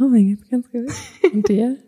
Oh 0.00 0.08
mein 0.08 0.36
Gott, 0.36 0.50
ganz 0.50 0.70
gut. 0.70 0.86
Und 1.32 1.48
dir? 1.48 1.78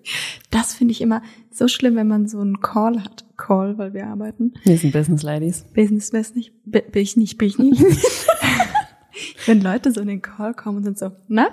Das 0.51 0.73
finde 0.73 0.93
ich 0.93 1.01
immer 1.01 1.21
so 1.51 1.67
schlimm, 1.67 1.97
wenn 1.97 2.07
man 2.07 2.29
so 2.29 2.39
einen 2.39 2.61
Call 2.61 3.03
hat. 3.03 3.25
Call, 3.37 3.77
weil 3.77 3.93
wir 3.93 4.07
arbeiten. 4.07 4.55
Wir 4.63 4.79
sind 4.79 4.93
Business 4.93 5.25
Ladies. 5.25 5.65
Business 5.75 6.13
weiß 6.13 6.37
nicht. 6.37 6.53
Bin 6.65 6.85
ich 6.93 7.17
nicht, 7.17 7.39
bin 7.39 7.49
ich 7.49 7.59
nicht. 7.59 7.83
wenn 9.47 9.61
Leute 9.61 9.91
so 9.91 10.01
in 10.01 10.07
den 10.07 10.23
Call 10.23 10.55
kommen 10.55 10.79
und 10.79 10.85
sind 10.85 10.99
so, 10.99 11.11
na? 11.27 11.49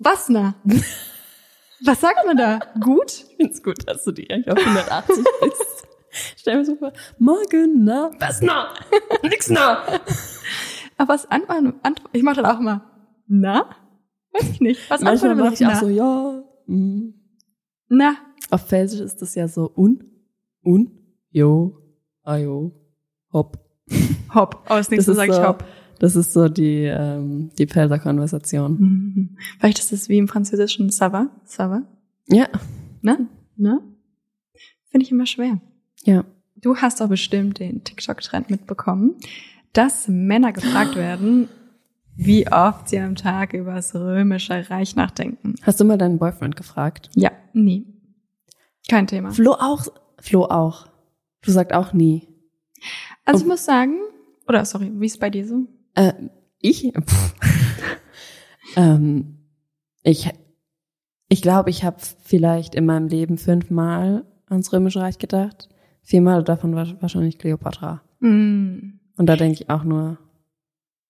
Was 0.00 0.28
na? 0.28 0.56
Was 1.84 2.00
sagt 2.00 2.26
man 2.26 2.36
da? 2.36 2.58
Gut? 2.80 3.26
Ich 3.28 3.36
finde 3.36 3.52
es 3.52 3.62
gut, 3.62 3.88
dass 3.88 4.02
du 4.02 4.10
die 4.10 4.28
eigentlich 4.28 4.50
auf 4.50 4.58
180 4.58 5.24
bist. 5.42 5.86
Stell 6.36 6.56
mir 6.56 6.64
so 6.64 6.74
vor, 6.74 6.92
morgen, 7.18 7.84
na? 7.84 8.10
Was 8.18 8.42
na? 8.42 8.74
Nix 9.22 9.48
na? 9.48 9.84
Aber 10.96 11.14
was 11.14 11.30
antworten, 11.30 11.74
antworten 11.82 12.16
ich 12.16 12.22
mache 12.22 12.42
dann 12.42 12.46
auch 12.46 12.58
immer, 12.58 12.90
na? 13.28 13.76
Weiß 14.32 14.48
ich 14.50 14.60
nicht. 14.60 14.90
Was 14.90 15.00
Manchmal 15.00 15.34
mache 15.34 15.54
ich 15.54 15.66
auch 15.66 15.70
na? 15.72 15.80
so, 15.80 15.88
ja. 15.88 16.42
mm. 16.66 17.14
Na? 17.88 18.14
Auf 18.50 18.62
Felsisch 18.66 19.00
ist 19.00 19.20
das 19.22 19.34
ja 19.34 19.48
so 19.48 19.70
un, 19.76 20.02
un, 20.64 20.90
jo, 21.30 21.76
ajo, 22.22 22.72
hopp. 23.32 23.58
Hopp. 24.34 24.64
Aus 24.70 24.86
Das 24.86 24.90
nächsten 24.90 25.10
ist, 25.12 25.16
sage 25.16 25.30
ich 25.32 25.36
so, 25.36 25.44
hopp. 25.46 25.64
das 25.98 26.14
ist 26.16 26.32
so 26.32 26.48
die, 26.48 26.84
ähm, 26.84 27.50
die 27.58 27.66
Pfälzer 27.66 27.98
Konversation. 27.98 28.72
Mhm. 28.78 29.36
Vielleicht 29.58 29.78
ist 29.80 29.92
es 29.92 30.08
wie 30.08 30.18
im 30.18 30.28
Französischen 30.28 30.90
ça 30.90 31.12
va, 31.12 31.28
ça 31.46 31.68
va, 31.68 31.82
Ja, 32.28 32.46
ne? 33.02 33.26
Ne? 33.56 33.80
Finde 34.90 35.04
ich 35.04 35.10
immer 35.12 35.26
schwer. 35.26 35.60
ja. 36.04 36.24
Du 36.62 36.76
hast 36.76 37.00
doch 37.00 37.08
bestimmt 37.08 37.58
den 37.58 37.84
TikTok-Trend 37.84 38.50
mitbekommen, 38.50 39.14
dass 39.72 40.08
Männer 40.08 40.52
gefragt 40.52 40.94
werden, 40.94 41.48
wie 42.26 42.50
oft 42.50 42.88
sie 42.88 42.98
am 42.98 43.14
Tag 43.14 43.52
über 43.54 43.74
das 43.74 43.94
römische 43.94 44.70
Reich 44.70 44.96
nachdenken. 44.96 45.54
Hast 45.62 45.80
du 45.80 45.84
mal 45.84 45.98
deinen 45.98 46.18
Boyfriend 46.18 46.56
gefragt? 46.56 47.10
Ja, 47.14 47.30
nie. 47.52 47.86
Kein 48.88 49.06
Thema. 49.06 49.30
Flo 49.30 49.52
auch. 49.52 49.86
Flo 50.20 50.44
auch. 50.44 50.88
Du 51.42 51.50
sagst 51.50 51.72
auch 51.74 51.92
nie. 51.92 52.28
Also 53.24 53.42
ich 53.42 53.46
muss 53.46 53.64
sagen, 53.64 53.98
oder 54.46 54.64
sorry, 54.64 54.90
wie 54.94 55.06
ist 55.06 55.20
bei 55.20 55.30
dir 55.30 55.46
so? 55.46 55.66
Äh, 55.94 56.12
ich? 56.60 56.92
Ähm, 58.76 59.48
ich 60.04 60.30
ich 61.32 61.42
glaube, 61.42 61.70
ich 61.70 61.84
habe 61.84 61.96
vielleicht 62.24 62.74
in 62.74 62.86
meinem 62.86 63.06
Leben 63.06 63.38
fünfmal 63.38 64.24
ans 64.48 64.72
Römische 64.72 65.00
Reich 65.00 65.18
gedacht. 65.18 65.68
Viermal 66.02 66.42
davon 66.42 66.74
war 66.74 66.88
wahrscheinlich 67.00 67.38
Kleopatra. 67.38 68.02
Mm. 68.18 68.98
Und 69.16 69.26
da 69.26 69.36
denke 69.36 69.62
ich 69.62 69.70
auch 69.70 69.84
nur 69.84 70.18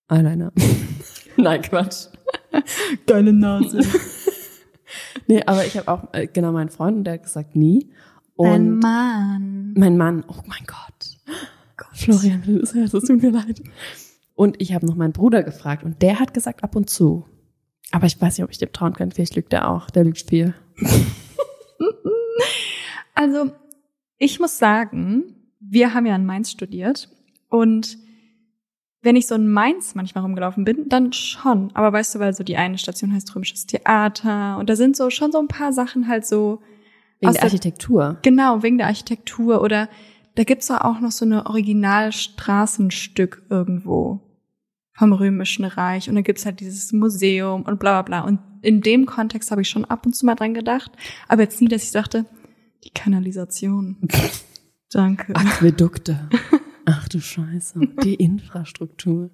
Eyeliner. 0.09 0.53
Nein, 1.41 1.63
Quatsch. 1.63 2.07
Deine 3.07 3.33
Nase. 3.33 3.81
Nee, 5.29 5.45
aber 5.47 5.65
ich 5.65 5.77
habe 5.77 5.87
auch, 5.87 6.13
äh, 6.13 6.27
genau, 6.27 6.51
meinen 6.51 6.71
Freund, 6.71 6.97
und 6.99 7.05
der 7.05 7.15
hat 7.15 7.23
gesagt, 7.23 7.55
nie. 7.55 7.93
Ein 8.37 8.73
Und 8.73 8.79
Mann. 8.81 9.75
mein 9.77 9.97
Mann, 9.97 10.25
oh 10.27 10.43
mein 10.47 10.65
Gott. 10.67 11.19
Florian, 11.95 12.43
das 12.61 12.73
das 12.73 13.05
tut 13.05 13.23
mir 13.23 13.31
leid. 13.31 13.63
Und 14.35 14.61
ich 14.61 14.75
habe 14.75 14.87
noch 14.87 14.97
meinen 14.97 15.13
Bruder 15.13 15.45
gefragt 15.45 15.85
und 15.85 16.03
der 16.03 16.19
hat 16.19 16.35
gesagt, 16.35 16.65
ab 16.65 16.75
und 16.75 16.91
zu. 16.91 17.25
Aber 17.93 18.07
ich 18.07 18.21
weiß 18.21 18.39
nicht, 18.39 18.45
ob 18.45 18.51
ich 18.51 18.59
dem 18.59 18.73
trauen 18.73 18.95
kann. 18.95 19.13
Vielleicht 19.13 19.37
lügt 19.37 19.53
er 19.53 19.71
auch. 19.71 19.91
Der 19.91 20.03
lügt 20.05 20.29
viel. 20.29 20.55
Also, 23.15 23.53
ich 24.17 24.41
muss 24.41 24.57
sagen, 24.57 25.35
wir 25.61 25.93
haben 25.93 26.07
ja 26.07 26.17
in 26.17 26.25
Mainz 26.25 26.51
studiert 26.51 27.11
und 27.51 27.99
wenn 29.03 29.17
ich 29.17 29.27
so 29.27 29.35
in 29.35 29.51
Mainz 29.51 29.95
manchmal 29.95 30.23
rumgelaufen 30.25 30.65
bin, 30.65 30.89
dann 30.89 31.13
schon. 31.13 31.71
Aber 31.75 31.93
weißt 31.93 32.15
du, 32.15 32.19
weil 32.19 32.35
so 32.35 32.45
die 32.45 32.57
eine 32.57 32.77
Station 32.79 33.13
heißt 33.15 33.35
Römisches 33.35 33.67
Theater 33.67 34.59
und 34.59 34.69
da 34.69 34.77
sind 34.77 34.97
so 34.97 35.09
schon 35.11 35.33
so 35.33 35.39
ein 35.39 35.49
paar 35.49 35.73
Sachen 35.73 36.07
halt 36.09 36.27
so 36.27 36.61
Wegen 37.21 37.33
der 37.33 37.41
der- 37.41 37.43
Architektur. 37.45 38.19
Genau, 38.23 38.63
wegen 38.63 38.79
der 38.79 38.87
Architektur 38.89 39.63
oder 39.63 39.89
da 40.37 40.45
gibt's 40.45 40.69
doch 40.69 40.81
auch 40.83 41.01
noch 41.01 41.11
so 41.13 41.25
eine 41.25 41.47
Originalstraßenstück 41.47 43.43
irgendwo 43.51 44.21
vom 44.93 45.13
Römischen 45.13 45.65
Reich 45.65 46.09
und 46.09 46.15
da 46.15 46.21
gibt's 46.21 46.45
halt 46.45 46.61
dieses 46.61 46.93
Museum 46.93 47.63
und 47.63 47.81
bla 47.81 48.03
bla 48.03 48.21
bla. 48.23 48.29
Und 48.29 48.39
in 48.63 48.81
dem 48.83 49.07
Kontext 49.07 49.51
habe 49.51 49.63
ich 49.63 49.69
schon 49.71 49.85
ab 49.87 50.05
und 50.05 50.15
zu 50.15 50.27
mal 50.27 50.35
dran 50.35 50.53
gedacht, 50.55 50.93
aber 51.29 51.43
jetzt 51.43 51.61
nie, 51.63 51.69
dass 51.69 51.83
ich 51.85 51.93
dachte, 51.93 52.27
die 52.85 52.91
Kanalisation. 52.91 53.97
Danke. 54.93 55.35
Aquädukte. 55.35 56.29
Ach 56.91 57.09
du 57.09 57.21
Scheiße. 57.21 57.81
Die 58.05 58.15
Infrastruktur. 58.15 59.31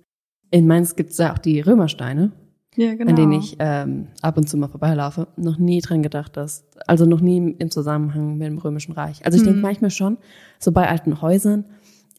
In 0.51 0.67
Mainz 0.67 0.95
gibt's 0.97 1.19
ja 1.19 1.33
auch 1.33 1.39
die 1.39 1.61
Römersteine, 1.61 2.33
Ja, 2.77 2.95
genau. 2.95 3.11
an 3.11 3.17
denen 3.17 3.33
ich 3.33 3.57
ähm, 3.59 4.09
ab 4.23 4.37
und 4.37 4.49
zu 4.49 4.57
mal 4.57 4.69
vorbeilaufe. 4.69 5.29
Noch 5.37 5.59
nie 5.59 5.81
dran 5.81 6.03
gedacht, 6.03 6.37
dass, 6.37 6.65
also 6.87 7.05
noch 7.07 7.21
nie 7.21 7.39
im 7.59 7.71
Zusammenhang 7.71 8.37
mit 8.39 8.47
dem 8.47 8.59
Römischen 8.59 8.93
Reich. 8.93 9.25
Also 9.25 9.37
ich 9.39 9.43
denke 9.45 9.57
Hm. 9.59 9.63
manchmal 9.63 9.91
schon, 9.91 10.19
so 10.59 10.71
bei 10.73 10.89
alten 10.89 11.21
Häusern 11.23 11.65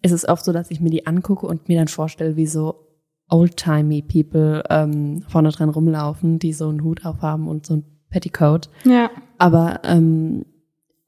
ist 0.02 0.12
es 0.12 0.28
oft 0.28 0.44
so, 0.46 0.52
dass 0.54 0.72
ich 0.72 0.82
mir 0.82 0.90
die 0.90 1.08
angucke 1.08 1.48
und 1.48 1.70
mir 1.70 1.78
dann 1.78 1.88
vorstelle, 1.88 2.36
wie 2.36 2.48
so 2.48 2.84
oldtimey 3.30 4.02
People 4.02 4.64
ähm, 4.70 5.24
vorne 5.28 5.50
dran 5.50 5.70
rumlaufen, 5.70 6.40
die 6.40 6.54
so 6.54 6.70
einen 6.70 6.84
Hut 6.84 7.06
aufhaben 7.06 7.48
und 7.48 7.66
so 7.66 7.76
ein 7.78 7.84
Petticoat. 8.10 8.70
Ja. 8.86 9.10
Aber 9.38 9.82
ähm, 9.84 10.46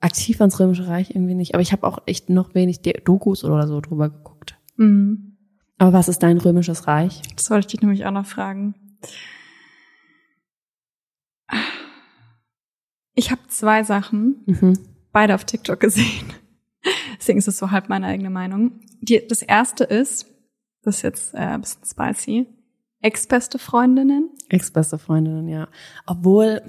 aktiv 0.02 0.40
ans 0.42 0.60
Römische 0.60 0.88
Reich 0.88 1.12
irgendwie 1.12 1.36
nicht. 1.36 1.54
Aber 1.54 1.62
ich 1.62 1.72
habe 1.72 1.86
auch 1.88 2.00
echt 2.06 2.30
noch 2.30 2.56
wenig 2.56 2.82
Dokus 2.82 3.44
oder 3.44 3.68
so 3.68 3.82
drüber 3.82 4.10
geguckt. 4.10 4.58
Mhm. 4.78 5.38
Aber 5.78 5.94
was 5.94 6.08
ist 6.10 6.20
dein 6.24 6.38
Römisches 6.38 6.88
Reich? 6.88 7.22
Das 7.36 7.50
wollte 7.50 7.68
ich 7.68 7.72
dich 7.72 7.82
nämlich 7.82 8.06
auch 8.06 8.12
noch 8.12 8.26
fragen. 8.26 8.76
Ich 13.14 13.32
habe 13.32 13.42
zwei 13.48 13.84
Sachen, 13.84 14.44
Mhm. 14.46 14.80
beide 15.12 15.36
auf 15.36 15.44
TikTok 15.46 15.80
gesehen. 15.80 16.34
Deswegen 17.20 17.40
ist 17.40 17.48
es 17.48 17.58
so 17.58 17.72
halb 17.72 17.90
meine 17.90 18.08
eigene 18.08 18.30
Meinung. 18.30 18.80
Die, 19.02 19.26
das 19.28 19.42
erste 19.42 19.84
ist, 19.84 20.26
das 20.84 20.98
ist 20.98 21.02
jetzt 21.02 21.34
äh, 21.34 21.38
ein 21.40 21.62
bisschen 21.62 21.84
spicy, 21.86 22.48
ex-beste 23.02 23.60
Freundinnen. 23.60 24.30
Ex-beste 24.50 24.98
Freundinnen, 24.98 25.48
ja. 25.50 25.68
Obwohl, 26.06 26.62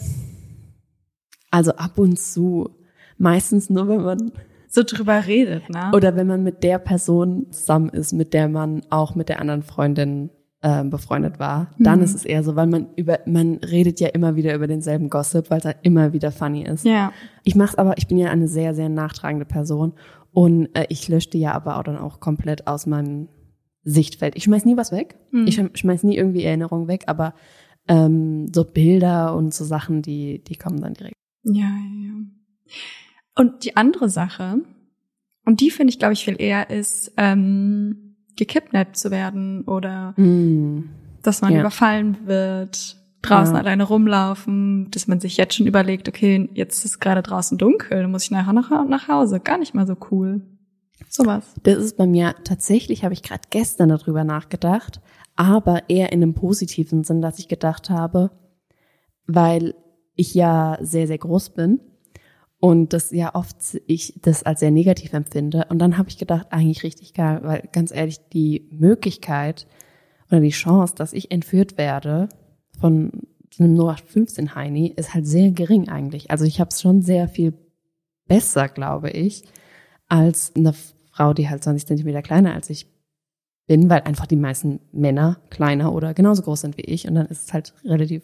also 1.51 1.73
ab 1.73 1.99
und 1.99 2.19
zu, 2.19 2.71
meistens 3.21 3.71
nur, 3.71 3.87
wenn 3.89 4.03
man, 4.03 4.33
So 4.69 4.83
drüber 4.85 5.27
redet, 5.27 5.69
ne? 5.71 5.93
oder 5.95 6.17
wenn 6.17 6.27
man 6.27 6.43
mit 6.43 6.63
der 6.65 6.79
Person 6.79 7.47
zusammen 7.53 7.89
ist, 7.91 8.13
mit 8.13 8.35
der 8.35 8.49
man 8.49 8.83
auch 8.91 9.15
mit 9.15 9.29
der 9.29 9.41
anderen 9.41 9.63
Freundin 9.63 10.31
äh, 10.63 10.85
befreundet 10.85 11.39
war, 11.39 11.71
dann 11.79 11.99
Mhm. 12.01 12.05
ist 12.05 12.15
es 12.15 12.25
eher 12.25 12.43
so, 12.45 12.55
weil 12.57 12.67
man 12.67 12.89
über, 12.97 13.21
man 13.27 13.55
redet 13.57 13.99
ja 14.01 14.09
immer 14.09 14.37
wieder 14.37 14.55
über 14.55 14.67
denselben 14.67 15.09
Gossip, 15.09 15.51
weil 15.51 15.59
es 15.59 15.65
halt 15.65 15.79
immer 15.83 16.13
wieder 16.13 16.33
funny 16.33 16.63
ist. 16.65 16.85
ja. 16.85 17.13
Ich 17.45 17.55
mach's 17.55 17.77
aber, 17.77 17.97
ich 17.99 18.07
bin 18.09 18.19
ja 18.19 18.31
eine 18.31 18.47
sehr, 18.49 18.75
sehr 18.75 18.89
nachtragende 18.91 19.47
Person 19.47 19.95
und 20.33 20.69
äh, 20.77 20.85
ich 20.91 21.09
lösche 21.09 21.31
die 21.31 21.41
ja 21.41 21.53
aber 21.53 21.79
auch 21.79 21.83
dann 21.83 21.97
auch 21.99 22.21
komplett 22.21 22.67
aus 22.67 22.87
meinem 22.87 23.29
Sichtfeld. 23.85 24.37
Ich 24.37 24.45
schmeiß 24.45 24.67
nie 24.67 24.77
was 24.77 24.93
weg. 24.93 25.17
Mhm. 25.31 25.47
Ich 25.47 25.59
schm- 25.59 25.75
schmeiß 25.77 26.03
nie 26.05 26.17
irgendwie 26.17 26.45
Erinnerungen 26.45 26.87
weg, 26.89 27.05
aber 27.07 27.33
ähm, 27.89 28.47
so 28.55 28.65
Bilder 28.65 29.35
und 29.35 29.55
so 29.55 29.65
Sachen, 29.65 30.03
die, 30.03 30.45
die 30.45 30.57
kommen 30.57 30.81
dann 30.83 30.93
direkt. 30.95 31.15
Ja, 31.45 31.55
ja, 31.65 32.07
ja. 32.07 32.13
Und 33.41 33.65
die 33.65 33.75
andere 33.77 34.11
Sache, 34.11 34.59
und 35.47 35.61
die 35.63 35.71
finde 35.71 35.91
ich, 35.93 35.99
glaube 35.99 36.13
ich, 36.13 36.23
viel 36.25 36.37
eher, 36.39 36.69
ist 36.69 37.13
ähm, 37.17 38.17
gekidnappt 38.37 38.99
zu 38.99 39.11
werden 39.11 39.63
oder 39.67 40.13
Mm. 40.19 40.91
dass 41.23 41.41
man 41.41 41.55
Ja. 41.55 41.61
überfallen 41.61 42.19
wird, 42.27 42.99
draußen 43.23 43.55
Ja. 43.55 43.61
alleine 43.63 43.85
rumlaufen, 43.85 44.91
dass 44.91 45.09
man 45.09 45.21
sich 45.21 45.39
jetzt 45.39 45.55
schon 45.55 45.67
überlegt, 45.67 46.07
okay, 46.07 46.51
jetzt 46.53 46.85
ist 46.85 47.01
gerade 47.01 47.23
draußen 47.23 47.57
dunkel, 47.57 48.03
dann 48.03 48.11
muss 48.11 48.25
ich 48.25 48.31
nachher 48.31 48.53
nach, 48.53 48.71
nach 48.87 49.09
Hause. 49.09 49.41
Gar 49.41 49.57
nicht 49.57 49.75
mal 49.75 49.87
so 49.87 49.97
cool. 50.11 50.43
Sowas. 51.09 51.55
Das 51.63 51.79
ist 51.79 51.97
bei 51.97 52.07
mir 52.07 52.35
tatsächlich, 52.45 53.05
habe 53.05 53.15
ich 53.15 53.23
gerade 53.23 53.43
gestern 53.49 53.89
darüber 53.89 54.23
nachgedacht, 54.23 55.01
aber 55.35 55.89
eher 55.89 56.13
in 56.13 56.23
einem 56.23 56.35
positiven 56.35 57.05
Sinn, 57.05 57.23
dass 57.23 57.39
ich 57.39 57.49
gedacht 57.49 57.89
habe, 57.89 58.31
weil 59.27 59.75
ich 60.15 60.35
ja 60.35 60.77
sehr, 60.83 61.07
sehr 61.07 61.19
groß 61.19 61.51
bin 61.55 61.81
und 62.61 62.93
das 62.93 63.11
ja 63.11 63.35
oft 63.35 63.57
ich 63.87 64.15
das 64.21 64.43
als 64.43 64.61
sehr 64.61 64.71
negativ 64.71 65.15
empfinde. 65.15 65.67
Und 65.71 65.79
dann 65.79 65.97
habe 65.97 66.11
ich 66.11 66.19
gedacht, 66.19 66.49
eigentlich 66.51 66.83
richtig 66.83 67.15
geil, 67.15 67.41
weil 67.43 67.69
ganz 67.73 67.91
ehrlich, 67.91 68.19
die 68.33 68.69
Möglichkeit 68.71 69.67
oder 70.31 70.41
die 70.41 70.51
Chance, 70.51 70.95
dass 70.95 71.15
ich 71.15 71.31
entführt 71.31 71.79
werde 71.79 72.29
von 72.79 73.11
einem 73.59 73.75
0815 73.75 74.55
Heini 74.55 74.93
ist 74.95 75.15
halt 75.15 75.27
sehr 75.27 75.51
gering 75.51 75.89
eigentlich. 75.89 76.31
Also 76.31 76.45
ich 76.45 76.61
habe 76.61 76.71
es 76.71 76.81
schon 76.81 77.03
sehr 77.03 77.29
viel 77.29 77.55
besser, 78.27 78.69
glaube 78.69 79.11
ich, 79.11 79.43
als 80.09 80.55
eine 80.55 80.75
Frau, 81.13 81.33
die 81.35 81.49
halt 81.49 81.65
20 81.65 81.87
Zentimeter 81.87 82.23
kleiner 82.23 82.55
als 82.55 82.71
ich 82.71 82.87
bin, 83.67 83.89
weil 83.89 84.03
einfach 84.03 84.27
die 84.27 84.37
meisten 84.37 84.81
Männer 84.93 85.41
kleiner 85.51 85.93
oder 85.93 86.13
genauso 86.15 86.43
groß 86.43 86.61
sind 86.61 86.77
wie 86.77 86.83
ich 86.83 87.09
und 87.09 87.15
dann 87.15 87.27
ist 87.27 87.47
es 87.47 87.53
halt 87.53 87.75
relativ, 87.85 88.23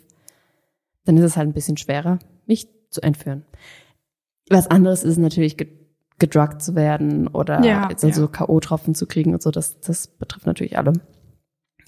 dann 1.04 1.16
ist 1.16 1.24
es 1.24 1.36
halt 1.36 1.48
ein 1.48 1.54
bisschen 1.54 1.76
schwerer, 1.76 2.18
mich 2.46 2.68
zu 2.90 3.00
entführen. 3.00 3.44
Was 4.48 4.68
anderes 4.68 5.02
ist 5.04 5.18
natürlich 5.18 5.56
ge 5.56 5.68
gedruckt 6.18 6.62
zu 6.62 6.74
werden 6.74 7.28
oder 7.28 7.62
Ja, 7.62 7.90
jetzt 7.90 8.02
also 8.02 8.22
ja. 8.22 8.26
K.O.-Tropfen 8.28 8.94
zu 8.94 9.06
kriegen 9.06 9.34
und 9.34 9.42
so, 9.42 9.50
das, 9.50 9.78
das 9.80 10.06
betrifft 10.06 10.46
natürlich 10.46 10.78
alle. 10.78 10.94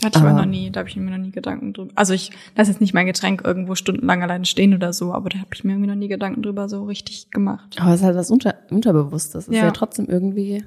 Hatte 0.04 0.18
ich 0.18 0.24
aber 0.24 0.32
noch 0.34 0.44
nie, 0.44 0.70
da 0.70 0.80
habe 0.80 0.88
ich 0.90 0.96
mir 0.96 1.10
noch 1.10 1.16
nie 1.16 1.30
Gedanken 1.30 1.72
drüber. 1.72 1.90
Also 1.94 2.12
ich 2.12 2.30
lasse 2.54 2.70
jetzt 2.70 2.80
nicht 2.82 2.92
mein 2.92 3.06
Getränk 3.06 3.42
irgendwo 3.44 3.74
stundenlang 3.74 4.22
alleine 4.22 4.44
stehen 4.44 4.74
oder 4.74 4.92
so, 4.92 5.14
aber 5.14 5.30
da 5.30 5.38
habe 5.38 5.48
ich 5.54 5.64
mir 5.64 5.72
irgendwie 5.72 5.88
noch 5.88 5.96
nie 5.96 6.08
Gedanken 6.08 6.42
drüber 6.42 6.68
so 6.68 6.84
richtig 6.84 7.30
gemacht. 7.30 7.78
Aber 7.80 7.94
es 7.94 8.00
ist 8.00 8.04
halt 8.06 8.16
was 8.16 8.30
unter, 8.30 8.54
Unterbewusstes. 8.70 9.44
Es 9.44 9.48
ist 9.48 9.54
Ja. 9.56 9.64
ja 9.64 9.70
trotzdem 9.70 10.06
irgendwie. 10.10 10.62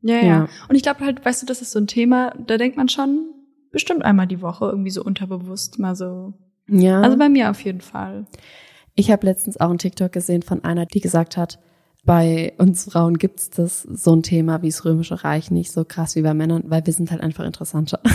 Ja, 0.00 0.16
ja. 0.16 0.22
Ja. 0.24 0.48
Und 0.70 0.74
ich 0.74 0.82
glaube 0.82 1.04
halt, 1.04 1.24
weißt 1.24 1.42
du, 1.42 1.46
das 1.46 1.60
ist 1.62 1.72
so 1.72 1.78
ein 1.78 1.86
Thema, 1.86 2.32
da 2.46 2.56
denkt 2.56 2.78
man 2.78 2.88
schon 2.88 3.26
bestimmt 3.70 4.02
einmal 4.02 4.26
die 4.26 4.40
Woche 4.40 4.64
irgendwie 4.64 4.90
so 4.90 5.04
unterbewusst 5.04 5.78
mal 5.78 5.94
so. 5.94 6.32
Ja. 6.68 7.02
Also 7.02 7.18
bei 7.18 7.28
mir 7.28 7.50
auf 7.50 7.60
jeden 7.60 7.82
Fall. 7.82 8.26
Ich 8.94 9.10
habe 9.10 9.26
letztens 9.26 9.58
auch 9.60 9.70
einen 9.70 9.78
TikTok 9.78 10.12
gesehen 10.12 10.42
von 10.42 10.62
einer, 10.64 10.86
die 10.86 11.00
gesagt 11.00 11.36
hat, 11.36 11.58
bei 12.04 12.52
uns 12.58 12.84
Frauen 12.84 13.18
gibt's 13.18 13.50
das 13.50 13.82
so 13.82 14.14
ein 14.14 14.22
Thema 14.22 14.62
wie 14.62 14.68
das 14.68 14.84
Römische 14.84 15.24
Reich 15.24 15.50
nicht 15.50 15.72
so 15.72 15.84
krass 15.84 16.16
wie 16.16 16.22
bei 16.22 16.34
Männern, 16.34 16.64
weil 16.66 16.84
wir 16.84 16.92
sind 16.92 17.10
halt 17.10 17.22
einfach 17.22 17.44
interessanter. 17.44 18.00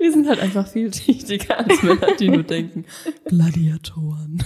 wir 0.00 0.12
sind 0.12 0.28
halt 0.28 0.40
einfach 0.40 0.66
vielschichtiger 0.66 1.58
als 1.58 1.82
Männer, 1.82 2.16
die 2.18 2.28
nur 2.30 2.42
denken, 2.42 2.84
Gladiatoren. 3.26 4.42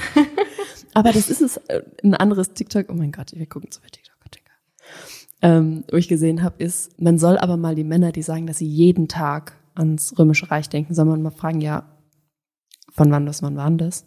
Aber 0.93 1.13
das 1.13 1.31
ist 1.31 1.41
es, 1.41 1.57
äh, 1.69 1.83
ein 2.03 2.15
anderes 2.15 2.53
TikTok, 2.53 2.87
oh 2.91 2.95
mein 2.95 3.11
Gott, 3.11 3.33
wir 3.35 3.47
gucken 3.47 3.71
zu 3.71 3.81
viel 3.81 3.91
TikTok. 3.91 4.15
Ähm, 5.45 5.85
wo 5.91 5.99
ich 5.99 6.09
gesehen 6.09 6.43
habe, 6.43 6.65
ist, 6.65 6.99
man 6.99 7.19
soll 7.19 7.37
aber 7.37 7.59
mal 7.59 7.75
die 7.75 7.85
Männer, 7.85 8.13
die 8.13 8.23
sagen, 8.23 8.47
dass 8.47 8.57
sie 8.57 8.67
jeden 8.67 9.09
Tag 9.09 9.53
ans 9.75 10.19
Römische 10.19 10.51
Reich 10.51 10.71
denken, 10.71 10.95
soll 10.95 11.05
man 11.05 11.21
mal 11.21 11.33
fragen, 11.33 11.61
ja, 11.61 11.94
von 12.95 13.11
wann 13.11 13.25
bis 13.25 13.43
wann 13.43 13.57
waren 13.57 13.79
das? 13.79 14.07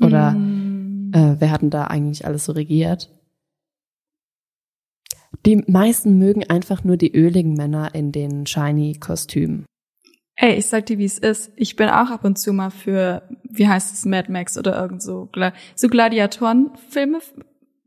Oder 0.00 0.32
Mm. 0.32 1.12
äh, 1.14 1.36
wer 1.40 1.50
hat 1.50 1.62
denn 1.62 1.70
da 1.70 1.84
eigentlich 1.84 2.24
alles 2.26 2.44
so 2.44 2.52
regiert? 2.52 3.10
Die 5.46 5.56
meisten 5.66 6.18
mögen 6.18 6.48
einfach 6.48 6.84
nur 6.84 6.96
die 6.96 7.12
öligen 7.14 7.54
Männer 7.54 7.94
in 7.94 8.12
den 8.12 8.46
shiny 8.46 8.94
Kostümen. 8.98 9.66
Ey, 10.36 10.54
ich 10.54 10.66
sag 10.66 10.86
dir, 10.86 10.98
wie 10.98 11.04
es 11.04 11.18
ist. 11.18 11.50
Ich 11.56 11.74
bin 11.76 11.88
auch 11.88 12.10
ab 12.10 12.24
und 12.24 12.38
zu 12.38 12.52
mal 12.52 12.70
für, 12.70 13.22
wie 13.42 13.66
heißt 13.66 13.92
es, 13.92 14.04
Mad 14.04 14.30
Max 14.30 14.56
oder 14.56 14.80
irgend 14.80 15.02
so, 15.02 15.28
Gla 15.32 15.52
so 15.74 15.88
Gladiatorenfilme. 15.88 17.18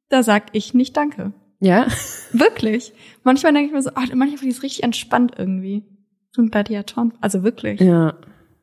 Da 0.10 0.22
sag 0.24 0.48
ich 0.54 0.74
nicht 0.74 0.98
Danke. 0.98 1.32
Ja? 1.62 1.88
Wirklich. 2.34 2.94
Manchmal 3.24 3.54
denke 3.54 3.68
ich 3.68 3.74
mir 3.74 3.82
so, 3.82 3.92
ach, 3.96 4.08
manchmal 4.14 4.38
finde 4.38 4.50
ich 4.50 4.58
es 4.58 4.64
richtig 4.64 4.84
entspannt 4.84 5.34
irgendwie. 5.38 5.84
So 6.32 6.42
ein 6.42 6.50
Gladiatoren. 6.52 7.14
Also 7.22 7.44
wirklich. 7.44 7.80
Ja. 7.80 8.16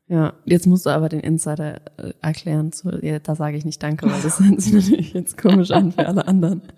Ja. 0.09 0.33
Jetzt 0.43 0.65
musst 0.65 0.85
du 0.85 0.89
aber 0.89 1.07
den 1.07 1.19
Insider 1.19 1.81
äh, 1.97 2.13
erklären. 2.21 2.71
Zu, 2.71 2.99
da 3.23 3.35
sage 3.35 3.57
ich 3.57 3.63
nicht 3.63 3.81
Danke, 3.81 4.07
weil 4.09 4.21
das 4.21 4.39
hört 4.43 4.59
sich 4.59 4.73
natürlich 4.73 5.13
jetzt 5.13 5.37
komisch 5.37 5.71
an 5.71 5.91
für 5.91 6.07
alle 6.07 6.27
anderen. 6.27 6.61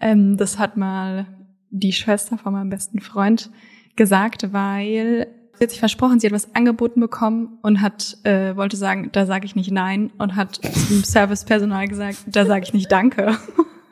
Ähm, 0.00 0.36
das 0.36 0.58
hat 0.58 0.76
mal 0.76 1.24
die 1.70 1.92
Schwester 1.92 2.36
von 2.36 2.52
meinem 2.52 2.68
besten 2.68 3.00
Freund 3.00 3.48
gesagt, 3.96 4.52
weil 4.52 5.28
sie 5.54 5.64
hat 5.64 5.70
sich 5.70 5.78
versprochen, 5.78 6.18
sie 6.18 6.26
hat 6.26 6.34
was 6.34 6.54
angeboten 6.54 7.00
bekommen 7.00 7.58
und 7.62 7.80
hat 7.80 8.18
äh, 8.24 8.54
wollte 8.56 8.76
sagen, 8.76 9.10
da 9.12 9.24
sage 9.24 9.46
ich 9.46 9.54
nicht 9.54 9.70
nein 9.70 10.12
und 10.18 10.34
hat 10.36 10.56
zum 10.56 11.04
Servicepersonal 11.04 11.88
gesagt, 11.88 12.18
da 12.26 12.44
sage 12.44 12.64
ich 12.64 12.74
nicht 12.74 12.90
danke. 12.90 13.38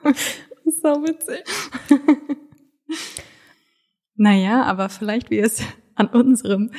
So 0.64 0.88
witzig. 1.04 1.44
Naja, 4.16 4.62
aber 4.64 4.88
vielleicht, 4.88 5.30
wie 5.30 5.38
es 5.38 5.62
an 5.94 6.08
unserem, 6.08 6.70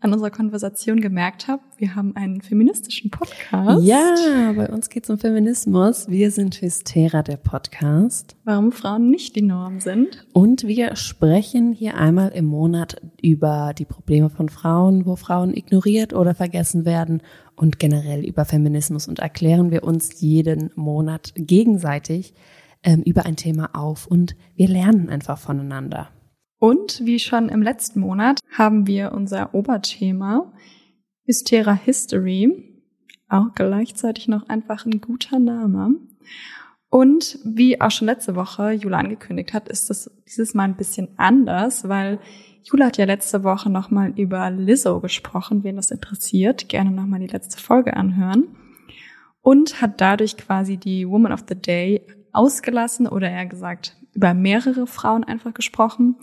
an 0.00 0.12
unserer 0.12 0.30
Konversation 0.30 1.00
gemerkt 1.00 1.46
habt, 1.46 1.78
wir 1.78 1.94
haben 1.94 2.16
einen 2.16 2.40
feministischen 2.40 3.10
Podcast. 3.10 3.84
Ja, 3.84 4.52
bei 4.56 4.68
uns 4.68 4.88
geht's 4.88 5.10
um 5.10 5.18
Feminismus. 5.18 6.08
Wir 6.08 6.30
sind 6.30 6.60
Hystera, 6.60 7.22
der 7.22 7.36
Podcast. 7.36 8.34
Warum 8.44 8.72
Frauen 8.72 9.10
nicht 9.10 9.36
die 9.36 9.42
Norm 9.42 9.80
sind. 9.80 10.26
Und 10.32 10.66
wir 10.66 10.96
sprechen 10.96 11.72
hier 11.72 11.96
einmal 11.96 12.30
im 12.30 12.46
Monat 12.46 13.00
über 13.22 13.72
die 13.76 13.84
Probleme 13.84 14.30
von 14.30 14.48
Frauen, 14.48 15.04
wo 15.04 15.16
Frauen 15.16 15.54
ignoriert 15.54 16.14
oder 16.14 16.34
vergessen 16.34 16.86
werden 16.86 17.22
und 17.54 17.78
generell 17.78 18.24
über 18.24 18.46
Feminismus 18.46 19.06
und 19.06 19.18
erklären 19.18 19.70
wir 19.70 19.84
uns 19.84 20.20
jeden 20.20 20.70
Monat 20.76 21.32
gegenseitig 21.36 22.32
ähm, 22.82 23.02
über 23.02 23.26
ein 23.26 23.36
Thema 23.36 23.70
auf 23.74 24.06
und 24.06 24.34
wir 24.56 24.68
lernen 24.68 25.10
einfach 25.10 25.38
voneinander. 25.38 26.08
Und 26.60 27.00
wie 27.06 27.18
schon 27.18 27.48
im 27.48 27.62
letzten 27.62 28.00
Monat 28.00 28.38
haben 28.52 28.86
wir 28.86 29.12
unser 29.12 29.54
Oberthema 29.54 30.52
Hystera 31.24 31.72
History, 31.72 32.82
auch 33.28 33.54
gleichzeitig 33.54 34.28
noch 34.28 34.48
einfach 34.48 34.84
ein 34.84 35.00
guter 35.00 35.38
Name. 35.38 35.94
Und 36.90 37.38
wie 37.44 37.80
auch 37.80 37.90
schon 37.90 38.06
letzte 38.06 38.36
Woche 38.36 38.72
Jula 38.72 38.98
angekündigt 38.98 39.54
hat, 39.54 39.70
ist 39.70 39.88
das 39.88 40.10
dieses 40.28 40.52
Mal 40.52 40.64
ein 40.64 40.76
bisschen 40.76 41.08
anders, 41.16 41.88
weil 41.88 42.18
Jula 42.64 42.86
hat 42.86 42.98
ja 42.98 43.06
letzte 43.06 43.42
Woche 43.42 43.70
nochmal 43.70 44.12
über 44.16 44.50
Lizzo 44.50 45.00
gesprochen, 45.00 45.64
wen 45.64 45.76
das 45.76 45.90
interessiert, 45.90 46.68
gerne 46.68 46.90
nochmal 46.90 47.20
die 47.20 47.26
letzte 47.26 47.58
Folge 47.58 47.96
anhören. 47.96 48.48
Und 49.40 49.80
hat 49.80 50.02
dadurch 50.02 50.36
quasi 50.36 50.76
die 50.76 51.08
Woman 51.08 51.32
of 51.32 51.44
the 51.48 51.54
Day 51.54 52.06
ausgelassen 52.32 53.06
oder 53.06 53.30
eher 53.30 53.46
gesagt 53.46 53.96
über 54.14 54.34
mehrere 54.34 54.86
Frauen 54.86 55.24
einfach 55.24 55.54
gesprochen. 55.54 56.16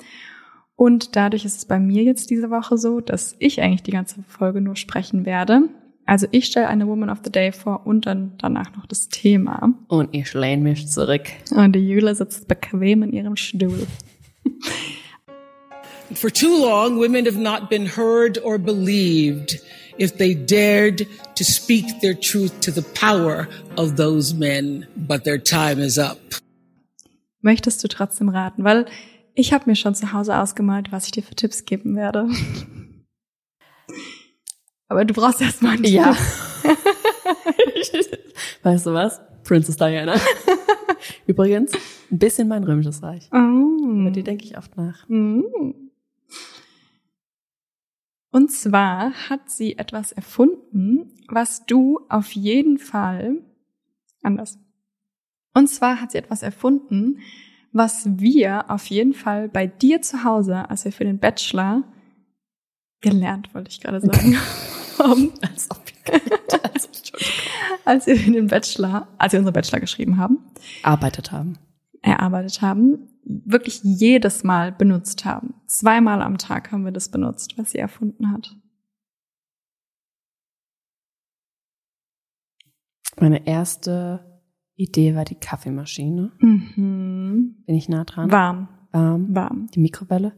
Und 0.76 1.16
dadurch 1.16 1.44
ist 1.46 1.58
es 1.58 1.66
bei 1.66 1.80
mir 1.80 2.04
jetzt 2.04 2.30
diese 2.30 2.50
Woche 2.50 2.78
so, 2.78 3.02
dass 3.02 3.36
ich 3.40 3.62
eigentlich 3.62 3.84
die 3.84 3.92
ganze 3.92 4.24
Folge 4.28 4.62
nur 4.62 4.76
sprechen 4.76 5.26
werde. 5.26 5.70
Also 6.06 6.28
ich 6.32 6.46
stelle 6.46 6.68
eine 6.68 6.88
Woman 6.88 7.10
of 7.10 7.20
the 7.24 7.32
Day 7.32 7.52
vor 7.52 7.86
und 7.86 8.06
dann 8.06 8.34
danach 8.38 8.76
noch 8.78 8.86
das 8.86 9.10
Thema. 9.10 9.74
Und 9.88 10.10
ich 10.14 10.34
lehne 10.34 10.64
mich 10.64 10.88
zurück. 10.88 11.24
Und 11.52 11.74
die 11.74 11.86
Jule 11.86 12.16
sitzt 12.16 12.48
bequem 12.48 13.04
in 13.04 13.12
ihrem 13.12 13.36
Stuhl. 13.36 13.86
For 16.14 16.32
too 16.32 16.48
long, 16.48 16.98
women 16.98 17.26
have 17.26 17.38
not 17.38 17.70
been 17.70 17.86
heard 17.86 18.42
or 18.46 18.58
believed 18.58 19.60
if 20.00 20.16
they 20.16 20.34
dared 20.34 21.06
to 21.36 21.44
speak 21.44 22.00
their 22.02 22.14
truth 22.14 22.62
to 22.62 22.72
the 22.72 22.86
power 22.94 23.50
of 23.76 23.98
those 23.98 24.34
men. 24.34 24.88
But 24.96 25.26
their 25.26 25.38
time 25.38 25.82
is 25.82 25.98
up. 25.98 26.18
Möchtest 27.42 27.84
du 27.84 27.88
trotzdem 27.88 28.30
raten? 28.30 28.64
Weil 28.64 28.86
ich 29.34 29.54
habe 29.54 29.70
mir 29.70 29.76
schon 29.76 29.94
zu 29.96 30.14
Hause 30.14 30.38
ausgemalt, 30.38 30.92
was 30.92 31.06
ich 31.06 31.12
dir 31.12 31.24
für 31.24 31.36
Tipps 31.36 31.66
geben 31.66 31.96
werde. 31.96 32.28
Aber 34.88 35.06
du 35.06 35.14
brauchst 35.14 35.42
erst 35.42 35.62
mal 35.62 35.74
einen 35.74 35.84
Ja. 35.84 36.16
Weißt 38.64 38.86
du 38.86 38.94
was? 38.94 39.22
Princess 39.44 39.78
Diana. 39.78 40.16
Übrigens, 41.28 41.74
ein 42.12 42.20
bisschen 42.20 42.48
mein 42.48 42.64
römisches 42.64 43.04
Reich. 43.04 43.30
Oh. 43.32 43.38
Über 43.38 44.12
die 44.12 44.24
denke 44.24 44.46
ich 44.46 44.58
oft 44.58 44.76
nach. 44.78 45.08
Mhm. 45.08 45.46
Und 48.32 48.52
zwar 48.52 49.14
hat 49.30 49.50
sie 49.50 49.78
etwas 49.78 50.12
erfunden, 50.12 51.14
was 51.30 51.66
du 51.66 52.00
auf 52.10 52.32
jeden 52.34 52.78
Fall 52.78 53.42
anders. 54.22 54.60
Und 55.58 55.70
zwar 55.70 56.00
hat 56.00 56.12
sie 56.12 56.20
etwas 56.20 56.44
erfunden, 56.44 57.18
was 57.72 58.08
wir 58.20 58.70
auf 58.70 58.86
jeden 58.86 59.16
Fall 59.16 59.50
bei 59.50 59.66
dir 59.66 60.04
zu 60.04 60.24
Hause, 60.24 60.70
als 60.70 60.86
wir 60.86 60.92
für 60.92 61.04
den 61.04 61.18
Bachelor 61.18 61.82
gelernt, 63.02 63.56
wollte 63.56 63.72
ich 63.72 63.82
gerade 63.82 64.00
sagen, 64.00 64.38
haben, 65.00 65.34
Als 65.42 65.72
ob 65.72 65.82
also, 66.62 66.88
Entschuldigung. 66.90 67.34
als 67.86 68.06
wir 68.06 68.18
für 68.18 68.32
den 68.32 68.46
Bachelor, 68.46 69.08
als 69.18 69.34
wir 69.34 69.40
unsere 69.40 69.54
Bachelor 69.54 69.80
geschrieben 69.80 70.18
haben, 70.18 70.38
arbeitet 70.84 71.32
haben. 71.32 71.58
erarbeitet 72.04 72.62
haben, 72.62 73.10
wirklich 73.24 73.82
jedes 73.82 74.44
Mal 74.44 74.72
benutzt 74.72 75.26
haben. 75.26 75.56
Zweimal 75.66 76.22
am 76.22 76.38
Tag 76.38 76.72
haben 76.72 76.86
wir 76.86 76.92
das 76.92 77.10
benutzt, 77.10 77.58
was 77.58 77.72
sie 77.72 77.80
erfunden 77.80 78.32
hat. 78.32 78.56
Meine 83.20 83.48
erste 83.48 84.37
Idee 84.78 85.16
war 85.16 85.26
die 85.26 85.36
Kaffeemaschine. 85.36 86.32
Mhm. 86.40 87.56
Bin 87.66 87.76
ich 87.76 87.90
nah 87.90 88.06
dran? 88.06 88.32
Warm, 88.32 88.70
Warm. 88.92 89.36
warm. 89.36 89.68
Die 89.74 89.80
Mikrowelle? 89.80 90.34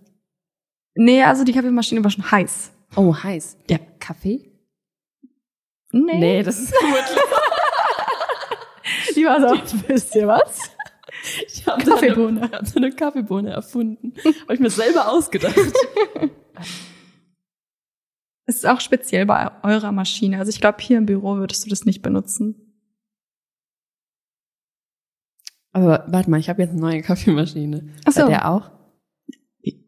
Nee, 0.95 1.21
also 1.23 1.43
die 1.43 1.51
Kaffeemaschine 1.51 2.03
war 2.03 2.09
schon 2.09 2.31
heiß. 2.31 2.71
Oh, 2.95 3.13
heiß. 3.15 3.57
Der 3.69 3.79
Kaffee? 3.99 4.51
Nee. 5.91 6.41
das 6.43 6.59
ist 6.59 6.73
gut. 6.73 6.89
Die 9.15 9.25
war 9.25 9.39
so, 9.41 9.55
wisst 9.87 10.15
ihr 10.15 10.27
was? 10.27 10.71
Ich 11.47 11.67
habe 11.67 11.83
Kaffeebohne. 11.83 12.39
So 12.39 12.45
eine, 12.45 12.51
hab 12.51 12.67
so 12.67 12.77
eine 12.77 12.91
Kaffeebohne 12.91 13.49
erfunden. 13.49 14.13
Habe 14.43 14.53
ich 14.53 14.59
mir 14.61 14.69
selber 14.69 15.11
ausgedacht. 15.11 15.57
Es 18.45 18.55
ist 18.55 18.65
auch 18.65 18.79
speziell 18.79 19.25
bei 19.25 19.51
eurer 19.63 19.91
Maschine. 19.91 20.39
Also 20.39 20.49
ich 20.49 20.61
glaube, 20.61 20.77
hier 20.79 20.97
im 20.97 21.05
Büro 21.05 21.35
würdest 21.35 21.65
du 21.65 21.69
das 21.69 21.83
nicht 21.83 22.01
benutzen. 22.01 22.68
Aber 25.71 26.05
warte 26.07 26.29
mal, 26.29 26.39
ich 26.39 26.49
habe 26.49 26.61
jetzt 26.61 26.71
eine 26.71 26.81
neue 26.81 27.01
Kaffeemaschine. 27.01 27.89
Ach 28.05 28.11
so. 28.11 28.21
Bei 28.23 28.29
der 28.29 28.49
auch? 28.49 28.71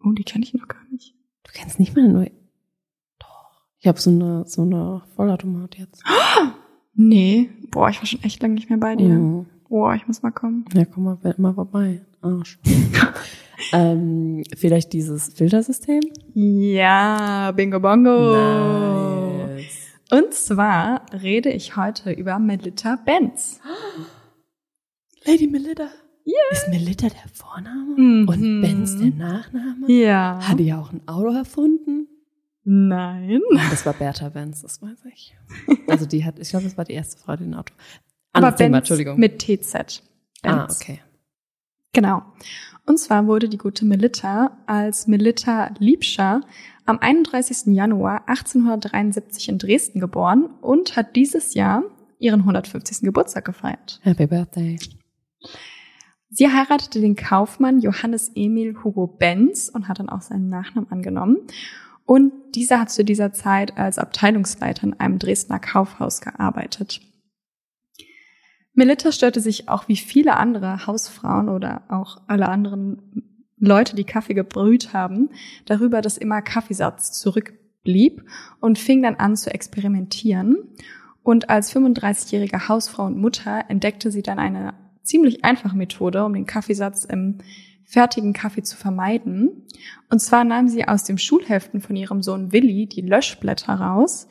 Oh, 0.04 0.12
die 0.12 0.24
kenne 0.24 0.44
ich 0.44 0.54
noch 0.54 0.68
gar 0.68 0.84
nicht. 0.92 1.16
Du 1.44 1.52
kennst 1.54 1.80
nicht 1.80 1.96
mal 1.96 2.04
eine 2.04 2.14
neue. 2.14 2.32
Doch. 3.20 3.64
Ich 3.80 3.88
habe 3.88 4.00
so 4.00 4.10
eine, 4.10 4.46
so 4.48 4.64
eine 4.64 5.04
Vollautomat 5.16 5.78
jetzt. 5.78 6.04
Nee. 6.94 7.50
Boah, 7.70 7.90
ich 7.90 8.00
war 8.00 8.06
schon 8.06 8.22
echt 8.22 8.42
lange 8.42 8.56
nicht 8.56 8.70
mehr 8.70 8.78
bei 8.78 8.98
dir. 8.98 9.08
Mhm. 9.08 9.46
Boah, 9.70 9.96
ich 9.96 10.08
muss 10.08 10.22
mal 10.22 10.32
kommen. 10.32 10.66
Ja, 10.74 10.84
komm 10.84 11.06
mal, 11.06 11.24
werd 11.24 11.40
mal 11.40 11.54
vorbei. 11.54 12.02
Arsch. 12.20 12.60
ähm, 13.74 14.44
vielleicht 14.58 14.92
dieses 14.92 15.34
Filtersystem? 15.34 16.02
Ja, 16.34 17.54
Bingo 17.56 17.80
Bongo. 17.80 19.48
Nice. 19.48 19.88
Und 20.12 20.34
zwar 20.34 21.06
rede 21.14 21.50
ich 21.50 21.78
heute 21.78 22.12
über 22.12 22.38
Melita 22.40 22.98
Benz. 22.98 23.62
Lady 25.25 25.48
Melita. 25.48 25.90
Yeah. 26.25 26.36
Ist 26.51 26.68
Melita 26.70 27.08
der 27.10 27.30
Vorname? 27.34 27.96
Mhm. 27.98 28.28
Und 28.28 28.62
Benz 28.62 28.98
der 28.98 29.10
Nachname? 29.10 29.92
Ja. 29.92 30.40
Hat 30.42 30.60
die 30.60 30.66
ja 30.66 30.80
auch 30.80 30.92
ein 30.92 31.08
Auto 31.08 31.36
erfunden? 31.36 32.08
Nein. 32.63 33.42
Das 33.72 33.86
war 33.86 33.94
Bertha 33.94 34.30
Benz, 34.30 34.62
das 34.62 34.82
weiß 34.82 35.06
ich. 35.12 35.36
Also 35.88 36.06
die 36.06 36.24
hat, 36.24 36.38
ich 36.40 36.50
glaube, 36.50 36.66
das 36.66 36.78
war 36.78 36.86
die 36.86 36.94
erste 36.94 37.18
Frau, 37.20 37.36
die 37.36 37.46
ein 37.46 37.56
Auto. 37.56 37.74
Aber 38.34 38.51
Benz 38.51 38.75
Entschuldigung. 38.78 39.18
mit 39.20 39.40
TZ. 39.40 40.04
ah, 40.44 40.66
Benz. 40.66 40.80
okay. 40.80 41.00
Genau. 41.94 42.22
Und 42.86 43.00
zwar 43.00 43.28
wurde 43.28 43.50
die 43.50 43.58
gute 43.58 43.84
Melita 43.86 44.58
als 44.66 45.08
Melita 45.08 45.74
Liebscher 45.80 46.42
am 46.86 47.00
31. 47.00 47.74
Januar 47.74 48.28
1873 48.28 49.50
in 49.50 49.58
Dresden 49.58 50.00
geboren 50.00 50.50
und 50.62 50.96
hat 50.96 51.16
dieses 51.16 51.54
Jahr 51.54 51.84
ihren 52.20 52.42
150. 52.42 53.01
Geburtstag 53.01 53.46
gefeiert. 53.46 54.00
Happy 54.04 54.28
Birthday. 54.28 54.78
Sie 56.29 56.50
heiratete 56.50 57.01
den 57.01 57.15
Kaufmann 57.15 57.81
Johannes 57.81 58.31
Emil 58.36 58.77
Hugo 58.83 59.07
Benz 59.07 59.69
und 59.74 59.88
hat 59.88 60.00
dann 60.00 60.10
auch 60.10 60.21
seinen 60.21 60.50
Nachnamen 60.50 60.89
angenommen. 60.89 61.38
Und 62.05 62.31
dieser 62.55 62.79
hat 62.79 62.89
zu 62.89 63.03
dieser 63.03 63.33
Zeit 63.33 63.77
als 63.77 63.98
Abteilungsleiter 63.98 64.83
in 64.83 65.00
einem 65.00 65.19
Dresdner 65.19 65.60
Kaufhaus 65.60 66.21
gearbeitet. 66.21 67.01
Melita 68.74 69.12
störte 69.12 69.41
sich 69.41 69.67
auch 69.67 69.88
wie 69.88 69.98
viele 69.98 70.38
andere 70.38 70.88
Hausfrauen 70.88 71.50
oder 71.50 71.83
auch 71.89 72.21
alle 72.27 72.48
anderen 72.48 73.41
Leute, 73.57 73.95
die 73.95 74.05
Kaffee 74.05 74.33
gebrüht 74.33 74.93
haben, 74.93 75.29
darüber, 75.65 76.01
dass 76.01 76.17
immer 76.17 76.41
Kaffeesatz 76.41 77.12
zurückblieb 77.19 78.24
und 78.60 78.79
fing 78.79 79.03
dann 79.03 79.15
an 79.15 79.36
zu 79.36 79.53
experimentieren. 79.53 80.57
Und 81.24 81.50
als 81.50 81.75
35-jährige 81.75 82.67
Hausfrau 82.67 83.05
und 83.05 83.17
Mutter 83.17 83.65
entdeckte 83.67 84.10
sie 84.10 84.24
dann 84.24 84.39
eine 84.39 84.74
ziemlich 85.03 85.43
einfache 85.43 85.75
Methode, 85.75 86.24
um 86.25 86.34
den 86.34 86.46
Kaffeesatz 86.46 87.05
im 87.05 87.39
fertigen 87.84 88.34
Kaffee 88.34 88.63
zu 88.63 88.77
vermeiden. 88.77 89.67
Und 90.10 90.20
zwar 90.20 90.43
nahm 90.43 90.70
sie 90.70 90.88
aus 90.88 91.03
dem 91.03 91.17
Schulheften 91.17 91.81
von 91.81 91.96
ihrem 91.96 92.22
Sohn 92.22 92.51
Willi 92.51 92.88
die 92.88 93.01
Löschblätter 93.01 93.74
raus 93.74 94.27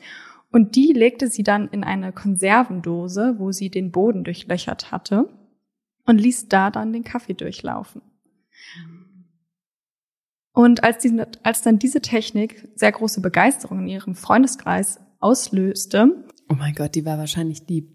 und 0.51 0.75
die 0.75 0.93
legte 0.93 1.27
sie 1.27 1.43
dann 1.43 1.67
in 1.69 1.83
eine 1.83 2.11
Konservendose, 2.11 3.35
wo 3.37 3.51
sie 3.51 3.69
den 3.69 3.91
Boden 3.91 4.23
durchlöchert 4.23 4.91
hatte 4.91 5.29
und 6.05 6.19
ließ 6.19 6.49
da 6.49 6.71
dann 6.71 6.91
den 6.91 7.03
Kaffee 7.03 7.33
durchlaufen. 7.33 8.01
Und 10.53 10.83
als, 10.83 10.97
diese, 10.97 11.27
als 11.43 11.61
dann 11.61 11.79
diese 11.79 12.01
Technik 12.01 12.67
sehr 12.75 12.91
große 12.91 13.21
Begeisterung 13.21 13.79
in 13.81 13.87
ihrem 13.87 14.15
Freundeskreis 14.15 14.99
auslöste, 15.19 16.25
Oh 16.51 16.55
mein 16.55 16.75
Gott, 16.75 16.95
die 16.95 17.05
war 17.05 17.17
wahrscheinlich 17.17 17.65
die, 17.65 17.87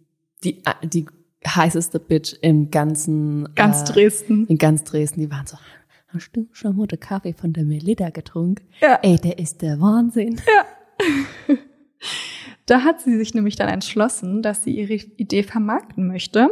die, 0.42 0.62
die 0.82 1.06
heißeste 1.54 2.00
Bitch 2.00 2.34
im 2.42 2.70
ganzen, 2.70 3.48
ganz 3.54 3.82
äh, 3.82 3.92
Dresden. 3.92 4.46
in 4.46 4.58
ganz 4.58 4.84
Dresden, 4.84 5.20
die 5.20 5.30
waren 5.30 5.46
so, 5.46 5.56
hast 6.08 6.30
du 6.32 6.48
schon 6.52 6.76
mal 6.76 6.86
den 6.86 7.00
Kaffee 7.00 7.32
von 7.32 7.52
der 7.52 7.64
Melita 7.64 8.10
getrunken? 8.10 8.64
Ja. 8.80 8.98
Ey, 9.02 9.16
der 9.16 9.38
ist 9.38 9.62
der 9.62 9.80
Wahnsinn. 9.80 10.40
Da 12.66 12.82
hat 12.82 13.00
sie 13.00 13.16
sich 13.16 13.32
nämlich 13.32 13.54
dann 13.54 13.68
entschlossen, 13.68 14.42
dass 14.42 14.64
sie 14.64 14.76
ihre 14.76 14.94
Idee 14.94 15.44
vermarkten 15.44 16.08
möchte 16.08 16.50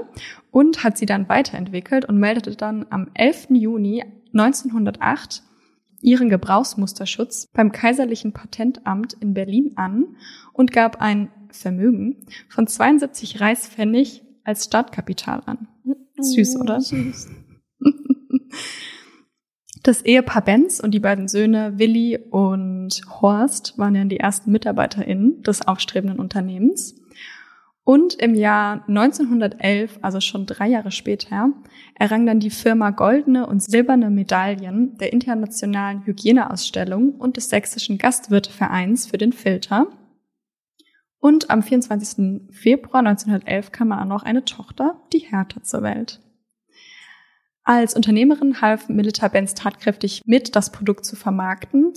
und 0.52 0.84
hat 0.84 0.96
sie 0.96 1.06
dann 1.06 1.28
weiterentwickelt 1.28 2.04
und 2.04 2.18
meldete 2.18 2.54
dann 2.54 2.86
am 2.90 3.10
11. 3.14 3.48
Juni 3.50 4.04
1908 4.32 5.42
ihren 6.00 6.28
Gebrauchsmusterschutz 6.28 7.48
beim 7.52 7.72
Kaiserlichen 7.72 8.32
Patentamt 8.32 9.14
in 9.14 9.34
Berlin 9.34 9.72
an 9.74 10.16
und 10.52 10.70
gab 10.70 11.00
ein 11.00 11.30
Vermögen 11.50 12.26
von 12.48 12.68
72 12.68 13.40
Reichspfennig 13.40 14.22
als 14.44 14.64
Startkapital 14.64 15.42
an. 15.46 15.68
Süß, 16.20 16.56
oder? 16.56 16.80
Süß. 16.80 17.28
Das 19.84 20.00
Ehepaar 20.00 20.42
Benz 20.42 20.80
und 20.80 20.92
die 20.92 20.98
beiden 20.98 21.28
Söhne 21.28 21.74
Willi 21.76 22.18
und 22.30 23.02
Horst 23.20 23.76
waren 23.76 23.94
ja 23.94 24.02
die 24.06 24.18
ersten 24.18 24.50
MitarbeiterInnen 24.50 25.42
des 25.42 25.68
aufstrebenden 25.68 26.18
Unternehmens. 26.18 26.94
Und 27.84 28.14
im 28.14 28.34
Jahr 28.34 28.82
1911, 28.88 29.98
also 30.00 30.22
schon 30.22 30.46
drei 30.46 30.68
Jahre 30.68 30.90
später, 30.90 31.50
errang 31.96 32.24
dann 32.24 32.40
die 32.40 32.48
Firma 32.48 32.90
goldene 32.92 33.46
und 33.46 33.62
silberne 33.62 34.08
Medaillen 34.08 34.96
der 34.96 35.12
Internationalen 35.12 36.06
Hygieneausstellung 36.06 37.16
und 37.16 37.36
des 37.36 37.50
Sächsischen 37.50 37.98
Gastwirtevereins 37.98 39.06
für 39.06 39.18
den 39.18 39.34
Filter. 39.34 39.88
Und 41.24 41.48
am 41.48 41.62
24. 41.62 42.50
Februar 42.50 42.98
1911 42.98 43.72
kam 43.72 43.92
auch 43.92 44.04
noch 44.04 44.24
eine 44.24 44.44
Tochter, 44.44 45.00
die 45.14 45.20
Hertha, 45.20 45.62
zur 45.62 45.80
Welt. 45.80 46.20
Als 47.62 47.96
Unternehmerin 47.96 48.60
half 48.60 48.90
Melita 48.90 49.28
Benz 49.28 49.54
tatkräftig 49.54 50.20
mit, 50.26 50.54
das 50.54 50.70
Produkt 50.70 51.06
zu 51.06 51.16
vermarkten. 51.16 51.94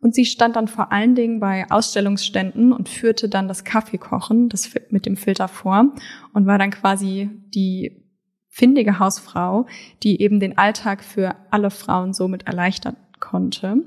Und 0.00 0.14
sie 0.14 0.24
stand 0.24 0.56
dann 0.56 0.66
vor 0.66 0.92
allen 0.92 1.14
Dingen 1.14 1.40
bei 1.40 1.70
Ausstellungsständen 1.70 2.72
und 2.72 2.88
führte 2.88 3.28
dann 3.28 3.48
das 3.48 3.64
Kaffeekochen 3.64 4.48
das 4.48 4.70
mit 4.88 5.04
dem 5.04 5.18
Filter 5.18 5.48
vor 5.48 5.92
und 6.32 6.46
war 6.46 6.56
dann 6.56 6.70
quasi 6.70 7.28
die 7.54 8.02
findige 8.48 8.98
Hausfrau, 8.98 9.66
die 10.02 10.22
eben 10.22 10.40
den 10.40 10.56
Alltag 10.56 11.04
für 11.04 11.36
alle 11.50 11.70
Frauen 11.70 12.14
somit 12.14 12.46
erleichtern 12.46 12.96
konnte. 13.18 13.84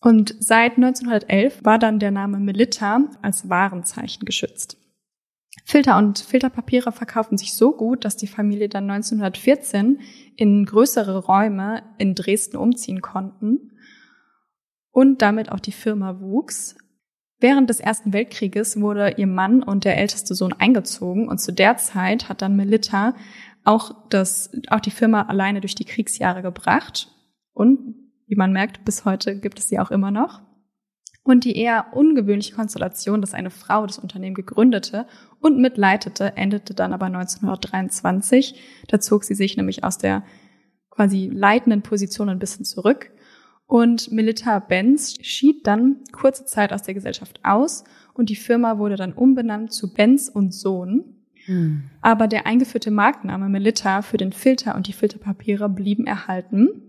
Und 0.00 0.34
seit 0.40 0.76
1911 0.76 1.64
war 1.64 1.78
dann 1.78 1.98
der 1.98 2.10
Name 2.10 2.38
Melita 2.38 3.00
als 3.22 3.48
Warenzeichen 3.48 4.24
geschützt. 4.24 4.78
Filter 5.64 5.96
und 5.98 6.18
Filterpapiere 6.18 6.92
verkauften 6.92 7.38
sich 7.38 7.54
so 7.54 7.72
gut, 7.72 8.04
dass 8.04 8.16
die 8.16 8.28
Familie 8.28 8.68
dann 8.68 8.88
1914 8.88 10.00
in 10.36 10.64
größere 10.64 11.24
Räume 11.24 11.82
in 11.98 12.14
Dresden 12.14 12.56
umziehen 12.56 13.00
konnten 13.00 13.72
und 14.92 15.22
damit 15.22 15.50
auch 15.50 15.60
die 15.60 15.72
Firma 15.72 16.20
wuchs. 16.20 16.76
Während 17.38 17.68
des 17.68 17.80
Ersten 17.80 18.12
Weltkrieges 18.12 18.80
wurde 18.80 19.14
ihr 19.16 19.26
Mann 19.26 19.62
und 19.62 19.84
der 19.84 19.98
älteste 19.98 20.34
Sohn 20.34 20.52
eingezogen 20.52 21.28
und 21.28 21.38
zu 21.38 21.52
der 21.52 21.76
Zeit 21.78 22.28
hat 22.28 22.42
dann 22.42 22.56
Melita 22.56 23.14
auch 23.64 24.08
das, 24.08 24.50
auch 24.68 24.80
die 24.80 24.90
Firma 24.90 25.22
alleine 25.22 25.60
durch 25.60 25.74
die 25.74 25.84
Kriegsjahre 25.84 26.42
gebracht 26.42 27.12
und 27.52 28.05
wie 28.26 28.36
man 28.36 28.52
merkt, 28.52 28.84
bis 28.84 29.04
heute 29.04 29.38
gibt 29.38 29.58
es 29.58 29.68
sie 29.68 29.78
auch 29.78 29.90
immer 29.90 30.10
noch. 30.10 30.42
Und 31.22 31.44
die 31.44 31.56
eher 31.56 31.86
ungewöhnliche 31.92 32.54
Konstellation, 32.54 33.20
dass 33.20 33.34
eine 33.34 33.50
Frau 33.50 33.84
das 33.84 33.98
Unternehmen 33.98 34.36
gegründete 34.36 35.06
und 35.40 35.58
mitleitete, 35.58 36.36
endete 36.36 36.72
dann 36.72 36.92
aber 36.92 37.06
1923. 37.06 38.60
Da 38.88 39.00
zog 39.00 39.24
sie 39.24 39.34
sich 39.34 39.56
nämlich 39.56 39.82
aus 39.82 39.98
der 39.98 40.22
quasi 40.90 41.28
leitenden 41.32 41.82
Position 41.82 42.28
ein 42.28 42.38
bisschen 42.38 42.64
zurück. 42.64 43.10
Und 43.66 44.12
Melita 44.12 44.60
Benz 44.60 45.16
schied 45.20 45.66
dann 45.66 45.96
kurze 46.12 46.44
Zeit 46.44 46.72
aus 46.72 46.82
der 46.82 46.94
Gesellschaft 46.94 47.40
aus 47.42 47.82
und 48.14 48.30
die 48.30 48.36
Firma 48.36 48.78
wurde 48.78 48.94
dann 48.94 49.12
umbenannt 49.12 49.72
zu 49.72 49.92
Benz 49.92 50.28
und 50.28 50.54
Sohn. 50.54 51.16
Hm. 51.46 51.90
Aber 52.00 52.28
der 52.28 52.46
eingeführte 52.46 52.92
Markenname 52.92 53.48
Melita 53.48 54.02
für 54.02 54.16
den 54.16 54.32
Filter 54.32 54.76
und 54.76 54.86
die 54.86 54.92
Filterpapiere 54.92 55.68
blieben 55.68 56.06
erhalten. 56.06 56.85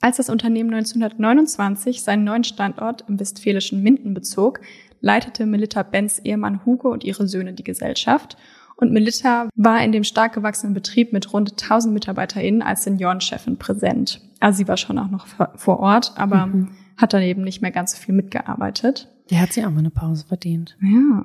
Als 0.00 0.16
das 0.16 0.30
Unternehmen 0.30 0.72
1929 0.72 2.02
seinen 2.02 2.24
neuen 2.24 2.44
Standort 2.44 3.04
im 3.08 3.20
westfälischen 3.20 3.82
Minden 3.82 4.14
bezog, 4.14 4.60
leitete 5.00 5.44
Melita 5.46 5.82
Benz 5.82 6.20
Ehemann 6.24 6.64
Hugo 6.64 6.90
und 6.90 7.04
ihre 7.04 7.26
Söhne 7.28 7.52
die 7.52 7.64
Gesellschaft. 7.64 8.36
Und 8.76 8.92
Melita 8.92 9.50
war 9.56 9.84
in 9.84 9.92
dem 9.92 10.04
stark 10.04 10.32
gewachsenen 10.32 10.72
Betrieb 10.72 11.12
mit 11.12 11.32
rund 11.34 11.52
1000 11.52 11.92
MitarbeiterInnen 11.92 12.62
als 12.62 12.84
Seniorenchefin 12.84 13.58
präsent. 13.58 14.22
Also 14.40 14.58
sie 14.58 14.68
war 14.68 14.78
schon 14.78 14.98
auch 14.98 15.10
noch 15.10 15.26
vor- 15.56 15.80
Ort, 15.80 16.14
aber 16.16 16.46
Mhm. 16.46 16.68
hat 16.96 17.12
dann 17.12 17.22
eben 17.22 17.42
nicht 17.42 17.60
mehr 17.60 17.70
ganz 17.72 17.92
so 17.92 17.98
viel 17.98 18.14
mitgearbeitet. 18.14 19.08
Der 19.30 19.40
hat 19.42 19.52
sich 19.52 19.64
auch 19.66 19.70
mal 19.70 19.80
eine 19.80 19.90
Pause 19.90 20.24
verdient. 20.26 20.78
Ja. 20.80 21.24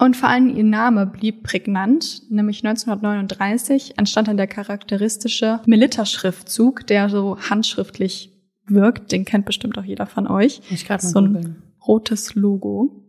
Und 0.00 0.16
vor 0.16 0.30
allem 0.30 0.48
ihr 0.56 0.64
Name 0.64 1.04
blieb 1.06 1.42
prägnant, 1.42 2.22
nämlich 2.30 2.64
1939 2.64 3.98
entstand 3.98 4.28
dann 4.28 4.38
der 4.38 4.46
charakteristische 4.46 5.60
Melita-Schriftzug, 5.66 6.86
der 6.86 7.10
so 7.10 7.36
handschriftlich 7.38 8.32
wirkt. 8.66 9.12
Den 9.12 9.24
kennt 9.26 9.44
bestimmt 9.44 9.76
auch 9.78 9.84
jeder 9.84 10.06
von 10.06 10.26
euch. 10.26 10.62
Ich 10.70 10.86
gerade 10.86 11.04
mal 11.04 11.10
So 11.10 11.18
ein- 11.20 11.26
googeln. 11.34 11.62
rotes 11.86 12.34
Logo. 12.34 13.04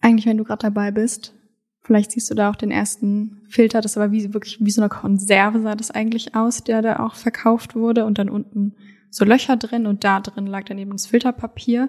Eigentlich, 0.00 0.26
wenn 0.26 0.36
du 0.38 0.44
gerade 0.44 0.62
dabei 0.62 0.90
bist, 0.92 1.34
vielleicht 1.80 2.12
siehst 2.12 2.30
du 2.30 2.34
da 2.34 2.50
auch 2.50 2.56
den 2.56 2.70
ersten 2.70 3.40
Filter, 3.48 3.80
das 3.80 3.96
aber 3.96 4.12
wie, 4.12 4.32
wirklich 4.32 4.58
wie 4.60 4.70
so 4.70 4.80
eine 4.80 4.88
Konserve 4.88 5.60
sah 5.60 5.74
das 5.74 5.90
eigentlich 5.90 6.34
aus, 6.36 6.62
der 6.62 6.82
da 6.82 7.00
auch 7.00 7.14
verkauft 7.16 7.74
wurde 7.74 8.04
und 8.04 8.18
dann 8.18 8.28
unten 8.28 8.74
so 9.10 9.24
Löcher 9.24 9.56
drin 9.56 9.86
und 9.86 10.04
da 10.04 10.20
drin 10.20 10.46
lag 10.46 10.64
dann 10.66 10.78
eben 10.78 10.92
das 10.92 11.06
Filterpapier. 11.06 11.88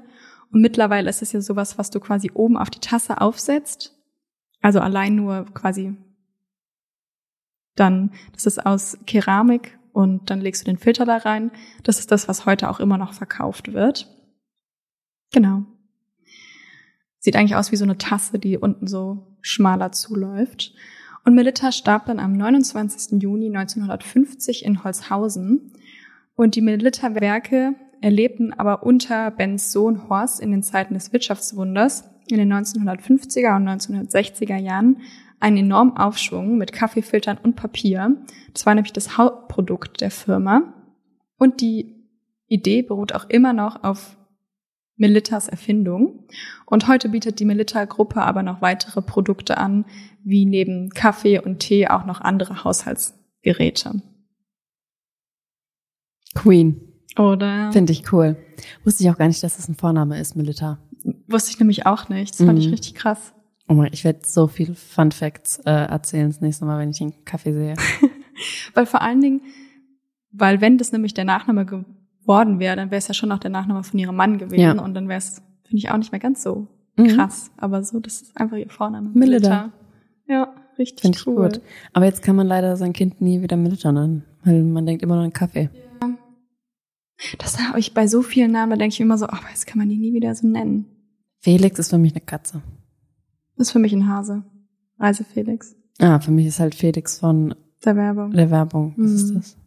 Und 0.51 0.61
mittlerweile 0.61 1.07
ist 1.09 1.21
es 1.21 1.33
ja 1.33 1.41
sowas, 1.41 1.77
was 1.77 1.91
du 1.91 1.99
quasi 1.99 2.31
oben 2.33 2.57
auf 2.57 2.69
die 2.71 2.79
Tasse 2.79 3.21
aufsetzt. 3.21 3.95
Also 4.61 4.79
allein 4.79 5.15
nur 5.15 5.45
quasi 5.53 5.95
dann, 7.75 8.11
das 8.33 8.45
ist 8.45 8.65
aus 8.65 8.97
Keramik 9.05 9.77
und 9.93 10.29
dann 10.29 10.41
legst 10.41 10.61
du 10.61 10.65
den 10.65 10.77
Filter 10.77 11.05
da 11.05 11.17
rein. 11.17 11.51
Das 11.83 11.99
ist 11.99 12.11
das, 12.11 12.27
was 12.27 12.45
heute 12.45 12.69
auch 12.69 12.79
immer 12.79 12.97
noch 12.97 13.13
verkauft 13.13 13.73
wird. 13.73 14.07
Genau. 15.31 15.63
Sieht 17.19 17.35
eigentlich 17.35 17.55
aus 17.55 17.71
wie 17.71 17.77
so 17.77 17.83
eine 17.83 17.97
Tasse, 17.97 18.39
die 18.39 18.57
unten 18.57 18.87
so 18.87 19.37
schmaler 19.41 19.91
zuläuft. 19.91 20.73
Und 21.25 21.35
Melitta 21.35 21.71
starb 21.71 22.05
dann 22.05 22.19
am 22.19 22.33
29. 22.33 23.21
Juni 23.21 23.47
1950 23.47 24.65
in 24.65 24.83
Holzhausen. 24.83 25.73
Und 26.35 26.55
die 26.55 26.61
Melitta-Werke 26.61 27.75
erlebten 28.01 28.53
aber 28.53 28.83
unter 28.83 29.29
Bens 29.31 29.71
Sohn 29.71 30.07
Horst 30.09 30.39
in 30.39 30.51
den 30.51 30.63
Zeiten 30.63 30.93
des 30.93 31.11
Wirtschaftswunders 31.11 32.05
in 32.31 32.37
den 32.37 32.53
1950er 32.53 33.55
und 33.55 33.67
1960er 33.67 34.57
Jahren 34.57 34.97
einen 35.39 35.57
enormen 35.57 35.97
Aufschwung 35.97 36.57
mit 36.57 36.73
Kaffeefiltern 36.73 37.37
und 37.41 37.55
Papier. 37.55 38.17
Das 38.53 38.65
war 38.65 38.75
nämlich 38.75 38.93
das 38.93 39.17
Hauptprodukt 39.17 40.01
der 40.01 40.11
Firma. 40.11 40.73
Und 41.37 41.61
die 41.61 41.95
Idee 42.47 42.81
beruht 42.81 43.13
auch 43.13 43.29
immer 43.29 43.53
noch 43.53 43.83
auf 43.83 44.17
Melittas 44.97 45.47
Erfindung. 45.47 46.27
Und 46.65 46.87
heute 46.87 47.07
bietet 47.09 47.39
die 47.39 47.45
Melitta-Gruppe 47.45 48.21
aber 48.21 48.43
noch 48.43 48.61
weitere 48.61 49.01
Produkte 49.01 49.57
an, 49.57 49.85
wie 50.23 50.45
neben 50.45 50.89
Kaffee 50.89 51.39
und 51.39 51.59
Tee 51.59 51.87
auch 51.87 52.05
noch 52.05 52.19
andere 52.19 52.65
Haushaltsgeräte. 52.65 54.01
Queen. 56.35 56.81
Oder? 57.17 57.71
Finde 57.71 57.93
ich 57.93 58.11
cool. 58.11 58.35
Wusste 58.83 59.03
ich 59.03 59.09
auch 59.09 59.17
gar 59.17 59.27
nicht, 59.27 59.41
dass 59.41 59.55
das 59.55 59.69
ein 59.69 59.75
Vorname 59.75 60.19
ist, 60.19 60.35
Melitta. 60.35 60.79
Wusste 61.29 61.51
ich 61.51 61.59
nämlich 61.59 61.85
auch 61.85 62.09
nicht. 62.09 62.31
Das 62.39 62.45
fand 62.45 62.53
Mhm. 62.59 62.65
ich 62.65 62.71
richtig 62.71 62.95
krass. 62.95 63.33
Oh 63.67 63.73
mein, 63.73 63.93
ich 63.93 64.03
werde 64.03 64.19
so 64.25 64.47
viel 64.47 64.73
Fun 64.75 65.11
Facts 65.11 65.59
äh, 65.59 65.69
erzählen 65.71 66.27
das 66.29 66.41
nächste 66.41 66.65
Mal, 66.65 66.79
wenn 66.79 66.89
ich 66.89 67.01
einen 67.01 67.23
Kaffee 67.25 67.53
sehe. 67.53 67.75
Weil 68.73 68.85
vor 68.85 69.01
allen 69.01 69.21
Dingen, 69.21 69.41
weil 70.31 70.61
wenn 70.61 70.77
das 70.77 70.91
nämlich 70.91 71.13
der 71.13 71.25
Nachname 71.25 71.65
geworden 71.65 72.59
wäre, 72.59 72.75
dann 72.75 72.89
wäre 72.91 72.99
es 72.99 73.07
ja 73.07 73.13
schon 73.13 73.29
noch 73.29 73.39
der 73.39 73.49
Nachname 73.51 73.83
von 73.83 73.99
ihrem 73.99 74.15
Mann 74.15 74.37
gewesen 74.37 74.61
Ja. 74.61 74.81
und 74.81 74.93
dann 74.93 75.07
wäre 75.09 75.17
es, 75.17 75.41
finde 75.63 75.77
ich, 75.77 75.91
auch 75.91 75.97
nicht 75.97 76.11
mehr 76.11 76.19
ganz 76.19 76.41
so 76.43 76.67
Mhm. 76.97 77.07
krass. 77.09 77.51
Aber 77.57 77.83
so, 77.83 77.99
das 77.99 78.21
ist 78.21 78.37
einfach 78.37 78.57
ihr 78.57 78.69
Vorname. 78.69 79.09
Melitta. 79.13 79.71
Ja, 80.27 80.53
richtig 80.77 81.01
Finde 81.01 81.17
ich 81.17 81.27
cool. 81.27 81.35
gut. 81.49 81.61
Aber 81.93 82.05
jetzt 82.05 82.21
kann 82.23 82.35
man 82.35 82.47
leider 82.47 82.77
sein 82.77 82.93
Kind 82.93 83.19
nie 83.21 83.41
wieder 83.41 83.57
Melitta 83.57 83.91
nennen, 83.91 84.23
weil 84.43 84.63
man 84.63 84.85
denkt 84.85 85.03
immer 85.03 85.15
nur 85.15 85.23
an 85.25 85.33
Kaffee. 85.33 85.69
Das 87.37 87.59
habe 87.59 87.79
ich 87.79 87.93
bei 87.93 88.07
so 88.07 88.21
vielen 88.21 88.51
Namen, 88.51 88.69
da 88.71 88.75
denke 88.77 88.93
ich 88.93 89.01
immer 89.01 89.17
so, 89.17 89.25
ach, 89.27 89.49
jetzt 89.49 89.67
kann 89.67 89.77
man 89.77 89.89
die 89.89 89.97
nie 89.97 90.13
wieder 90.13 90.33
so 90.35 90.47
nennen. 90.47 90.85
Felix 91.39 91.79
ist 91.79 91.89
für 91.89 91.97
mich 91.97 92.13
eine 92.13 92.21
Katze. 92.21 92.61
Ist 93.57 93.71
für 93.71 93.79
mich 93.79 93.93
ein 93.93 94.07
Hase. 94.07 94.43
Reise 94.99 95.23
Felix. 95.23 95.75
Ah, 95.99 96.19
für 96.19 96.31
mich 96.31 96.45
ist 96.47 96.59
halt 96.59 96.75
Felix 96.75 97.19
von 97.19 97.55
Der 97.83 97.95
Werbung. 97.95 98.31
der 98.31 98.49
Werbung. 98.51 98.93
Was 98.97 99.11
ist 99.11 99.29
Mhm. 99.31 99.35
das? 99.35 99.57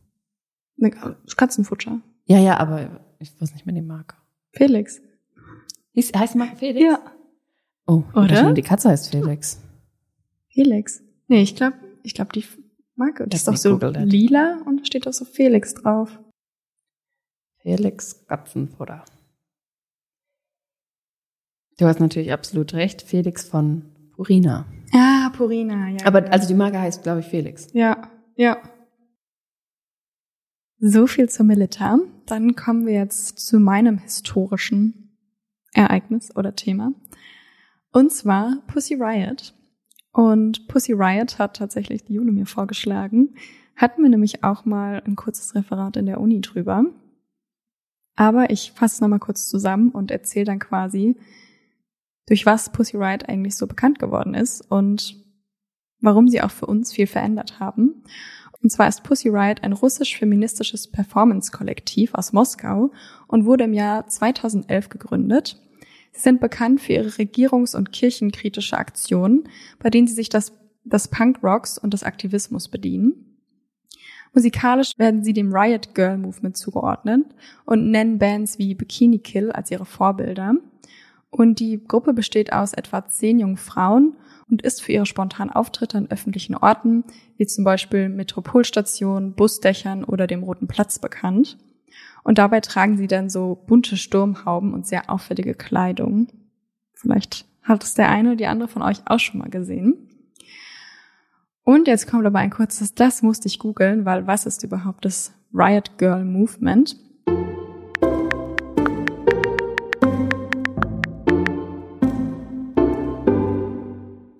Ne, 0.76 0.90
Katzenfutter. 1.36 2.00
Ja, 2.26 2.38
ja, 2.38 2.58
aber 2.58 3.00
ich 3.18 3.38
weiß 3.40 3.52
nicht 3.54 3.66
mehr 3.66 3.74
die 3.74 3.82
Marke. 3.82 4.16
Felix. 4.52 5.00
Hieß, 5.92 6.12
heißt 6.14 6.36
Marke 6.36 6.56
Felix? 6.56 6.84
Ja. 6.84 7.00
Oh, 7.86 8.02
Oder? 8.14 8.52
Die 8.52 8.62
Katze 8.62 8.88
heißt 8.90 9.10
Felix. 9.10 9.60
Felix. 10.48 11.02
Nee, 11.28 11.42
ich 11.42 11.54
glaube, 11.56 11.76
ich 12.02 12.14
glaube, 12.14 12.32
die 12.32 12.44
Marke, 12.96 13.26
das 13.26 13.40
ist 13.40 13.48
doch 13.48 13.56
so 13.56 13.72
Google 13.78 13.96
lila 14.04 14.62
und 14.66 14.78
da 14.80 14.84
steht 14.84 15.06
doch 15.06 15.12
so 15.12 15.24
Felix 15.24 15.74
drauf. 15.74 16.18
Felix 17.58 18.26
Katzenfutter. 18.26 19.04
Du 21.82 21.88
hast 21.88 21.98
natürlich 21.98 22.32
absolut 22.32 22.74
recht. 22.74 23.02
Felix 23.02 23.42
von 23.42 23.82
Purina. 24.14 24.66
Ah, 24.92 25.30
Purina, 25.30 25.88
ja. 25.88 26.06
Aber 26.06 26.30
also 26.32 26.46
die 26.46 26.54
Marke 26.54 26.78
heißt, 26.78 27.02
glaube 27.02 27.18
ich, 27.18 27.26
Felix. 27.26 27.66
Ja, 27.72 28.08
ja. 28.36 28.58
So 30.78 31.08
viel 31.08 31.28
zur 31.28 31.44
Milita. 31.44 31.98
Dann 32.26 32.54
kommen 32.54 32.86
wir 32.86 32.92
jetzt 32.92 33.40
zu 33.40 33.58
meinem 33.58 33.98
historischen 33.98 35.18
Ereignis 35.72 36.30
oder 36.36 36.54
Thema. 36.54 36.92
Und 37.90 38.12
zwar 38.12 38.58
Pussy 38.68 38.94
Riot. 38.94 39.52
Und 40.12 40.68
Pussy 40.68 40.92
Riot 40.92 41.40
hat 41.40 41.56
tatsächlich 41.56 42.04
die 42.04 42.14
Jule 42.14 42.30
mir 42.30 42.46
vorgeschlagen. 42.46 43.34
Hatten 43.74 44.04
wir 44.04 44.08
nämlich 44.08 44.44
auch 44.44 44.64
mal 44.64 45.02
ein 45.04 45.16
kurzes 45.16 45.56
Referat 45.56 45.96
in 45.96 46.06
der 46.06 46.20
Uni 46.20 46.40
drüber. 46.40 46.84
Aber 48.14 48.50
ich 48.50 48.70
fasse 48.70 48.94
es 48.94 49.00
nochmal 49.00 49.18
kurz 49.18 49.48
zusammen 49.48 49.90
und 49.90 50.12
erzähle 50.12 50.44
dann 50.44 50.60
quasi, 50.60 51.16
durch 52.26 52.46
was 52.46 52.70
Pussy 52.72 52.96
Riot 52.96 53.28
eigentlich 53.28 53.56
so 53.56 53.66
bekannt 53.66 53.98
geworden 53.98 54.34
ist 54.34 54.60
und 54.70 55.16
warum 56.00 56.28
sie 56.28 56.42
auch 56.42 56.50
für 56.50 56.66
uns 56.66 56.92
viel 56.92 57.06
verändert 57.06 57.60
haben. 57.60 58.04
Und 58.62 58.70
zwar 58.70 58.88
ist 58.88 59.02
Pussy 59.02 59.28
Riot 59.28 59.62
ein 59.64 59.72
russisch-feministisches 59.72 60.90
Performance-Kollektiv 60.90 62.14
aus 62.14 62.32
Moskau 62.32 62.92
und 63.26 63.44
wurde 63.44 63.64
im 63.64 63.72
Jahr 63.72 64.06
2011 64.06 64.88
gegründet. 64.88 65.60
Sie 66.12 66.20
sind 66.20 66.40
bekannt 66.40 66.80
für 66.80 66.92
ihre 66.92 67.08
regierungs- 67.08 67.74
und 67.74 67.92
kirchenkritische 67.92 68.76
Aktionen, 68.76 69.48
bei 69.80 69.90
denen 69.90 70.06
sie 70.06 70.14
sich 70.14 70.28
das, 70.28 70.52
des 70.84 71.08
Punk-Rocks 71.08 71.78
und 71.78 71.92
des 71.92 72.04
Aktivismus 72.04 72.68
bedienen. 72.68 73.32
Musikalisch 74.34 74.98
werden 74.98 75.24
sie 75.24 75.32
dem 75.32 75.52
Riot 75.52 75.94
Girl 75.94 76.16
Movement 76.16 76.56
zugeordnet 76.56 77.26
und 77.66 77.90
nennen 77.90 78.18
Bands 78.18 78.58
wie 78.58 78.74
Bikini 78.74 79.18
Kill 79.18 79.50
als 79.52 79.70
ihre 79.70 79.84
Vorbilder. 79.84 80.54
Und 81.32 81.60
die 81.60 81.82
Gruppe 81.82 82.12
besteht 82.12 82.52
aus 82.52 82.74
etwa 82.74 83.08
zehn 83.08 83.40
jungen 83.40 83.56
Frauen 83.56 84.16
und 84.50 84.60
ist 84.60 84.82
für 84.82 84.92
ihre 84.92 85.06
spontanen 85.06 85.50
Auftritte 85.50 85.96
an 85.96 86.10
öffentlichen 86.10 86.54
Orten, 86.54 87.04
wie 87.38 87.46
zum 87.46 87.64
Beispiel 87.64 88.10
Metropolstationen, 88.10 89.32
Busdächern 89.32 90.04
oder 90.04 90.26
dem 90.26 90.42
Roten 90.42 90.68
Platz 90.68 90.98
bekannt. 90.98 91.56
Und 92.22 92.36
dabei 92.36 92.60
tragen 92.60 92.98
sie 92.98 93.06
dann 93.06 93.30
so 93.30 93.64
bunte 93.66 93.96
Sturmhauben 93.96 94.74
und 94.74 94.86
sehr 94.86 95.08
auffällige 95.08 95.54
Kleidung. 95.54 96.28
Vielleicht 96.92 97.46
hat 97.62 97.82
es 97.82 97.94
der 97.94 98.10
eine 98.10 98.30
oder 98.30 98.36
die 98.36 98.46
andere 98.46 98.68
von 98.68 98.82
euch 98.82 99.00
auch 99.06 99.18
schon 99.18 99.40
mal 99.40 99.48
gesehen. 99.48 100.10
Und 101.64 101.88
jetzt 101.88 102.06
kommt 102.06 102.26
aber 102.26 102.40
ein 102.40 102.50
kurzes, 102.50 102.94
das 102.94 103.22
musste 103.22 103.48
ich 103.48 103.58
googeln, 103.58 104.04
weil 104.04 104.26
was 104.26 104.44
ist 104.44 104.64
überhaupt 104.64 105.06
das 105.06 105.32
Riot 105.54 105.96
Girl 105.96 106.24
Movement? 106.24 106.96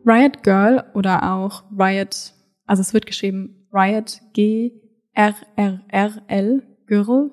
Riot 0.05 0.43
Girl 0.43 0.85
oder 0.95 1.33
auch 1.33 1.65
Riot, 1.79 2.35
also 2.67 2.81
es 2.81 2.93
wird 2.93 3.07
geschrieben 3.07 3.69
Riot 3.73 4.21
G 4.33 4.73
R 5.15 5.35
R 5.57 5.81
R 5.89 6.23
L 6.27 6.63
Girl 6.87 7.31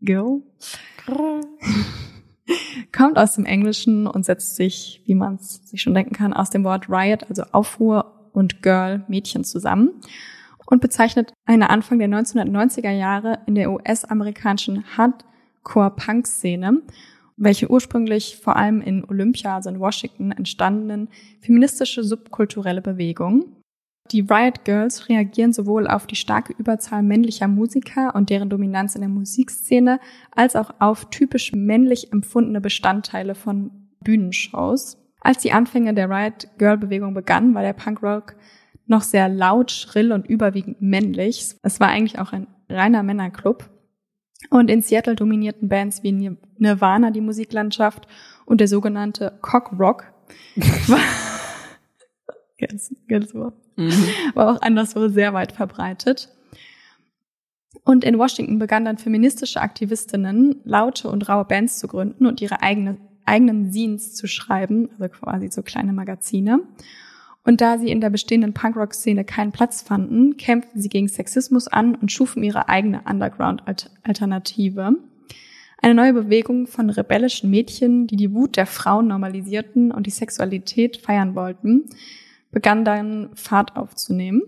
Girl. 0.00 0.42
Kommt 2.92 3.18
aus 3.18 3.34
dem 3.34 3.44
Englischen 3.44 4.06
und 4.06 4.24
setzt 4.24 4.56
sich, 4.56 5.02
wie 5.04 5.14
man 5.14 5.34
es 5.34 5.68
sich 5.68 5.82
schon 5.82 5.94
denken 5.94 6.14
kann, 6.14 6.32
aus 6.32 6.50
dem 6.50 6.64
Wort 6.64 6.88
Riot, 6.88 7.28
also 7.28 7.42
Aufruhr 7.52 8.30
und 8.32 8.62
Girl 8.62 9.04
Mädchen 9.08 9.44
zusammen 9.44 9.90
und 10.66 10.80
bezeichnet 10.80 11.32
eine 11.44 11.70
Anfang 11.70 11.98
der 11.98 12.08
1990er 12.08 12.90
Jahre 12.90 13.40
in 13.46 13.54
der 13.54 13.70
US-amerikanischen 13.70 14.84
Hardcore-Punk-Szene 14.96 16.82
welche 17.36 17.70
ursprünglich 17.70 18.38
vor 18.42 18.56
allem 18.56 18.80
in 18.80 19.04
Olympia, 19.08 19.56
also 19.56 19.70
in 19.70 19.80
Washington, 19.80 20.32
entstandenen 20.32 21.08
feministische 21.40 22.02
subkulturelle 22.02 22.82
Bewegung. 22.82 23.56
Die 24.12 24.20
Riot 24.20 24.64
Girls 24.64 25.08
reagieren 25.08 25.52
sowohl 25.52 25.88
auf 25.88 26.06
die 26.06 26.16
starke 26.16 26.52
Überzahl 26.52 27.02
männlicher 27.02 27.48
Musiker 27.48 28.14
und 28.14 28.30
deren 28.30 28.48
Dominanz 28.48 28.94
in 28.94 29.00
der 29.00 29.10
Musikszene, 29.10 29.98
als 30.30 30.54
auch 30.54 30.74
auf 30.78 31.10
typisch 31.10 31.52
männlich 31.52 32.12
empfundene 32.12 32.60
Bestandteile 32.60 33.34
von 33.34 33.88
Bühnenshows. 34.04 34.98
Als 35.20 35.38
die 35.38 35.52
Anfänge 35.52 35.92
der 35.92 36.08
Riot 36.08 36.48
Girl 36.56 36.78
Bewegung 36.78 37.14
begannen, 37.14 37.54
war 37.54 37.62
der 37.62 37.72
Punkrock 37.72 38.36
noch 38.86 39.02
sehr 39.02 39.28
laut, 39.28 39.72
schrill 39.72 40.12
und 40.12 40.26
überwiegend 40.26 40.80
männlich. 40.80 41.56
Es 41.62 41.80
war 41.80 41.88
eigentlich 41.88 42.20
auch 42.20 42.32
ein 42.32 42.46
reiner 42.68 43.02
Männerclub. 43.02 43.68
Und 44.50 44.70
in 44.70 44.82
Seattle 44.82 45.14
dominierten 45.14 45.68
Bands 45.68 46.02
wie 46.02 46.36
Nirvana 46.58 47.10
die 47.10 47.20
Musiklandschaft 47.20 48.06
und 48.44 48.60
der 48.60 48.68
sogenannte 48.68 49.38
Cock 49.42 49.72
Rock 49.78 50.12
war, 50.86 50.98
Wort, 53.34 53.54
war 54.34 54.54
auch 54.56 54.62
anderswo 54.62 55.08
sehr 55.08 55.34
weit 55.34 55.52
verbreitet. 55.52 56.30
Und 57.84 58.04
in 58.04 58.18
Washington 58.18 58.58
begannen 58.58 58.86
dann 58.86 58.98
feministische 58.98 59.60
Aktivistinnen, 59.60 60.60
laute 60.64 61.08
und 61.08 61.28
raue 61.28 61.44
Bands 61.44 61.78
zu 61.78 61.86
gründen 61.86 62.26
und 62.26 62.40
ihre 62.40 62.62
eigene 62.62 62.96
eigenen 63.26 63.72
Zines 63.72 64.14
zu 64.14 64.26
schreiben, 64.26 64.88
also 64.98 65.08
quasi 65.08 65.48
so 65.48 65.62
kleine 65.62 65.92
Magazine. 65.92 66.60
Und 67.46 67.60
da 67.60 67.78
sie 67.78 67.90
in 67.90 68.00
der 68.00 68.10
bestehenden 68.10 68.54
Punkrock-Szene 68.54 69.24
keinen 69.24 69.52
Platz 69.52 69.80
fanden, 69.80 70.36
kämpften 70.36 70.80
sie 70.80 70.88
gegen 70.88 71.06
Sexismus 71.06 71.68
an 71.68 71.94
und 71.94 72.10
schufen 72.10 72.42
ihre 72.42 72.68
eigene 72.68 73.02
Underground-Alternative. 73.08 74.96
Eine 75.80 75.94
neue 75.94 76.12
Bewegung 76.12 76.66
von 76.66 76.90
rebellischen 76.90 77.48
Mädchen, 77.48 78.08
die 78.08 78.16
die 78.16 78.34
Wut 78.34 78.56
der 78.56 78.66
Frauen 78.66 79.06
normalisierten 79.06 79.92
und 79.92 80.08
die 80.08 80.10
Sexualität 80.10 80.96
feiern 80.96 81.36
wollten, 81.36 81.84
begann 82.50 82.84
dann 82.84 83.30
Fahrt 83.34 83.76
aufzunehmen. 83.76 84.42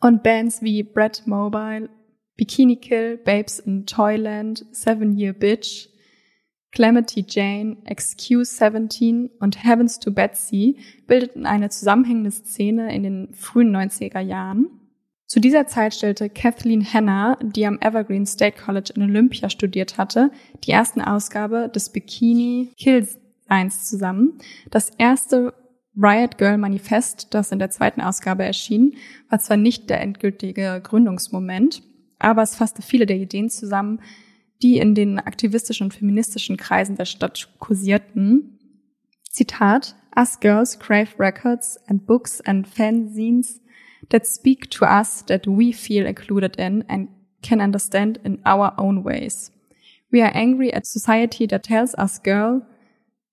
Und 0.00 0.24
Bands 0.24 0.62
wie 0.62 0.82
Brett 0.82 1.22
Mobile, 1.26 1.90
Bikini 2.36 2.74
Kill, 2.76 3.18
Babes 3.18 3.60
in 3.60 3.86
Toyland, 3.86 4.66
Seven 4.72 5.16
Year 5.16 5.32
Bitch, 5.32 5.89
Calamity 6.72 7.24
Jane, 7.28 7.78
Excuse 7.84 8.56
17 8.56 9.30
und 9.40 9.64
Heavens 9.64 9.98
to 9.98 10.12
Betsy 10.12 10.76
bildeten 11.06 11.46
eine 11.46 11.68
zusammenhängende 11.68 12.30
Szene 12.30 12.94
in 12.94 13.02
den 13.02 13.34
frühen 13.34 13.74
90er 13.74 14.20
Jahren. 14.20 14.66
Zu 15.26 15.40
dieser 15.40 15.66
Zeit 15.66 15.94
stellte 15.94 16.28
Kathleen 16.28 16.84
Hanna, 16.84 17.38
die 17.40 17.64
am 17.66 17.78
Evergreen 17.80 18.26
State 18.26 18.60
College 18.60 18.92
in 18.96 19.02
Olympia 19.02 19.48
studiert 19.48 19.96
hatte, 19.96 20.32
die 20.64 20.72
ersten 20.72 21.00
Ausgabe 21.00 21.68
des 21.68 21.90
Bikini 21.90 22.72
Kill 22.76 23.06
Signs 23.48 23.88
zusammen. 23.88 24.38
Das 24.70 24.90
erste 24.90 25.54
Riot 25.96 26.38
Girl 26.38 26.58
Manifest, 26.58 27.28
das 27.34 27.52
in 27.52 27.58
der 27.58 27.70
zweiten 27.70 28.00
Ausgabe 28.00 28.44
erschien, 28.44 28.96
war 29.28 29.38
zwar 29.38 29.56
nicht 29.56 29.90
der 29.90 30.00
endgültige 30.00 30.80
Gründungsmoment, 30.82 31.82
aber 32.18 32.42
es 32.42 32.56
fasste 32.56 32.82
viele 32.82 33.06
der 33.06 33.16
Ideen 33.16 33.50
zusammen, 33.50 34.00
die 34.62 34.78
in 34.78 34.94
den 34.94 35.18
aktivistischen 35.18 35.84
und 35.84 35.94
feministischen 35.94 36.56
Kreisen 36.56 36.96
der 36.96 37.06
Stadt 37.06 37.48
kursierten. 37.58 38.58
Zitat, 39.30 39.94
Us 40.16 40.40
girls 40.40 40.78
crave 40.78 41.18
records 41.18 41.78
and 41.86 42.04
books 42.04 42.40
and 42.40 42.66
fanzines 42.66 43.60
that 44.10 44.26
speak 44.26 44.70
to 44.70 44.84
us 44.84 45.24
that 45.26 45.46
we 45.46 45.72
feel 45.72 46.04
included 46.04 46.56
in 46.56 46.84
and 46.88 47.08
can 47.42 47.60
understand 47.60 48.18
in 48.24 48.40
our 48.44 48.74
own 48.76 49.04
ways. 49.04 49.52
We 50.10 50.20
are 50.22 50.32
angry 50.34 50.72
at 50.72 50.86
society 50.86 51.46
that 51.46 51.62
tells 51.62 51.94
us 51.94 52.18
girl 52.18 52.62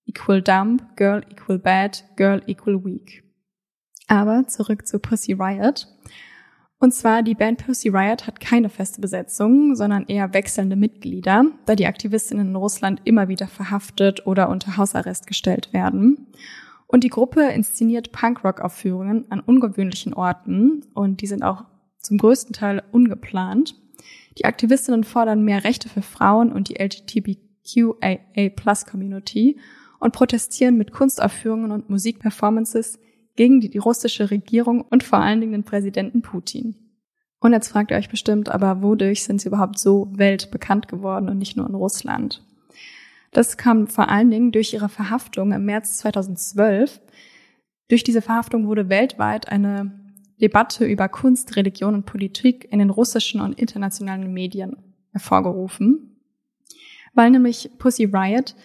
equal 0.06 0.40
dumb, 0.42 0.80
girl 0.96 1.22
equal 1.32 1.58
bad, 1.58 2.00
girl 2.16 2.42
equal 2.48 2.78
weak. 2.84 3.24
Aber 4.08 4.48
zurück 4.48 4.88
zu 4.88 5.00
Pussy 5.00 5.34
Riot. 5.34 5.88
Und 6.80 6.94
zwar 6.94 7.24
die 7.24 7.34
Band 7.34 7.66
Pussy 7.66 7.90
Riot 7.90 8.28
hat 8.28 8.40
keine 8.40 8.70
feste 8.70 9.02
Besetzung, 9.02 9.76
sondern 9.76 10.06
eher 10.06 10.32
wechselnde 10.34 10.76
Mitglieder, 10.76 11.46
da 11.66 11.74
die 11.76 11.88
Aktivistinnen 11.88 12.50
in 12.50 12.56
Russland 12.56 13.02
immer 13.04 13.30
wieder 13.30 13.48
verhaftet 13.48 14.28
oder 14.28 14.50
unter 14.50 14.78
Hausarrest 14.78 15.26
gestellt 15.26 15.74
werden. 15.74 16.28
Und 16.86 17.04
die 17.04 17.10
Gruppe 17.10 17.42
inszeniert 17.42 18.12
Punkrock-Aufführungen 18.12 19.26
an 19.30 19.40
ungewöhnlichen 19.40 20.14
Orten 20.14 20.86
und 20.94 21.22
die 21.22 21.28
sind 21.28 21.42
auch 21.44 21.66
zum 22.00 22.20
größten 22.20 22.54
Teil 22.54 22.84
ungeplant. 22.92 23.74
Die 24.38 24.46
Aktivistinnen 24.46 25.04
fordern 25.04 25.44
mehr 25.44 25.64
Rechte 25.64 25.90
für 25.90 26.04
Frauen 26.04 26.54
und 26.54 26.70
die 26.70 26.80
LGBTQAA-Plus-Community 26.80 29.60
und 30.00 30.14
protestieren 30.14 30.78
mit 30.78 30.92
Kunstaufführungen 30.92 31.72
und 31.72 31.90
Musikperformances 31.90 33.00
gegen 33.38 33.62
die, 33.62 33.70
die 33.70 33.78
russische 33.78 34.30
Regierung 34.30 34.82
und 34.82 35.04
vor 35.04 35.20
allen 35.20 35.40
Dingen 35.40 35.54
den 35.54 35.64
Präsidenten 35.64 36.22
Putin. 36.22 36.76
Und 37.40 37.54
jetzt 37.54 37.70
fragt 37.70 37.92
ihr 37.92 37.98
euch 37.98 38.10
bestimmt, 38.10 38.50
aber 38.50 38.82
wodurch 38.82 39.24
sind 39.24 39.40
sie 39.40 39.48
überhaupt 39.48 39.80
so 39.80 40.10
weltbekannt 40.12 40.88
geworden 40.88 41.30
und 41.30 41.38
nicht 41.38 41.56
nur 41.56 41.68
in 41.68 41.76
Russland? 41.76 42.44
Das 43.32 43.58
kam 43.58 43.88
vor 43.88 44.10
allen 44.10 44.32
Dingen 44.32 44.52
durch 44.52 44.74
ihre 44.74 44.90
Verhaftung 44.90 45.52
im 45.52 45.66
März 45.66 45.98
2012. 45.98 47.00
Durch 47.90 48.04
diese 48.04 48.22
Verhaftung 48.22 48.68
wurde 48.68 48.90
weltweit 48.90 49.50
eine 49.50 49.92
Debatte 50.42 50.86
über 50.86 51.08
Kunst, 51.08 51.56
Religion 51.56 51.94
und 51.94 52.06
Politik 52.06 52.68
in 52.72 52.80
den 52.80 52.90
russischen 52.90 53.42
und 53.42 53.60
internationalen 53.60 54.34
Medien 54.34 54.78
hervorgerufen, 55.12 56.18
weil 57.14 57.32
nämlich 57.32 57.70
Pussy 57.78 58.06
Riot 58.06 58.56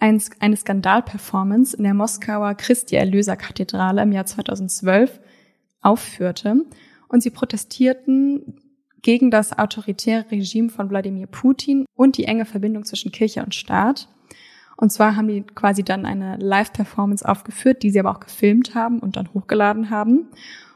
ein, 0.00 0.22
eine 0.40 0.56
Skandalperformance 0.56 1.76
in 1.76 1.84
der 1.84 1.94
Moskauer 1.94 2.54
Christi 2.54 2.96
Erlöser 2.96 3.36
Kathedrale 3.36 4.02
im 4.02 4.12
Jahr 4.12 4.26
2012 4.26 5.20
aufführte 5.82 6.64
und 7.08 7.22
sie 7.22 7.30
protestierten 7.30 8.60
gegen 9.02 9.30
das 9.30 9.58
autoritäre 9.58 10.30
Regime 10.30 10.70
von 10.70 10.90
Wladimir 10.90 11.26
Putin 11.26 11.86
und 11.94 12.16
die 12.16 12.24
enge 12.24 12.44
Verbindung 12.44 12.84
zwischen 12.84 13.12
Kirche 13.12 13.42
und 13.42 13.54
Staat. 13.54 14.08
Und 14.76 14.90
zwar 14.90 15.16
haben 15.16 15.28
die 15.28 15.42
quasi 15.42 15.82
dann 15.82 16.06
eine 16.06 16.36
Live-Performance 16.36 17.26
aufgeführt, 17.26 17.82
die 17.82 17.90
sie 17.90 18.00
aber 18.00 18.10
auch 18.10 18.20
gefilmt 18.20 18.74
haben 18.74 18.98
und 18.98 19.16
dann 19.16 19.32
hochgeladen 19.34 19.90
haben. 19.90 20.28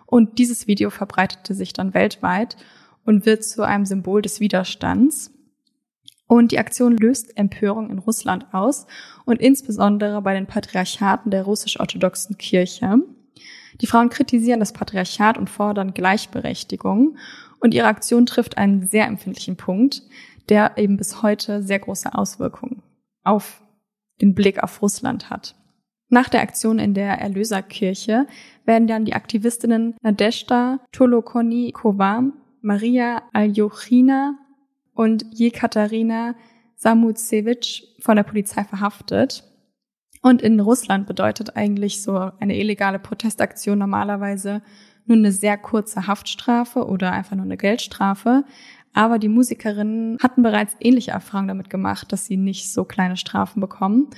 Und 0.07 0.39
dieses 0.39 0.67
Video 0.67 0.91
verbreitete 0.91 1.55
sich 1.55 1.73
dann 1.73 1.95
weltweit 1.95 2.57
und 3.05 3.25
wird 3.25 3.45
zu 3.45 3.63
einem 3.63 3.87
Symbol 3.87 4.21
des 4.21 4.41
Widerstands. 4.41 5.33
Und 6.27 6.53
die 6.53 6.59
Aktion 6.59 6.97
löst 6.97 7.37
Empörung 7.37 7.91
in 7.91 7.99
Russland 7.99 8.53
aus 8.53 8.87
und 9.25 9.41
insbesondere 9.41 10.21
bei 10.23 10.35
den 10.35 10.47
Patriarchaten 10.47 11.31
der 11.31 11.45
russisch-orthodoxen 11.45 12.39
Kirche. 12.39 12.99
Die 13.81 13.87
Frauen 13.87 14.11
kritisieren 14.11 14.61
das 14.61 14.73
Patriarchat 14.73 15.39
und 15.39 15.51
fordern 15.51 15.95
Gleichberechtigung. 15.95 17.17
Und 17.61 17.75
ihre 17.75 17.87
Aktion 17.87 18.27
trifft 18.27 18.59
einen 18.59 18.87
sehr 18.87 19.07
empfindlichen 19.07 19.57
Punkt, 19.57 20.03
der 20.49 20.77
eben 20.77 20.97
bis 20.97 21.23
heute 21.23 21.63
sehr 21.63 21.79
große 21.79 22.15
Auswirkungen 22.15 22.83
auf 23.23 23.63
den 24.21 24.35
Blick 24.35 24.63
auf 24.63 24.83
Russland 24.83 25.31
hat. 25.31 25.57
Nach 26.09 26.29
der 26.29 26.43
Aktion 26.43 26.79
in 26.79 26.95
der 26.95 27.19
Erlöserkirche 27.19 28.27
werden 28.65 28.87
dann 28.87 29.05
die 29.05 29.15
Aktivistinnen 29.15 29.97
Nadeshda 30.03 30.81
Tolokonikova, 30.93 32.25
Maria 32.61 33.23
Aljochina 33.33 34.39
und 34.95 35.25
Jekaterina 35.33 36.35
Samutsevich 36.77 37.97
von 38.01 38.17
der 38.17 38.23
Polizei 38.23 38.65
verhaftet. 38.65 39.45
Und 40.23 40.43
in 40.43 40.59
Russland 40.59 41.07
bedeutet 41.07 41.57
eigentlich 41.57 42.03
so 42.03 42.31
eine 42.41 42.57
illegale 42.57 42.99
Protestaktion 42.99 43.79
normalerweise 43.79 44.63
nur 45.07 45.19
eine 45.19 45.33
sehr 45.33 45.59
kurze 45.59 46.07
Haftstrafe 46.07 46.87
oder 46.87 47.13
einfach 47.13 47.37
nur 47.37 47.45
eine 47.45 47.57
Geldstrafe. 47.57 48.45
Aber 48.95 49.19
die 49.19 49.29
Musikerinnen 49.29 50.19
hatten 50.23 50.43
bereits 50.43 50.77
ähnliche 50.81 51.11
Erfahrungen 51.11 51.49
damit 51.49 51.69
gemacht, 51.69 52.13
dass 52.13 52.27
sie 52.27 52.37
nicht 52.37 52.73
so 52.73 52.85
kleine 52.85 53.17
Strafen 53.17 53.61
bekommen. 53.61 54.09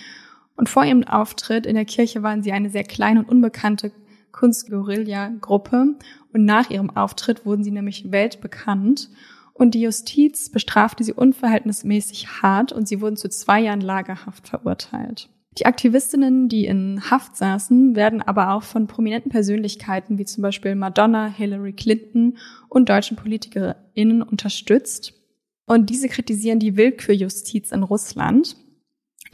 Und 0.54 0.68
vor 0.68 0.84
ihrem 0.84 1.04
Auftritt 1.04 1.66
in 1.66 1.74
der 1.74 1.84
Kirche 1.84 2.22
waren 2.22 2.42
sie 2.42 2.52
eine 2.52 2.70
sehr 2.70 2.84
kleine 2.84 3.20
und 3.20 3.28
unbekannte 3.28 3.90
Kunstguerilla-Gruppe. 4.32 5.96
Und 6.32 6.44
nach 6.44 6.70
ihrem 6.70 6.90
Auftritt 6.90 7.46
wurden 7.46 7.64
sie 7.64 7.70
nämlich 7.70 8.12
weltbekannt 8.12 9.08
und 9.58 9.74
die 9.74 9.80
Justiz 9.80 10.50
bestrafte 10.50 11.02
sie 11.02 11.12
unverhältnismäßig 11.12 12.42
hart 12.42 12.72
und 12.72 12.86
sie 12.86 13.00
wurden 13.00 13.16
zu 13.16 13.28
zwei 13.28 13.60
Jahren 13.60 13.80
Lagerhaft 13.80 14.48
verurteilt. 14.48 15.30
Die 15.58 15.64
Aktivistinnen, 15.64 16.50
die 16.50 16.66
in 16.66 17.10
Haft 17.10 17.36
saßen, 17.36 17.96
werden 17.96 18.20
aber 18.20 18.52
auch 18.52 18.62
von 18.62 18.86
prominenten 18.86 19.30
Persönlichkeiten 19.30 20.18
wie 20.18 20.26
zum 20.26 20.42
Beispiel 20.42 20.74
Madonna, 20.74 21.28
Hillary 21.28 21.72
Clinton 21.72 22.36
und 22.68 22.90
deutschen 22.90 23.16
PolitikerInnen 23.16 24.22
unterstützt. 24.22 25.14
Und 25.64 25.88
diese 25.88 26.08
kritisieren 26.08 26.58
die 26.58 26.76
Willkürjustiz 26.76 27.72
in 27.72 27.82
Russland. 27.82 28.56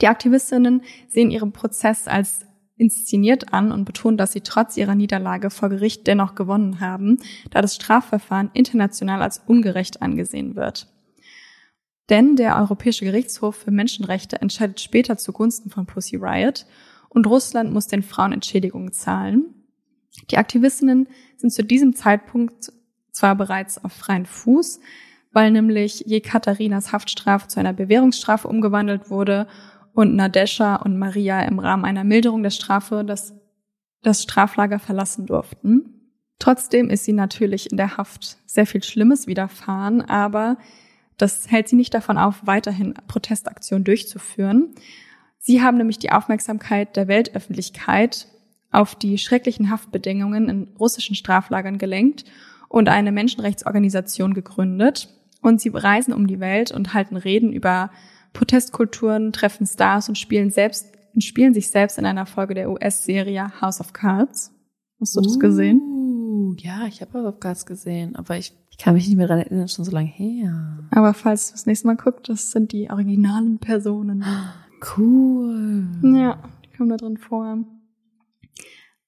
Die 0.01 0.07
Aktivistinnen 0.07 0.83
sehen 1.09 1.29
ihren 1.29 1.51
Prozess 1.51 2.07
als 2.07 2.45
inszeniert 2.77 3.53
an 3.53 3.71
und 3.71 3.85
betont, 3.85 4.19
dass 4.19 4.31
sie 4.31 4.41
trotz 4.41 4.77
ihrer 4.77 4.95
Niederlage 4.95 5.49
vor 5.49 5.69
Gericht 5.69 6.07
dennoch 6.07 6.35
gewonnen 6.35 6.79
haben, 6.79 7.19
da 7.51 7.61
das 7.61 7.75
Strafverfahren 7.75 8.49
international 8.53 9.21
als 9.21 9.41
ungerecht 9.45 10.01
angesehen 10.01 10.55
wird. 10.55 10.87
Denn 12.09 12.35
der 12.35 12.57
Europäische 12.57 13.05
Gerichtshof 13.05 13.55
für 13.55 13.71
Menschenrechte 13.71 14.41
entscheidet 14.41 14.81
später 14.81 15.17
zugunsten 15.17 15.69
von 15.69 15.85
Pussy 15.85 16.17
Riot 16.17 16.65
und 17.09 17.27
Russland 17.27 17.71
muss 17.71 17.87
den 17.87 18.03
Frauen 18.03 18.33
Entschädigungen 18.33 18.91
zahlen. 18.91 19.45
Die 20.31 20.37
Aktivistinnen 20.37 21.07
sind 21.37 21.51
zu 21.51 21.63
diesem 21.63 21.95
Zeitpunkt 21.95 22.73
zwar 23.11 23.35
bereits 23.35 23.83
auf 23.83 23.93
freien 23.93 24.25
Fuß, 24.25 24.79
weil 25.31 25.51
nämlich 25.51 26.03
Jekaterinas 26.05 26.91
Haftstrafe 26.91 27.47
zu 27.47 27.59
einer 27.59 27.73
Bewährungsstrafe 27.73 28.47
umgewandelt 28.47 29.09
wurde 29.09 29.47
und 29.93 30.15
Nadesha 30.15 30.75
und 30.77 30.97
Maria 30.97 31.41
im 31.41 31.59
Rahmen 31.59 31.85
einer 31.85 32.03
Milderung 32.03 32.43
der 32.43 32.49
Strafe 32.49 33.03
das, 33.05 33.33
das 34.01 34.23
Straflager 34.23 34.79
verlassen 34.79 35.25
durften. 35.25 35.93
Trotzdem 36.39 36.89
ist 36.89 37.05
sie 37.05 37.13
natürlich 37.13 37.71
in 37.71 37.77
der 37.77 37.97
Haft 37.97 38.37
sehr 38.45 38.65
viel 38.65 38.83
Schlimmes 38.83 39.27
widerfahren, 39.27 40.01
aber 40.01 40.57
das 41.17 41.49
hält 41.49 41.69
sie 41.69 41.75
nicht 41.75 41.93
davon 41.93 42.17
auf, 42.17 42.41
weiterhin 42.45 42.95
Protestaktionen 43.07 43.83
durchzuführen. 43.83 44.73
Sie 45.37 45.61
haben 45.61 45.77
nämlich 45.77 45.99
die 45.99 46.11
Aufmerksamkeit 46.11 46.95
der 46.95 47.07
Weltöffentlichkeit 47.07 48.27
auf 48.71 48.95
die 48.95 49.17
schrecklichen 49.17 49.69
Haftbedingungen 49.69 50.49
in 50.49 50.67
russischen 50.79 51.15
Straflagern 51.15 51.77
gelenkt 51.77 52.25
und 52.67 52.89
eine 52.89 53.11
Menschenrechtsorganisation 53.11 54.33
gegründet. 54.33 55.09
Und 55.41 55.61
sie 55.61 55.69
reisen 55.69 56.13
um 56.13 56.25
die 56.25 56.39
Welt 56.39 56.71
und 56.71 56.93
halten 56.93 57.17
Reden 57.17 57.53
über 57.53 57.91
Protestkulturen, 58.33 59.31
treffen 59.31 59.65
Stars 59.65 60.09
und 60.09 60.17
spielen 60.17 60.49
selbst 60.49 60.87
und 61.13 61.23
spielen 61.23 61.53
sich 61.53 61.69
selbst 61.69 61.97
in 61.97 62.05
einer 62.05 62.25
Folge 62.25 62.55
der 62.55 62.69
US-Serie 62.69 63.61
House 63.61 63.79
of 63.79 63.93
Cards. 63.93 64.51
Hast 64.99 65.15
du 65.15 65.21
das 65.21 65.39
gesehen? 65.39 65.79
Uh, 65.81 66.55
ja, 66.57 66.87
ich 66.87 67.01
habe 67.01 67.13
House 67.13 67.33
of 67.33 67.39
Cards 67.39 67.65
gesehen, 67.65 68.15
aber 68.15 68.37
ich, 68.37 68.53
ich 68.71 68.77
kann 68.77 68.95
mich 68.95 69.07
nicht 69.07 69.17
mehr 69.17 69.27
daran 69.27 69.43
erinnern, 69.43 69.67
schon 69.67 69.85
so 69.85 69.91
lange 69.91 70.07
her. 70.07 70.79
Aber 70.91 71.13
falls 71.13 71.47
du 71.47 71.53
das 71.53 71.65
nächste 71.65 71.87
Mal 71.87 71.95
guckst, 71.95 72.29
das 72.29 72.51
sind 72.51 72.71
die 72.71 72.89
originalen 72.89 73.59
Personen. 73.59 74.25
Cool. 74.97 75.87
Ja, 76.01 76.43
die 76.65 76.75
kommen 76.75 76.89
da 76.89 76.97
drin 76.97 77.17
vor. 77.17 77.59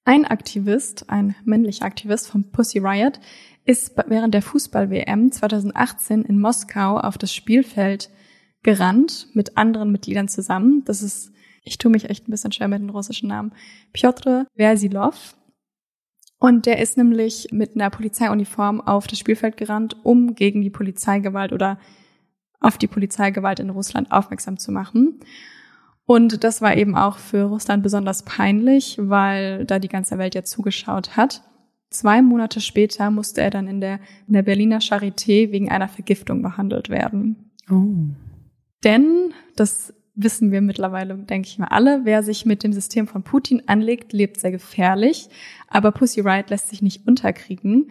Ein 0.04 0.24
Aktivist, 0.24 1.10
ein 1.10 1.34
männlicher 1.44 1.84
Aktivist 1.84 2.28
vom 2.28 2.52
Pussy 2.52 2.78
Riot, 2.78 3.18
ist 3.64 3.92
während 4.06 4.34
der 4.34 4.42
Fußball-WM 4.42 5.32
2018 5.32 6.22
in 6.22 6.38
Moskau 6.38 6.98
auf 6.98 7.18
das 7.18 7.34
Spielfeld 7.34 8.10
gerannt 8.66 9.28
mit 9.32 9.56
anderen 9.56 9.92
Mitgliedern 9.92 10.26
zusammen. 10.26 10.82
Das 10.84 11.00
ist, 11.00 11.32
ich 11.62 11.78
tue 11.78 11.90
mich 11.90 12.10
echt 12.10 12.26
ein 12.26 12.32
bisschen 12.32 12.50
schwer 12.50 12.66
mit 12.66 12.80
den 12.80 12.90
russischen 12.90 13.28
Namen. 13.28 13.52
Piotr 13.92 14.46
Versilov. 14.56 15.36
Und 16.38 16.66
der 16.66 16.80
ist 16.80 16.96
nämlich 16.96 17.48
mit 17.52 17.76
einer 17.76 17.90
Polizeiuniform 17.90 18.80
auf 18.80 19.06
das 19.06 19.20
Spielfeld 19.20 19.56
gerannt, 19.56 19.96
um 20.04 20.34
gegen 20.34 20.62
die 20.62 20.70
Polizeigewalt 20.70 21.52
oder 21.52 21.78
auf 22.58 22.76
die 22.76 22.88
Polizeigewalt 22.88 23.60
in 23.60 23.70
Russland 23.70 24.10
aufmerksam 24.10 24.58
zu 24.58 24.72
machen. 24.72 25.20
Und 26.04 26.42
das 26.42 26.60
war 26.60 26.76
eben 26.76 26.96
auch 26.96 27.18
für 27.18 27.44
Russland 27.44 27.84
besonders 27.84 28.24
peinlich, 28.24 28.98
weil 29.00 29.64
da 29.64 29.78
die 29.78 29.88
ganze 29.88 30.18
Welt 30.18 30.34
ja 30.34 30.42
zugeschaut 30.42 31.16
hat. 31.16 31.42
Zwei 31.90 32.20
Monate 32.20 32.60
später 32.60 33.12
musste 33.12 33.42
er 33.42 33.50
dann 33.50 33.68
in 33.68 33.80
der, 33.80 34.00
in 34.26 34.34
der 34.34 34.42
Berliner 34.42 34.80
Charité 34.80 35.52
wegen 35.52 35.70
einer 35.70 35.88
Vergiftung 35.88 36.42
behandelt 36.42 36.90
werden. 36.90 37.52
Oh. 37.70 38.25
Denn, 38.86 39.34
das 39.56 39.92
wissen 40.14 40.52
wir 40.52 40.60
mittlerweile, 40.60 41.16
denke 41.16 41.48
ich 41.48 41.58
mal 41.58 41.66
alle, 41.66 42.04
wer 42.04 42.22
sich 42.22 42.46
mit 42.46 42.62
dem 42.62 42.72
System 42.72 43.08
von 43.08 43.24
Putin 43.24 43.64
anlegt, 43.66 44.12
lebt 44.12 44.38
sehr 44.38 44.52
gefährlich. 44.52 45.28
Aber 45.66 45.90
Pussy 45.90 46.20
Riot 46.20 46.50
lässt 46.50 46.68
sich 46.68 46.82
nicht 46.82 47.06
unterkriegen. 47.06 47.90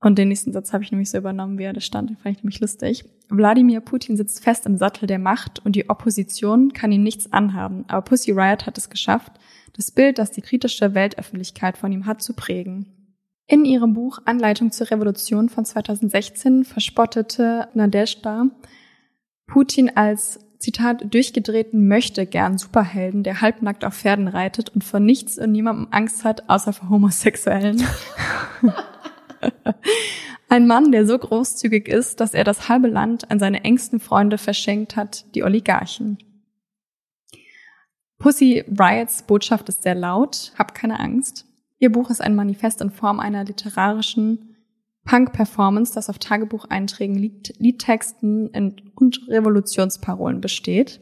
Und 0.00 0.18
den 0.18 0.28
nächsten 0.28 0.52
Satz 0.52 0.74
habe 0.74 0.84
ich 0.84 0.92
nämlich 0.92 1.08
so 1.10 1.16
übernommen, 1.16 1.58
wie 1.58 1.62
er 1.62 1.72
da 1.72 1.80
stand. 1.80 2.10
Den 2.10 2.18
fand 2.18 2.36
ich 2.36 2.42
nämlich 2.42 2.60
lustig. 2.60 3.06
Wladimir 3.30 3.80
Putin 3.80 4.18
sitzt 4.18 4.44
fest 4.44 4.66
im 4.66 4.76
Sattel 4.76 5.06
der 5.06 5.18
Macht 5.18 5.64
und 5.64 5.74
die 5.74 5.88
Opposition 5.88 6.74
kann 6.74 6.92
ihm 6.92 7.02
nichts 7.02 7.32
anhaben. 7.32 7.86
Aber 7.88 8.02
Pussy 8.02 8.32
Riot 8.32 8.66
hat 8.66 8.76
es 8.76 8.90
geschafft, 8.90 9.32
das 9.72 9.90
Bild, 9.90 10.18
das 10.18 10.32
die 10.32 10.42
kritische 10.42 10.92
Weltöffentlichkeit 10.92 11.78
von 11.78 11.90
ihm 11.90 12.04
hat, 12.04 12.20
zu 12.20 12.34
prägen. 12.34 13.16
In 13.46 13.64
ihrem 13.64 13.94
Buch 13.94 14.18
Anleitung 14.26 14.70
zur 14.70 14.90
Revolution 14.90 15.48
von 15.48 15.64
2016 15.64 16.64
verspottete 16.64 17.68
Nadezhda 17.72 18.50
Putin 19.46 19.96
als 19.96 20.40
Zitat, 20.58 21.12
durchgedrehten 21.12 21.88
möchte 21.88 22.24
gern 22.26 22.56
Superhelden, 22.56 23.22
der 23.22 23.42
halbnackt 23.42 23.84
auf 23.84 23.94
Pferden 23.94 24.28
reitet 24.28 24.70
und 24.70 24.82
vor 24.82 24.98
nichts 24.98 25.38
und 25.38 25.52
niemandem 25.52 25.88
Angst 25.90 26.24
hat, 26.24 26.48
außer 26.48 26.72
vor 26.72 26.88
Homosexuellen. 26.88 27.82
Ein 30.48 30.66
Mann, 30.66 30.90
der 30.90 31.06
so 31.06 31.18
großzügig 31.18 31.88
ist, 31.88 32.20
dass 32.20 32.32
er 32.32 32.44
das 32.44 32.68
halbe 32.68 32.88
Land 32.88 33.30
an 33.30 33.38
seine 33.38 33.64
engsten 33.64 34.00
Freunde 34.00 34.38
verschenkt 34.38 34.96
hat, 34.96 35.26
die 35.34 35.42
Oligarchen. 35.42 36.18
Pussy 38.18 38.64
Riots 38.78 39.24
Botschaft 39.24 39.68
ist 39.68 39.82
sehr 39.82 39.94
laut, 39.94 40.52
hab 40.56 40.74
keine 40.74 40.98
Angst. 40.98 41.46
Ihr 41.78 41.92
Buch 41.92 42.08
ist 42.08 42.22
ein 42.22 42.34
Manifest 42.34 42.80
in 42.80 42.90
Form 42.90 43.20
einer 43.20 43.44
literarischen 43.44 44.53
Punk-Performance, 45.04 45.94
das 45.94 46.08
auf 46.08 46.18
Tagebucheinträgen, 46.18 47.16
Lied 47.16 47.54
Liedtexten 47.58 48.48
und 48.94 49.28
Revolutionsparolen 49.28 50.40
besteht. 50.40 51.00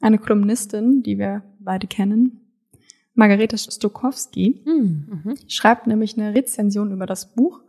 Eine 0.00 0.18
Kolumnistin, 0.18 1.02
die 1.02 1.18
wir 1.18 1.42
beide 1.58 1.86
kennen, 1.86 2.48
Margarete 3.14 3.58
Stokowski, 3.58 4.62
Mhm. 4.64 5.34
schreibt 5.48 5.88
nämlich 5.88 6.16
eine 6.16 6.34
Rezension 6.36 6.92
über 6.92 7.04
das 7.04 7.34
Buch 7.34 7.62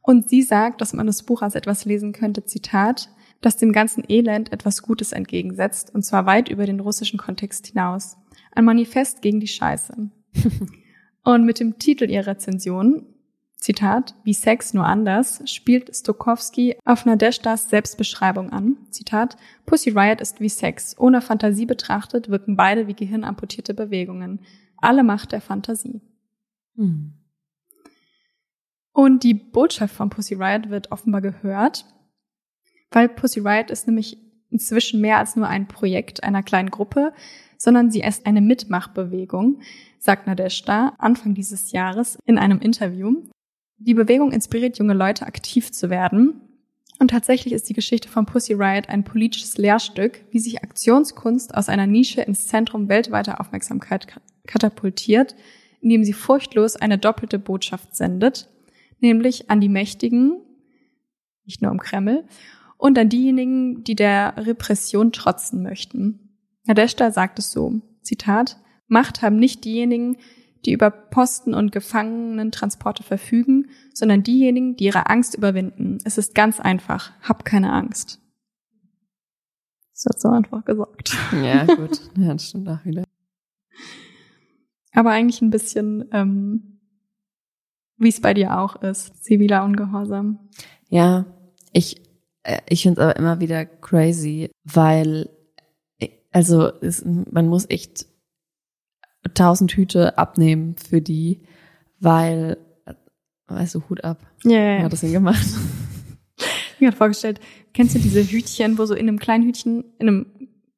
und 0.00 0.28
sie 0.28 0.42
sagt, 0.42 0.80
dass 0.80 0.92
man 0.92 1.08
das 1.08 1.24
Buch 1.24 1.42
als 1.42 1.56
etwas 1.56 1.84
lesen 1.84 2.12
könnte, 2.12 2.44
Zitat, 2.44 3.10
das 3.40 3.56
dem 3.56 3.72
ganzen 3.72 4.04
Elend 4.08 4.52
etwas 4.52 4.82
Gutes 4.82 5.10
entgegensetzt, 5.10 5.92
und 5.92 6.04
zwar 6.04 6.24
weit 6.26 6.48
über 6.48 6.66
den 6.66 6.78
russischen 6.78 7.18
Kontext 7.18 7.66
hinaus. 7.66 8.16
Ein 8.52 8.64
Manifest 8.64 9.22
gegen 9.22 9.40
die 9.40 9.48
Scheiße. 9.48 10.08
und 11.24 11.44
mit 11.44 11.58
dem 11.58 11.78
Titel 11.80 12.08
ihrer 12.08 12.28
Rezension, 12.28 13.06
Zitat, 13.58 14.14
wie 14.22 14.34
Sex 14.34 14.74
nur 14.74 14.86
anders, 14.86 15.42
spielt 15.50 15.94
Stokowski 15.94 16.76
auf 16.84 17.04
Nadeshdas 17.04 17.68
Selbstbeschreibung 17.70 18.50
an. 18.50 18.76
Zitat, 18.90 19.36
Pussy 19.64 19.90
Riot 19.90 20.20
ist 20.20 20.40
wie 20.40 20.48
Sex. 20.48 20.96
Ohne 20.98 21.20
Fantasie 21.20 21.66
betrachtet 21.66 22.28
wirken 22.28 22.56
beide 22.56 22.86
wie 22.86 22.94
gehirnamputierte 22.94 23.74
Bewegungen. 23.74 24.40
Alle 24.76 25.02
Macht 25.02 25.32
der 25.32 25.40
Fantasie. 25.40 26.02
Mhm. 26.74 27.14
Und 28.92 29.24
die 29.24 29.34
Botschaft 29.34 29.94
von 29.94 30.10
Pussy 30.10 30.34
Riot 30.34 30.70
wird 30.70 30.92
offenbar 30.92 31.20
gehört, 31.20 31.84
weil 32.90 33.08
Pussy 33.08 33.40
Riot 33.40 33.70
ist 33.70 33.86
nämlich 33.86 34.18
inzwischen 34.50 35.00
mehr 35.00 35.18
als 35.18 35.36
nur 35.36 35.48
ein 35.48 35.66
Projekt 35.66 36.22
einer 36.24 36.42
kleinen 36.42 36.70
Gruppe, 36.70 37.12
sondern 37.58 37.90
sie 37.90 38.00
ist 38.00 38.26
eine 38.26 38.40
Mitmachbewegung, 38.40 39.60
sagt 39.98 40.26
Nadeshda 40.26 40.94
Anfang 40.98 41.34
dieses 41.34 41.72
Jahres 41.72 42.18
in 42.26 42.38
einem 42.38 42.60
Interview. 42.60 43.22
Die 43.78 43.94
Bewegung 43.94 44.32
inspiriert 44.32 44.78
junge 44.78 44.94
Leute, 44.94 45.26
aktiv 45.26 45.70
zu 45.70 45.90
werden. 45.90 46.40
Und 46.98 47.10
tatsächlich 47.10 47.52
ist 47.52 47.68
die 47.68 47.74
Geschichte 47.74 48.08
von 48.08 48.24
Pussy 48.24 48.54
Riot 48.54 48.88
ein 48.88 49.04
politisches 49.04 49.58
Lehrstück, 49.58 50.24
wie 50.30 50.38
sich 50.38 50.62
Aktionskunst 50.62 51.54
aus 51.54 51.68
einer 51.68 51.86
Nische 51.86 52.22
ins 52.22 52.46
Zentrum 52.46 52.88
weltweiter 52.88 53.38
Aufmerksamkeit 53.40 54.06
katapultiert, 54.46 55.36
indem 55.80 56.04
sie 56.04 56.14
furchtlos 56.14 56.76
eine 56.76 56.96
doppelte 56.96 57.38
Botschaft 57.38 57.94
sendet, 57.94 58.48
nämlich 59.00 59.50
an 59.50 59.60
die 59.60 59.68
Mächtigen, 59.68 60.40
nicht 61.44 61.60
nur 61.60 61.70
im 61.70 61.80
Kreml, 61.80 62.24
und 62.78 62.98
an 62.98 63.10
diejenigen, 63.10 63.84
die 63.84 63.94
der 63.94 64.34
Repression 64.38 65.12
trotzen 65.12 65.62
möchten. 65.62 66.38
Nadeshda 66.64 67.10
sagt 67.10 67.38
es 67.38 67.50
so, 67.50 67.80
Zitat, 68.02 68.58
Macht 68.88 69.20
haben 69.20 69.36
nicht 69.36 69.64
diejenigen, 69.64 70.16
die 70.66 70.72
über 70.72 70.90
Posten 70.90 71.54
und 71.54 71.72
Gefangenentransporte 71.72 73.02
verfügen, 73.02 73.70
sondern 73.94 74.22
diejenigen, 74.22 74.76
die 74.76 74.84
ihre 74.84 75.08
Angst 75.08 75.36
überwinden. 75.36 75.98
Es 76.04 76.18
ist 76.18 76.34
ganz 76.34 76.60
einfach. 76.60 77.12
Hab 77.22 77.44
keine 77.44 77.72
Angst. 77.72 78.20
Das 79.92 80.06
hat 80.06 80.20
so 80.20 80.28
einfach 80.28 80.64
gesagt. 80.64 81.16
Ja, 81.42 81.64
gut. 81.64 82.00
Ja, 82.18 82.32
das 82.32 82.48
stimmt 82.48 82.68
auch 82.68 82.84
wieder. 82.84 83.04
Aber 84.92 85.10
eigentlich 85.10 85.40
ein 85.40 85.50
bisschen, 85.50 86.06
ähm, 86.12 86.80
wie 87.96 88.08
es 88.08 88.20
bei 88.20 88.34
dir 88.34 88.58
auch 88.58 88.82
ist, 88.82 89.24
ziviler 89.24 89.64
Ungehorsam. 89.64 90.50
Ja, 90.88 91.26
ich, 91.72 92.02
äh, 92.42 92.60
ich 92.68 92.82
finde 92.82 93.00
es 93.00 93.04
aber 93.04 93.16
immer 93.16 93.40
wieder 93.40 93.64
crazy, 93.64 94.50
weil, 94.64 95.30
äh, 95.98 96.08
also 96.32 96.72
es, 96.80 97.04
man 97.04 97.48
muss 97.48 97.68
echt 97.68 98.06
tausend 99.34 99.72
Hüte 99.72 100.18
abnehmen 100.18 100.76
für 100.76 101.00
die, 101.00 101.42
weil, 102.00 102.58
weißt 103.48 103.74
du, 103.76 103.82
Hut 103.88 104.04
ab. 104.04 104.26
Ja, 104.44 104.58
ja, 104.58 104.76
ja. 104.78 104.82
hat 104.84 104.92
das 104.92 105.00
denn 105.00 105.12
gemacht? 105.12 105.46
Ich 106.36 106.80
mir 106.80 106.92
vorgestellt, 106.92 107.40
kennst 107.72 107.94
du 107.94 107.98
diese 107.98 108.22
Hütchen, 108.22 108.78
wo 108.78 108.84
so 108.84 108.94
in 108.94 109.08
einem 109.08 109.18
kleinen 109.18 109.44
Hütchen, 109.44 109.84
in 109.98 110.08
einem 110.08 110.26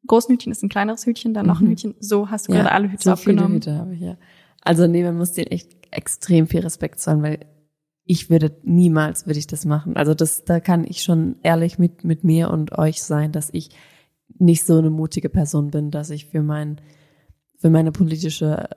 großen 0.06 0.32
Hütchen 0.32 0.52
ist 0.52 0.62
ein 0.62 0.68
kleineres 0.68 1.06
Hütchen, 1.06 1.34
dann 1.34 1.46
noch 1.46 1.60
ein 1.60 1.66
Mhm. 1.66 1.70
Hütchen, 1.72 1.94
so 2.00 2.30
hast 2.30 2.48
du 2.48 2.52
gerade 2.52 2.72
alle 2.72 2.90
Hüte 2.90 3.02
so 3.02 3.16
viele 3.16 3.36
aufgenommen. 3.36 3.56
Hüte 3.56 3.74
habe 3.76 3.94
ich, 3.94 4.00
ja. 4.00 4.16
Also 4.62 4.86
nee, 4.86 5.02
man 5.02 5.16
muss 5.16 5.32
denen 5.32 5.48
echt 5.48 5.76
extrem 5.90 6.46
viel 6.46 6.60
Respekt 6.60 7.00
zollen, 7.00 7.22
weil 7.22 7.46
ich 8.04 8.30
würde 8.30 8.56
niemals 8.62 9.26
würde 9.26 9.38
ich 9.38 9.46
das 9.46 9.66
machen. 9.66 9.96
Also 9.96 10.14
das, 10.14 10.44
da 10.44 10.60
kann 10.60 10.84
ich 10.84 11.02
schon 11.02 11.36
ehrlich 11.42 11.78
mit, 11.78 12.04
mit 12.04 12.24
mir 12.24 12.50
und 12.50 12.76
euch 12.78 13.02
sein, 13.02 13.32
dass 13.32 13.50
ich 13.52 13.70
nicht 14.38 14.64
so 14.64 14.78
eine 14.78 14.90
mutige 14.90 15.28
Person 15.28 15.70
bin, 15.70 15.90
dass 15.90 16.10
ich 16.10 16.26
für 16.26 16.42
mein, 16.42 16.80
für 17.58 17.70
meine 17.70 17.92
politische 17.92 18.68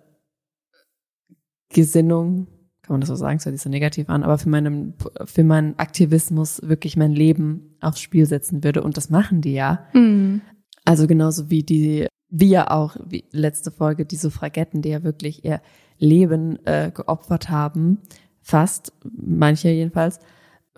Gesinnung, 1.69 2.47
kann 2.81 2.95
man 2.95 3.01
das 3.01 3.09
so 3.09 3.15
sagen, 3.15 3.37
es 3.37 3.45
hört 3.45 3.55
sich 3.55 3.61
so 3.61 3.69
negativ 3.69 4.09
an, 4.09 4.23
aber 4.23 4.37
für 4.37 4.49
meinen, 4.49 4.95
für 5.25 5.43
meinen 5.43 5.77
Aktivismus 5.77 6.61
wirklich 6.63 6.97
mein 6.97 7.11
Leben 7.11 7.77
aufs 7.79 8.01
Spiel 8.01 8.25
setzen 8.25 8.63
würde. 8.63 8.83
Und 8.83 8.97
das 8.97 9.09
machen 9.09 9.41
die 9.41 9.53
ja. 9.53 9.87
Mhm. 9.93 10.41
Also 10.83 11.07
genauso 11.07 11.49
wie 11.49 11.63
die, 11.63 12.07
wie 12.29 12.49
ja 12.49 12.71
auch, 12.71 12.97
wie 13.07 13.25
letzte 13.31 13.71
Folge, 13.71 14.05
die 14.05 14.15
Suffragetten, 14.15 14.81
die 14.81 14.89
ja 14.89 15.03
wirklich 15.03 15.45
ihr 15.45 15.61
Leben 15.99 16.65
äh, 16.65 16.91
geopfert 16.93 17.49
haben, 17.49 17.99
fast, 18.41 18.93
manche 19.03 19.69
jedenfalls, 19.69 20.19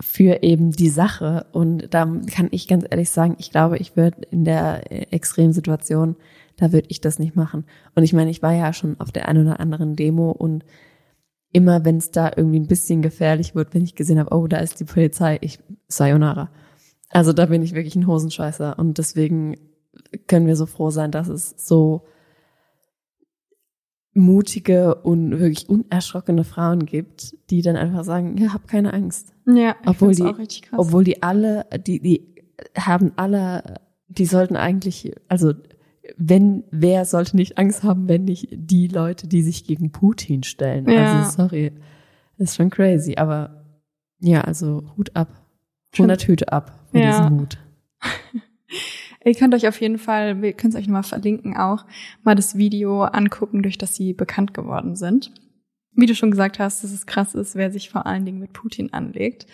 für 0.00 0.42
eben 0.42 0.72
die 0.72 0.90
Sache. 0.90 1.46
Und 1.52 1.94
da 1.94 2.04
kann 2.30 2.48
ich 2.50 2.68
ganz 2.68 2.84
ehrlich 2.88 3.10
sagen, 3.10 3.36
ich 3.38 3.50
glaube, 3.50 3.78
ich 3.78 3.96
würde 3.96 4.22
in 4.30 4.44
der 4.44 4.90
äh, 4.92 5.06
Extremsituation, 5.10 6.16
da 6.56 6.72
würde 6.72 6.88
ich 6.90 7.00
das 7.00 7.18
nicht 7.18 7.36
machen. 7.36 7.64
Und 7.94 8.02
ich 8.02 8.12
meine, 8.12 8.30
ich 8.30 8.42
war 8.42 8.52
ja 8.52 8.72
schon 8.72 8.98
auf 9.00 9.12
der 9.12 9.28
einen 9.28 9.46
oder 9.46 9.60
anderen 9.60 9.96
Demo 9.96 10.30
und 10.30 10.64
immer 11.52 11.84
wenn 11.84 11.98
es 11.98 12.10
da 12.10 12.30
irgendwie 12.36 12.58
ein 12.58 12.66
bisschen 12.66 13.00
gefährlich 13.00 13.54
wird, 13.54 13.74
wenn 13.74 13.84
ich 13.84 13.94
gesehen 13.94 14.18
habe, 14.18 14.34
oh, 14.34 14.46
da 14.46 14.58
ist 14.58 14.80
die 14.80 14.84
Polizei, 14.84 15.38
ich 15.40 15.60
sayonara. 15.88 16.50
Also 17.10 17.32
da 17.32 17.46
bin 17.46 17.62
ich 17.62 17.74
wirklich 17.74 17.94
ein 17.94 18.08
Hosenscheißer 18.08 18.78
und 18.78 18.98
deswegen 18.98 19.56
können 20.26 20.46
wir 20.46 20.56
so 20.56 20.66
froh 20.66 20.90
sein, 20.90 21.12
dass 21.12 21.28
es 21.28 21.54
so 21.56 22.02
mutige 24.14 24.96
und 24.96 25.38
wirklich 25.38 25.68
unerschrockene 25.68 26.44
Frauen 26.44 26.86
gibt, 26.86 27.36
die 27.50 27.62
dann 27.62 27.76
einfach 27.76 28.04
sagen, 28.04 28.36
ja, 28.38 28.52
hab 28.52 28.68
keine 28.68 28.92
Angst. 28.92 29.32
Ja, 29.46 29.76
ich 29.82 29.88
Obwohl 29.88 30.14
die, 30.14 30.22
auch 30.22 30.38
richtig 30.38 30.62
krass. 30.62 30.78
obwohl 30.78 31.04
die 31.04 31.22
alle, 31.22 31.66
die, 31.86 32.00
die 32.00 32.34
haben 32.76 33.12
alle, 33.16 33.80
die 34.08 34.26
sollten 34.26 34.56
eigentlich, 34.56 35.12
also 35.28 35.52
wenn, 36.16 36.64
wer 36.70 37.04
sollte 37.04 37.36
nicht 37.36 37.58
Angst 37.58 37.82
haben, 37.82 38.08
wenn 38.08 38.24
nicht 38.24 38.48
die 38.52 38.88
Leute, 38.88 39.26
die 39.26 39.42
sich 39.42 39.64
gegen 39.64 39.90
Putin 39.92 40.42
stellen? 40.42 40.88
Ja. 40.88 41.02
Also 41.02 41.30
sorry, 41.42 41.72
ist 42.36 42.56
schon 42.56 42.70
crazy, 42.70 43.16
aber 43.16 43.64
ja, 44.20 44.42
also 44.42 44.82
Hut 44.96 45.14
ab, 45.14 45.28
von 45.92 46.08
der 46.08 46.18
Tüte 46.18 46.52
ab 46.52 46.86
von 46.90 47.00
Ja. 47.00 47.06
diesem 47.06 47.36
Mut. 47.36 47.58
Ihr 49.24 49.34
könnt 49.34 49.54
euch 49.54 49.66
auf 49.66 49.80
jeden 49.80 49.98
Fall, 49.98 50.42
wir 50.42 50.52
können 50.52 50.72
es 50.72 50.78
euch 50.78 50.86
nochmal 50.86 51.02
verlinken 51.02 51.56
auch, 51.56 51.86
mal 52.24 52.34
das 52.34 52.56
Video 52.58 53.02
angucken, 53.04 53.62
durch 53.62 53.78
das 53.78 53.94
sie 53.94 54.12
bekannt 54.12 54.52
geworden 54.52 54.96
sind. 54.96 55.32
Wie 55.92 56.06
du 56.06 56.14
schon 56.14 56.30
gesagt 56.30 56.58
hast, 56.58 56.84
dass 56.84 56.90
es 56.92 57.06
krass 57.06 57.34
ist, 57.34 57.54
wer 57.54 57.70
sich 57.70 57.88
vor 57.88 58.04
allen 58.04 58.26
Dingen 58.26 58.40
mit 58.40 58.52
Putin 58.52 58.92
anlegt. 58.92 59.46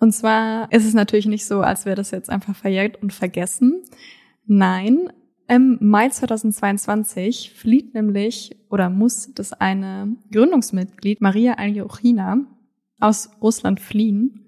Und 0.00 0.12
zwar 0.12 0.72
ist 0.72 0.84
es 0.86 0.94
natürlich 0.94 1.26
nicht 1.26 1.46
so, 1.46 1.60
als 1.60 1.84
wäre 1.84 1.94
das 1.94 2.10
jetzt 2.10 2.30
einfach 2.30 2.56
verjährt 2.56 3.00
und 3.02 3.12
vergessen. 3.12 3.82
Nein, 4.46 5.12
im 5.48 5.78
Mai 5.80 6.08
2022 6.08 7.52
flieht 7.54 7.94
nämlich 7.94 8.56
oder 8.70 8.90
muss 8.90 9.32
das 9.34 9.52
eine 9.52 10.16
Gründungsmitglied, 10.30 11.20
Maria 11.20 11.54
Aljochina, 11.54 12.46
aus 13.00 13.30
Russland 13.42 13.80
fliehen. 13.80 14.46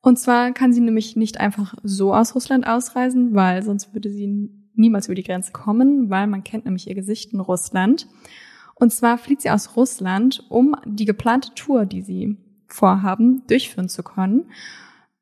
Und 0.00 0.18
zwar 0.18 0.52
kann 0.52 0.72
sie 0.72 0.80
nämlich 0.80 1.16
nicht 1.16 1.40
einfach 1.40 1.74
so 1.82 2.14
aus 2.14 2.34
Russland 2.34 2.66
ausreisen, 2.66 3.34
weil 3.34 3.62
sonst 3.62 3.92
würde 3.92 4.10
sie 4.10 4.50
niemals 4.74 5.06
über 5.06 5.16
die 5.16 5.24
Grenze 5.24 5.52
kommen, 5.52 6.08
weil 6.08 6.28
man 6.28 6.44
kennt 6.44 6.64
nämlich 6.64 6.88
ihr 6.88 6.94
Gesicht 6.94 7.32
in 7.32 7.40
Russland. 7.40 8.06
Und 8.76 8.92
zwar 8.92 9.18
flieht 9.18 9.42
sie 9.42 9.50
aus 9.50 9.76
Russland, 9.76 10.44
um 10.48 10.76
die 10.86 11.04
geplante 11.04 11.52
Tour, 11.54 11.84
die 11.84 12.02
sie 12.02 12.36
vorhaben, 12.68 13.42
durchführen 13.48 13.88
zu 13.88 14.04
können. 14.04 14.46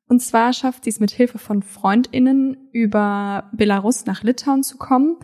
Und 0.07 0.21
zwar 0.21 0.53
schafft 0.53 0.85
sie 0.85 0.89
es 0.89 0.99
mit 0.99 1.11
Hilfe 1.11 1.37
von 1.37 1.61
FreundInnen 1.61 2.69
über 2.71 3.49
Belarus 3.51 4.05
nach 4.05 4.23
Litauen 4.23 4.63
zu 4.63 4.77
kommen. 4.77 5.17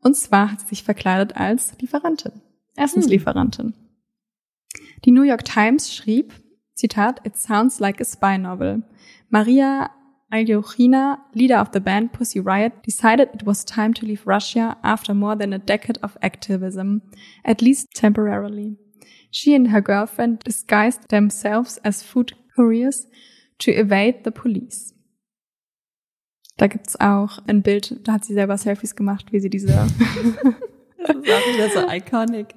Und 0.00 0.16
zwar 0.16 0.50
hat 0.50 0.60
sie 0.60 0.68
sich 0.68 0.84
verkleidet 0.84 1.36
als 1.36 1.78
Lieferantin. 1.80 2.40
Erstens 2.76 3.06
Lieferantin. 3.08 3.74
Die 5.04 5.10
New 5.10 5.22
York 5.22 5.44
Times 5.44 5.94
schrieb, 5.94 6.32
Zitat, 6.74 7.26
It 7.26 7.36
sounds 7.36 7.78
like 7.78 8.00
a 8.00 8.04
spy 8.04 8.38
novel. 8.38 8.82
Maria 9.28 9.90
Aljochina, 10.32 11.18
leader 11.34 11.60
of 11.60 11.68
the 11.74 11.80
band 11.80 12.12
Pussy 12.12 12.40
Riot, 12.40 12.72
decided 12.82 13.28
it 13.34 13.44
was 13.44 13.66
time 13.66 13.92
to 13.92 14.06
leave 14.06 14.26
Russia 14.26 14.78
after 14.82 15.12
more 15.12 15.36
than 15.36 15.52
a 15.52 15.58
decade 15.58 15.98
of 16.02 16.16
activism, 16.22 17.02
at 17.44 17.60
least 17.60 17.90
temporarily. 17.94 18.78
She 19.30 19.54
and 19.54 19.68
her 19.68 19.82
girlfriend 19.82 20.38
disguised 20.38 21.10
themselves 21.10 21.78
as 21.84 22.02
food 22.02 22.32
couriers 22.56 23.06
to 23.64 23.70
evade 23.70 24.20
the 24.24 24.30
police. 24.30 24.94
Da 26.56 26.66
gibt's 26.66 27.00
auch 27.00 27.38
ein 27.46 27.62
Bild, 27.62 28.06
da 28.06 28.14
hat 28.14 28.24
sie 28.24 28.34
selber 28.34 28.56
Selfies 28.58 28.94
gemacht, 28.94 29.32
wie 29.32 29.40
sie 29.40 29.50
diese 29.50 29.72
Das 31.06 31.16
ist 31.16 31.32
auch 31.32 31.54
wieder 31.54 31.68
so 31.70 31.88
iconic. 31.90 32.54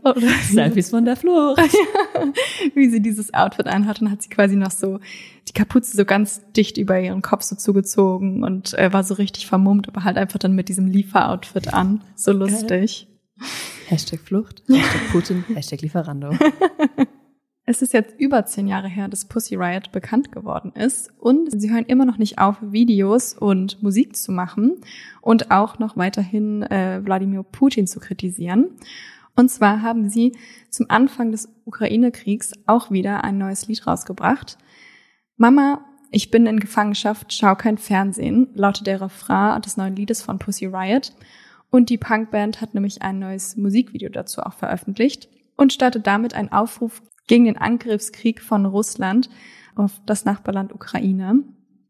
Selfies 0.51 0.89
von 0.89 1.05
der 1.05 1.15
Flucht. 1.15 1.59
wie 2.75 2.89
sie 2.89 3.01
dieses 3.01 3.33
Outfit 3.33 3.67
anhat 3.67 4.01
und 4.01 4.11
hat 4.11 4.21
sie 4.21 4.29
quasi 4.29 4.55
noch 4.55 4.71
so 4.71 4.99
die 5.47 5.53
Kapuze 5.53 5.95
so 5.95 6.05
ganz 6.05 6.41
dicht 6.55 6.77
über 6.77 6.99
ihren 6.99 7.21
Kopf 7.21 7.43
so 7.43 7.55
zugezogen 7.55 8.43
und 8.43 8.77
äh, 8.77 8.91
war 8.93 9.03
so 9.03 9.15
richtig 9.15 9.47
vermummt, 9.47 9.87
aber 9.87 10.03
halt 10.03 10.17
einfach 10.17 10.39
dann 10.39 10.53
mit 10.53 10.69
diesem 10.69 10.87
Lieferoutfit 10.87 11.73
an. 11.73 12.03
So 12.15 12.31
lustig. 12.31 13.07
Hashtag 13.87 14.21
Flucht, 14.21 14.63
Hashtag 14.67 15.11
Putin, 15.11 15.43
Hashtag 15.53 15.81
Lieferando. 15.81 16.31
Es 17.67 17.81
ist 17.81 17.93
jetzt 17.93 18.19
über 18.19 18.45
zehn 18.45 18.67
Jahre 18.67 18.87
her, 18.87 19.07
dass 19.07 19.25
Pussy 19.25 19.55
Riot 19.55 19.91
bekannt 19.91 20.31
geworden 20.31 20.71
ist 20.73 21.11
und 21.19 21.49
sie 21.59 21.71
hören 21.71 21.85
immer 21.85 22.05
noch 22.05 22.19
nicht 22.19 22.37
auf, 22.37 22.57
Videos 22.61 23.33
und 23.33 23.81
Musik 23.81 24.15
zu 24.15 24.31
machen 24.31 24.81
und 25.21 25.49
auch 25.49 25.79
noch 25.79 25.97
weiterhin 25.97 26.61
äh, 26.61 27.01
Wladimir 27.03 27.41
Putin 27.41 27.87
zu 27.87 27.99
kritisieren. 27.99 28.69
Und 29.35 29.49
zwar 29.49 29.81
haben 29.81 30.09
sie 30.09 30.33
zum 30.69 30.85
Anfang 30.89 31.31
des 31.31 31.49
Ukraine-Kriegs 31.65 32.53
auch 32.67 32.91
wieder 32.91 33.23
ein 33.23 33.39
neues 33.39 33.67
Lied 33.67 33.85
rausgebracht. 33.87 34.59
Mama, 35.35 35.83
ich 36.11 36.29
bin 36.29 36.45
in 36.45 36.59
Gefangenschaft, 36.59 37.33
schau 37.33 37.55
kein 37.55 37.79
Fernsehen, 37.79 38.47
lautet 38.53 38.85
der 38.85 39.01
Refrain 39.01 39.59
des 39.63 39.75
neuen 39.75 39.95
Liedes 39.95 40.21
von 40.21 40.37
Pussy 40.37 40.67
Riot. 40.67 41.13
Und 41.71 41.89
die 41.89 41.97
Punkband 41.97 42.61
hat 42.61 42.75
nämlich 42.75 43.01
ein 43.01 43.17
neues 43.17 43.57
Musikvideo 43.57 44.09
dazu 44.09 44.41
auch 44.41 44.53
veröffentlicht 44.53 45.29
und 45.57 45.73
startet 45.73 46.05
damit 46.05 46.35
einen 46.35 46.51
Aufruf 46.51 47.01
gegen 47.27 47.45
den 47.45 47.57
Angriffskrieg 47.57 48.41
von 48.41 48.65
Russland 48.65 49.29
auf 49.75 49.91
das 50.05 50.25
Nachbarland 50.25 50.73
Ukraine. 50.73 51.43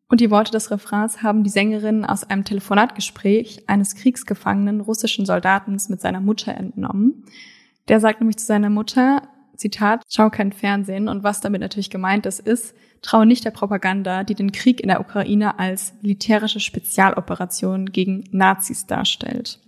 Und 0.08 0.21
die 0.21 0.32
Worte 0.32 0.52
des 0.52 0.69
Refrains 0.71 1.24
haben 1.24 1.43
die 1.43 1.50
Sängerin 1.50 2.06
aus 2.06 2.24
einem 2.24 2.43
Telefonatgespräch 2.43 3.67
eines 3.67 3.95
kriegsgefangenen 3.95 4.82
russischen 4.82 5.26
Soldaten 5.26 5.78
mit 5.89 6.02
seiner 6.02 6.21
Mutter 6.21 6.54
entnommen. 6.54 7.26
Der 7.88 8.00
sagt 8.00 8.19
nämlich 8.19 8.38
zu 8.38 8.45
seiner 8.45 8.69
Mutter, 8.69 9.24
Zitat, 9.58 10.04
schau 10.10 10.30
kein 10.30 10.52
Fernsehen. 10.52 11.08
Und 11.08 11.24
was 11.24 11.41
damit 11.41 11.62
natürlich 11.62 11.89
gemeint 11.89 12.26
ist, 12.26 12.39
ist, 12.39 12.76
traue 13.02 13.26
nicht 13.26 13.45
der 13.45 13.52
Propaganda, 13.52 14.24
die 14.24 14.36
den 14.36 14.52
Krieg 14.52 14.82
in 14.82 14.89
der 14.89 15.00
Ukraine 15.00 15.60
als 15.60 15.93
militärische 16.02 16.60
Spezialoperation 16.60 17.88
gegen 17.88 18.26
Nazis 18.32 18.86
darstellt. 18.86 19.60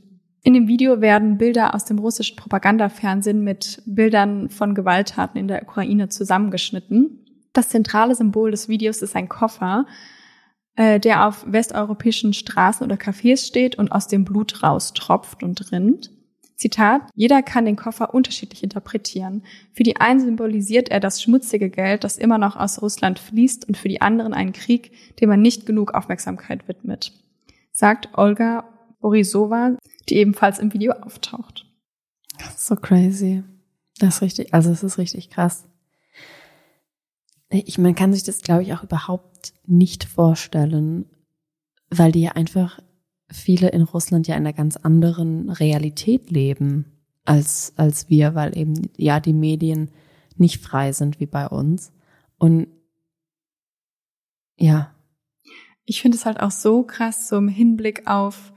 In 0.47 0.53
dem 0.53 0.69
Video 0.69 1.01
werden 1.01 1.37
Bilder 1.37 1.75
aus 1.75 1.83
dem 1.83 1.99
russischen 1.99 2.37
Propagandafernsehen 2.37 3.43
mit 3.43 3.83
Bildern 3.85 4.49
von 4.49 4.75
Gewalttaten 4.75 5.37
in 5.37 5.49
der 5.49 5.61
Ukraine 5.63 6.07
zusammengeschnitten. 6.07 7.25
Das 7.51 7.67
zentrale 7.67 8.15
Symbol 8.15 8.51
des 8.51 8.69
Videos 8.69 9.01
ist 9.01 9.13
ein 9.17 9.27
Koffer, 9.27 9.85
äh, 10.77 11.01
der 11.01 11.27
auf 11.27 11.43
westeuropäischen 11.45 12.31
Straßen 12.31 12.85
oder 12.85 12.95
Cafés 12.95 13.45
steht 13.45 13.77
und 13.77 13.91
aus 13.91 14.07
dem 14.07 14.23
Blut 14.23 14.63
raustropft 14.63 15.43
und 15.43 15.73
rinnt. 15.73 16.11
Zitat, 16.55 17.01
jeder 17.13 17.41
kann 17.41 17.65
den 17.65 17.75
Koffer 17.75 18.13
unterschiedlich 18.13 18.63
interpretieren. 18.63 19.43
Für 19.73 19.83
die 19.83 19.97
einen 19.97 20.21
symbolisiert 20.21 20.87
er 20.87 21.01
das 21.01 21.21
schmutzige 21.21 21.69
Geld, 21.69 22.05
das 22.05 22.17
immer 22.17 22.37
noch 22.37 22.55
aus 22.55 22.81
Russland 22.81 23.19
fließt 23.19 23.67
und 23.67 23.75
für 23.75 23.89
die 23.89 23.99
anderen 23.99 24.33
einen 24.33 24.53
Krieg, 24.53 24.93
dem 25.19 25.27
man 25.27 25.41
nicht 25.41 25.65
genug 25.65 25.93
Aufmerksamkeit 25.93 26.69
widmet. 26.69 27.11
Sagt 27.73 28.17
Olga 28.17 28.76
Borisova, 28.99 29.77
die 30.09 30.15
ebenfalls 30.15 30.59
im 30.59 30.73
Video 30.73 30.93
auftaucht. 30.93 31.65
So 32.55 32.75
crazy. 32.75 33.43
Das 33.99 34.15
ist 34.15 34.21
richtig, 34.21 34.53
also 34.53 34.71
es 34.71 34.83
ist 34.83 34.97
richtig 34.97 35.29
krass. 35.29 35.67
Ich, 37.49 37.77
man 37.77 37.95
kann 37.95 38.13
sich 38.13 38.23
das, 38.23 38.41
glaube 38.41 38.63
ich, 38.63 38.73
auch 38.73 38.83
überhaupt 38.83 39.53
nicht 39.65 40.03
vorstellen, 40.03 41.05
weil 41.89 42.11
die 42.11 42.21
ja 42.21 42.31
einfach 42.33 42.79
viele 43.29 43.69
in 43.69 43.83
Russland 43.83 44.27
ja 44.27 44.35
in 44.35 44.45
einer 44.45 44.53
ganz 44.53 44.77
anderen 44.77 45.49
Realität 45.49 46.29
leben 46.29 46.85
als, 47.25 47.73
als 47.75 48.09
wir, 48.09 48.35
weil 48.35 48.57
eben 48.57 48.89
ja 48.97 49.19
die 49.19 49.33
Medien 49.33 49.91
nicht 50.35 50.61
frei 50.61 50.91
sind 50.91 51.19
wie 51.19 51.25
bei 51.25 51.47
uns. 51.47 51.91
Und 52.37 52.67
ja. 54.57 54.93
Ich 55.85 56.01
finde 56.01 56.17
es 56.17 56.25
halt 56.25 56.39
auch 56.39 56.51
so 56.51 56.83
krass, 56.83 57.29
so 57.29 57.37
im 57.37 57.47
Hinblick 57.47 58.07
auf, 58.07 58.53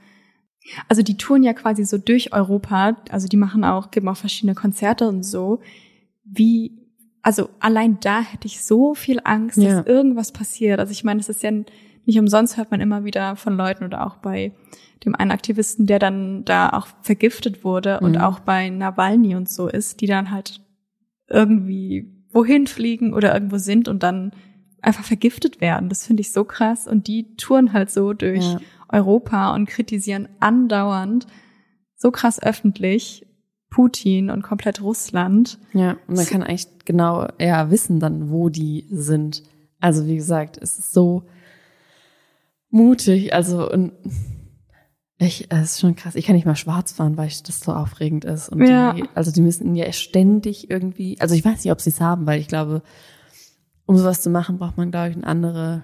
also 0.87 1.01
die 1.01 1.17
touren 1.17 1.43
ja 1.43 1.53
quasi 1.53 1.83
so 1.85 1.97
durch 1.97 2.33
Europa, 2.33 2.97
also 3.09 3.27
die 3.27 3.37
machen 3.37 3.63
auch, 3.63 3.91
geben 3.91 4.07
auch 4.07 4.17
verschiedene 4.17 4.55
Konzerte 4.55 5.07
und 5.07 5.23
so, 5.23 5.59
wie, 6.23 6.77
also 7.21 7.49
allein 7.59 7.99
da 8.01 8.21
hätte 8.21 8.47
ich 8.47 8.63
so 8.63 8.93
viel 8.93 9.19
Angst, 9.23 9.57
Ja. 9.57 9.77
dass 9.77 9.87
irgendwas 9.87 10.31
passiert. 10.31 10.79
Also 10.79 10.91
ich 10.91 11.03
meine, 11.03 11.19
es 11.19 11.29
ist 11.29 11.43
ja 11.43 11.51
nicht 12.05 12.19
umsonst 12.19 12.57
hört 12.57 12.71
man 12.71 12.81
immer 12.81 13.03
wieder 13.05 13.35
von 13.35 13.55
Leuten 13.57 13.83
oder 13.85 14.05
auch 14.07 14.17
bei 14.17 14.51
dem 15.05 15.15
einen 15.15 15.31
Aktivisten, 15.31 15.87
der 15.87 15.99
dann 15.99 16.45
da 16.45 16.69
auch 16.69 16.87
vergiftet 17.01 17.63
wurde 17.63 17.99
und 17.99 18.13
Mhm. 18.15 18.21
auch 18.21 18.39
bei 18.39 18.69
Nawalny 18.69 19.35
und 19.35 19.49
so 19.49 19.67
ist, 19.67 20.01
die 20.01 20.07
dann 20.07 20.29
halt 20.31 20.61
irgendwie 21.27 22.07
wohin 22.31 22.67
fliegen 22.67 23.13
oder 23.13 23.33
irgendwo 23.33 23.57
sind 23.57 23.87
und 23.87 24.03
dann 24.03 24.31
einfach 24.81 25.03
vergiftet 25.03 25.61
werden. 25.61 25.89
Das 25.89 26.05
finde 26.07 26.21
ich 26.21 26.31
so 26.31 26.43
krass. 26.43 26.87
Und 26.87 27.07
die 27.07 27.35
touren 27.35 27.73
halt 27.73 27.91
so 27.91 28.13
durch 28.13 28.43
Ja. 28.53 28.59
Europa 28.91 29.53
und 29.53 29.67
kritisieren 29.67 30.27
andauernd 30.39 31.27
so 31.95 32.11
krass 32.11 32.41
öffentlich 32.41 33.25
Putin 33.69 34.29
und 34.29 34.41
komplett 34.41 34.81
Russland. 34.81 35.57
Ja, 35.73 35.97
und 36.07 36.15
man 36.17 36.25
kann 36.25 36.43
eigentlich 36.43 36.67
genau 36.85 37.27
ja 37.39 37.69
wissen 37.71 37.99
dann, 37.99 38.29
wo 38.29 38.49
die 38.49 38.87
sind. 38.91 39.43
Also 39.79 40.07
wie 40.07 40.15
gesagt, 40.17 40.57
es 40.61 40.77
ist 40.77 40.91
so 40.93 41.23
mutig. 42.69 43.33
Also 43.33 43.69
und 43.69 43.93
ich, 45.19 45.51
es 45.51 45.73
ist 45.73 45.79
schon 45.79 45.95
krass. 45.95 46.15
Ich 46.15 46.25
kann 46.25 46.35
nicht 46.35 46.47
mal 46.47 46.55
schwarz 46.55 46.91
fahren, 46.91 47.15
weil 47.15 47.27
ich 47.27 47.43
das 47.43 47.59
so 47.59 47.71
aufregend 47.73 48.25
ist. 48.25 48.49
Und 48.49 48.63
Ja. 48.65 48.93
die, 48.93 49.03
also 49.13 49.31
die 49.31 49.41
müssen 49.41 49.75
ja 49.75 49.91
ständig 49.93 50.69
irgendwie. 50.71 51.17
Also 51.19 51.35
ich 51.35 51.45
weiß 51.45 51.63
nicht, 51.63 51.71
ob 51.71 51.79
sie 51.79 51.91
es 51.91 52.01
haben, 52.01 52.25
weil 52.25 52.39
ich 52.39 52.47
glaube, 52.47 52.81
um 53.85 53.95
sowas 53.97 54.21
zu 54.21 54.29
machen, 54.31 54.57
braucht 54.57 54.77
man 54.77 54.89
glaube 54.91 55.09
ich 55.11 55.15
eine 55.15 55.27
andere 55.27 55.83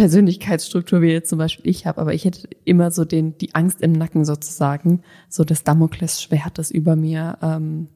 Persönlichkeitsstruktur 0.00 1.02
wie 1.02 1.08
jetzt 1.08 1.28
zum 1.28 1.36
Beispiel 1.36 1.68
ich 1.68 1.84
habe, 1.84 2.00
aber 2.00 2.14
ich 2.14 2.24
hätte 2.24 2.48
immer 2.64 2.90
so 2.90 3.04
den 3.04 3.36
die 3.36 3.54
Angst 3.54 3.82
im 3.82 3.92
Nacken 3.92 4.24
sozusagen, 4.24 5.02
so 5.28 5.44
das 5.44 5.62
Damoklesschwert, 5.62 6.56
das 6.56 6.70
über 6.70 6.96
mir 6.96 7.36
ähm, 7.42 7.88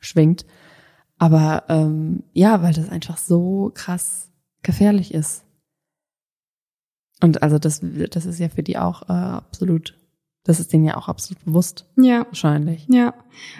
schwingt. 0.00 0.44
Aber 1.18 1.62
ähm, 1.68 2.24
ja, 2.32 2.64
weil 2.64 2.74
das 2.74 2.88
einfach 2.88 3.16
so 3.16 3.70
krass 3.74 4.28
gefährlich 4.64 5.14
ist. 5.14 5.44
Und 7.20 7.44
also 7.44 7.60
das, 7.60 7.80
das 8.10 8.26
ist 8.26 8.40
ja 8.40 8.48
für 8.48 8.64
die 8.64 8.76
auch 8.76 9.08
äh, 9.08 9.12
absolut, 9.12 9.96
das 10.42 10.58
ist 10.58 10.72
denen 10.72 10.84
ja 10.84 10.96
auch 10.96 11.06
absolut 11.06 11.44
bewusst. 11.44 11.86
Ja. 11.96 12.26
Wahrscheinlich. 12.26 12.88
Ja. 12.88 13.14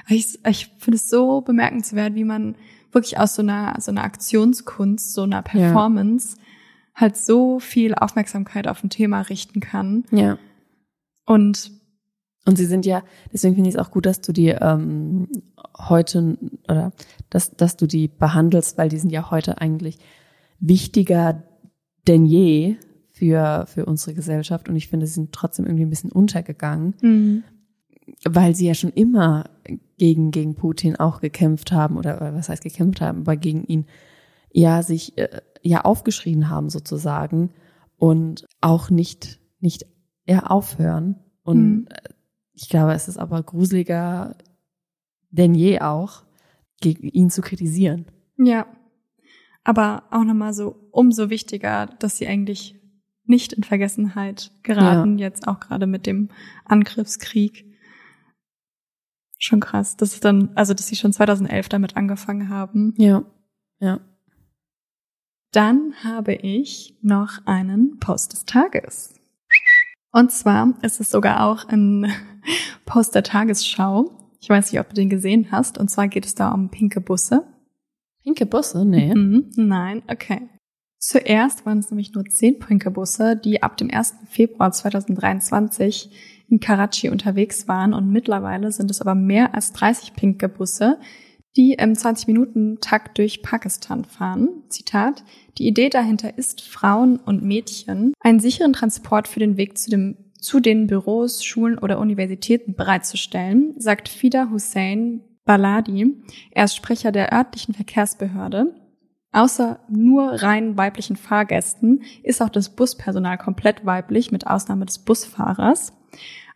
Ich, 0.08 0.44
ich 0.44 0.72
finde 0.78 0.96
es 0.96 1.08
so 1.08 1.40
bemerkenswert, 1.40 2.16
wie 2.16 2.24
man 2.24 2.56
wirklich 2.90 3.20
aus 3.20 3.36
so 3.36 3.42
einer, 3.42 3.76
so 3.78 3.92
einer 3.92 4.02
Aktionskunst, 4.02 5.14
so 5.14 5.22
einer 5.22 5.42
Performance. 5.42 6.36
Halt 6.94 7.16
so 7.16 7.58
viel 7.58 7.94
Aufmerksamkeit 7.94 8.68
auf 8.68 8.82
ein 8.84 8.90
Thema 8.90 9.22
richten 9.22 9.60
kann. 9.60 10.04
Ja. 10.10 10.38
Und 11.24 11.72
und 12.44 12.58
sie 12.58 12.66
sind 12.66 12.84
ja, 12.86 13.04
deswegen 13.32 13.54
finde 13.54 13.70
ich 13.70 13.76
es 13.76 13.80
auch 13.80 13.92
gut, 13.92 14.04
dass 14.04 14.20
du 14.20 14.32
die 14.32 14.48
ähm, 14.48 15.28
heute 15.78 16.36
oder 16.68 16.92
dass, 17.30 17.52
dass 17.52 17.76
du 17.76 17.86
die 17.86 18.08
behandelst, 18.08 18.78
weil 18.78 18.88
die 18.88 18.98
sind 18.98 19.10
ja 19.10 19.30
heute 19.30 19.60
eigentlich 19.60 19.98
wichtiger 20.58 21.44
denn 22.08 22.24
je 22.24 22.76
für, 23.10 23.66
für 23.66 23.86
unsere 23.86 24.14
Gesellschaft. 24.14 24.68
Und 24.68 24.74
ich 24.76 24.88
finde, 24.88 25.06
sie 25.06 25.14
sind 25.14 25.32
trotzdem 25.32 25.66
irgendwie 25.66 25.84
ein 25.84 25.90
bisschen 25.90 26.10
untergegangen, 26.10 26.94
mhm. 27.00 27.44
weil 28.24 28.56
sie 28.56 28.66
ja 28.66 28.74
schon 28.74 28.90
immer 28.90 29.44
gegen, 29.98 30.32
gegen 30.32 30.56
Putin 30.56 30.96
auch 30.96 31.20
gekämpft 31.20 31.70
haben 31.70 31.96
oder, 31.96 32.34
was 32.34 32.48
heißt 32.48 32.64
gekämpft 32.64 33.00
haben, 33.00 33.20
aber 33.20 33.36
gegen 33.36 33.62
ihn 33.64 33.86
ja 34.50 34.82
sich 34.82 35.16
äh, 35.16 35.40
ja 35.62 35.82
aufgeschrien 35.82 36.48
haben 36.48 36.68
sozusagen 36.68 37.50
und 37.96 38.46
auch 38.60 38.90
nicht, 38.90 39.40
nicht 39.60 39.86
ja, 40.26 40.44
aufhören. 40.44 41.16
Und 41.42 41.72
mhm. 41.72 41.88
ich 42.52 42.68
glaube, 42.68 42.92
es 42.92 43.08
ist 43.08 43.18
aber 43.18 43.42
gruseliger 43.42 44.36
denn 45.32 45.54
je 45.54 45.80
auch, 45.80 46.22
gegen 46.80 47.08
ihn 47.08 47.30
zu 47.30 47.40
kritisieren. 47.40 48.06
Ja. 48.36 48.66
Aber 49.64 50.04
auch 50.10 50.24
nochmal 50.24 50.52
so 50.52 50.88
umso 50.90 51.30
wichtiger, 51.30 51.86
dass 51.86 52.18
sie 52.18 52.26
eigentlich 52.26 52.78
nicht 53.24 53.52
in 53.52 53.62
Vergessenheit 53.62 54.50
geraten, 54.62 55.18
ja. 55.18 55.26
jetzt 55.26 55.46
auch 55.46 55.60
gerade 55.60 55.86
mit 55.86 56.06
dem 56.06 56.28
Angriffskrieg. 56.64 57.64
Schon 59.38 59.60
krass, 59.60 59.96
dass 59.96 60.14
es 60.14 60.20
dann, 60.20 60.50
also 60.54 60.74
dass 60.74 60.88
sie 60.88 60.96
schon 60.96 61.12
2011 61.12 61.68
damit 61.68 61.96
angefangen 61.96 62.48
haben. 62.48 62.94
Ja, 62.98 63.24
ja. 63.78 64.00
Dann 65.52 65.92
habe 66.02 66.32
ich 66.32 66.96
noch 67.02 67.44
einen 67.44 67.98
Post 67.98 68.32
des 68.32 68.46
Tages. 68.46 69.14
Und 70.10 70.32
zwar 70.32 70.74
ist 70.82 70.98
es 70.98 71.10
sogar 71.10 71.46
auch 71.46 71.68
ein 71.68 72.10
Post 72.86 73.14
der 73.14 73.22
Tagesschau. 73.22 74.10
Ich 74.40 74.48
weiß 74.48 74.72
nicht, 74.72 74.80
ob 74.80 74.88
du 74.88 74.94
den 74.94 75.10
gesehen 75.10 75.48
hast. 75.52 75.76
Und 75.76 75.90
zwar 75.90 76.08
geht 76.08 76.24
es 76.24 76.34
da 76.34 76.52
um 76.52 76.70
pinke 76.70 77.02
Busse. 77.02 77.46
Pinke 78.22 78.46
Busse? 78.46 78.86
Nee. 78.86 79.14
Mhm, 79.14 79.50
nein, 79.56 80.02
okay. 80.08 80.48
Zuerst 80.98 81.66
waren 81.66 81.80
es 81.80 81.90
nämlich 81.90 82.14
nur 82.14 82.24
zehn 82.24 82.58
pinke 82.58 82.90
Busse, 82.90 83.36
die 83.36 83.62
ab 83.62 83.76
dem 83.76 83.90
1. 83.90 84.14
Februar 84.28 84.72
2023 84.72 86.10
in 86.48 86.60
Karachi 86.60 87.10
unterwegs 87.10 87.68
waren 87.68 87.92
und 87.92 88.10
mittlerweile 88.10 88.72
sind 88.72 88.90
es 88.90 89.00
aber 89.00 89.14
mehr 89.14 89.54
als 89.54 89.72
30 89.72 90.14
pinke 90.14 90.48
Busse, 90.48 90.98
die 91.56 91.74
im 91.74 91.92
20-Minuten-Takt 91.92 93.18
durch 93.18 93.42
Pakistan 93.42 94.04
fahren. 94.04 94.48
Zitat, 94.68 95.24
die 95.58 95.66
Idee 95.66 95.90
dahinter 95.90 96.38
ist, 96.38 96.62
Frauen 96.62 97.16
und 97.16 97.42
Mädchen 97.42 98.14
einen 98.20 98.40
sicheren 98.40 98.72
Transport 98.72 99.28
für 99.28 99.40
den 99.40 99.56
Weg 99.56 99.76
zu, 99.76 99.90
dem, 99.90 100.16
zu 100.40 100.60
den 100.60 100.86
Büros, 100.86 101.44
Schulen 101.44 101.78
oder 101.78 101.98
Universitäten 101.98 102.74
bereitzustellen, 102.74 103.74
sagt 103.76 104.08
Fida 104.08 104.48
Hussein 104.50 105.20
Baladi. 105.44 106.14
Er 106.52 106.64
ist 106.64 106.76
Sprecher 106.76 107.12
der 107.12 107.32
örtlichen 107.32 107.74
Verkehrsbehörde. 107.74 108.74
Außer 109.32 109.80
nur 109.88 110.42
rein 110.42 110.76
weiblichen 110.76 111.16
Fahrgästen 111.16 112.02
ist 112.22 112.42
auch 112.42 112.50
das 112.50 112.68
Buspersonal 112.76 113.38
komplett 113.38 113.84
weiblich, 113.84 114.30
mit 114.30 114.46
Ausnahme 114.46 114.84
des 114.84 114.98
Busfahrers. 114.98 115.94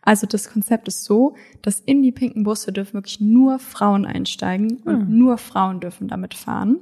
Also 0.01 0.27
das 0.27 0.49
Konzept 0.49 0.87
ist 0.87 1.03
so, 1.03 1.35
dass 1.61 1.79
in 1.79 2.01
die 2.01 2.11
pinken 2.11 2.43
Busse 2.43 2.71
dürfen 2.71 2.93
wirklich 2.93 3.19
nur 3.19 3.59
Frauen 3.59 4.05
einsteigen 4.05 4.77
und 4.85 5.01
hm. 5.01 5.17
nur 5.17 5.37
Frauen 5.37 5.79
dürfen 5.79 6.07
damit 6.07 6.33
fahren. 6.33 6.79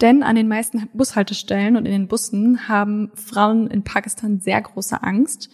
Denn 0.00 0.22
an 0.22 0.34
den 0.34 0.48
meisten 0.48 0.88
Bushaltestellen 0.94 1.76
und 1.76 1.86
in 1.86 1.92
den 1.92 2.08
Bussen 2.08 2.68
haben 2.68 3.12
Frauen 3.14 3.68
in 3.68 3.84
Pakistan 3.84 4.40
sehr 4.40 4.60
große 4.60 5.02
Angst, 5.02 5.48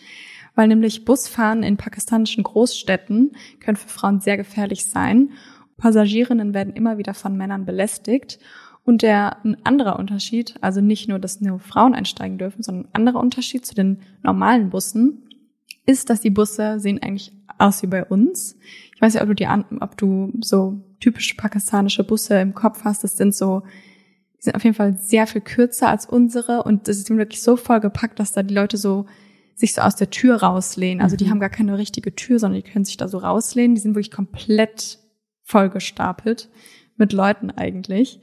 weil 0.55 0.69
nämlich 0.69 1.05
Busfahren 1.05 1.63
in 1.63 1.77
pakistanischen 1.77 2.45
Großstädten 2.45 3.33
können 3.61 3.77
für 3.77 3.89
Frauen 3.89 4.21
sehr 4.21 4.39
gefährlich 4.39 4.87
sein. 4.87 5.33
Passagierinnen 5.77 6.55
werden 6.55 6.73
immer 6.73 6.99
wieder 6.99 7.15
von 7.15 7.37
Männern 7.37 7.67
belästigt 7.67 8.39
und 8.85 9.03
der 9.03 9.45
ein 9.45 9.59
anderer 9.65 9.99
Unterschied, 9.99 10.55
also 10.63 10.81
nicht 10.81 11.09
nur, 11.11 11.19
dass 11.19 11.43
nur 11.43 11.61
Frauen 11.61 11.95
einsteigen 11.95 12.39
dürfen, 12.39 12.63
sondern 12.63 12.87
ein 12.87 12.95
anderer 12.95 13.21
Unterschied 13.21 13.67
zu 13.67 13.75
den 13.75 14.01
normalen 14.23 14.71
Bussen 14.71 15.28
ist, 15.89 16.11
dass 16.11 16.21
die 16.21 16.31
Busse 16.31 16.79
sehen 16.79 17.03
eigentlich 17.03 17.33
aus 17.57 17.83
wie 17.83 17.87
bei 17.87 18.05
uns. 18.05 18.57
Ich 18.95 19.01
weiß 19.01 19.15
nicht, 19.15 19.23
ob 19.23 19.29
du 19.29 19.35
die, 19.35 19.49
ob 19.81 19.97
du 19.97 20.33
so 20.41 20.81
typische 21.01 21.35
pakistanische 21.37 22.05
Busse 22.05 22.41
im 22.41 22.55
Kopf 22.55 22.85
hast. 22.85 23.05
Das 23.05 23.17
sind 23.17 23.35
so, 23.35 23.63
die 24.39 24.45
sind 24.45 24.55
auf 24.55 24.65
jeden 24.65 24.77
Fall 24.77 24.99
sehr 24.99 25.27
viel 25.27 25.41
kürzer 25.41 25.89
als 25.89 26.07
unsere 26.07 26.63
und 26.63 26.89
das 26.89 26.99
ist 26.99 27.11
wirklich 27.11 27.43
so 27.43 27.57
voll 27.57 27.81
gepackt, 27.81 28.21
dass 28.21 28.33
da 28.33 28.43
die 28.43 28.55
Leute 28.55 28.77
so 28.77 29.07
sich 29.55 29.75
so 29.75 29.81
aus 29.81 29.97
der 29.97 30.11
Tür 30.11 30.37
rauslehnen. 30.37 31.03
Also 31.03 31.17
die 31.17 31.25
mhm. 31.25 31.31
haben 31.31 31.41
gar 31.41 31.51
keine 31.51 31.79
richtige 31.79 32.15
Tür, 32.15 32.39
sondern 32.39 32.63
die 32.63 32.71
können 32.71 32.85
sich 32.85 32.97
da 32.97 33.09
so 33.09 33.19
rauslehnen. 33.19 33.75
Die 33.75 33.81
sind 33.81 33.95
wirklich 33.95 34.13
komplett 34.13 34.99
vollgestapelt 35.43 36.49
mit 36.97 37.13
Leuten 37.13 37.51
eigentlich. 37.51 38.21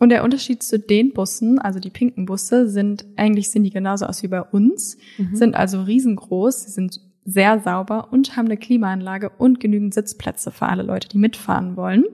Und 0.00 0.08
der 0.08 0.24
Unterschied 0.24 0.62
zu 0.62 0.78
den 0.78 1.12
Bussen, 1.12 1.58
also 1.58 1.78
die 1.78 1.90
pinken 1.90 2.24
Busse, 2.24 2.70
sind, 2.70 3.04
eigentlich 3.16 3.50
sehen 3.50 3.64
die 3.64 3.70
genauso 3.70 4.06
aus 4.06 4.22
wie 4.22 4.28
bei 4.28 4.40
uns, 4.40 4.96
mhm. 5.18 5.36
sind 5.36 5.54
also 5.54 5.82
riesengroß, 5.82 6.64
sie 6.64 6.70
sind 6.70 7.00
sehr 7.26 7.60
sauber 7.60 8.08
und 8.10 8.34
haben 8.34 8.46
eine 8.46 8.56
Klimaanlage 8.56 9.28
und 9.28 9.60
genügend 9.60 9.92
Sitzplätze 9.92 10.50
für 10.52 10.66
alle 10.66 10.82
Leute, 10.82 11.06
die 11.08 11.18
mitfahren 11.18 11.76
wollen. 11.76 12.04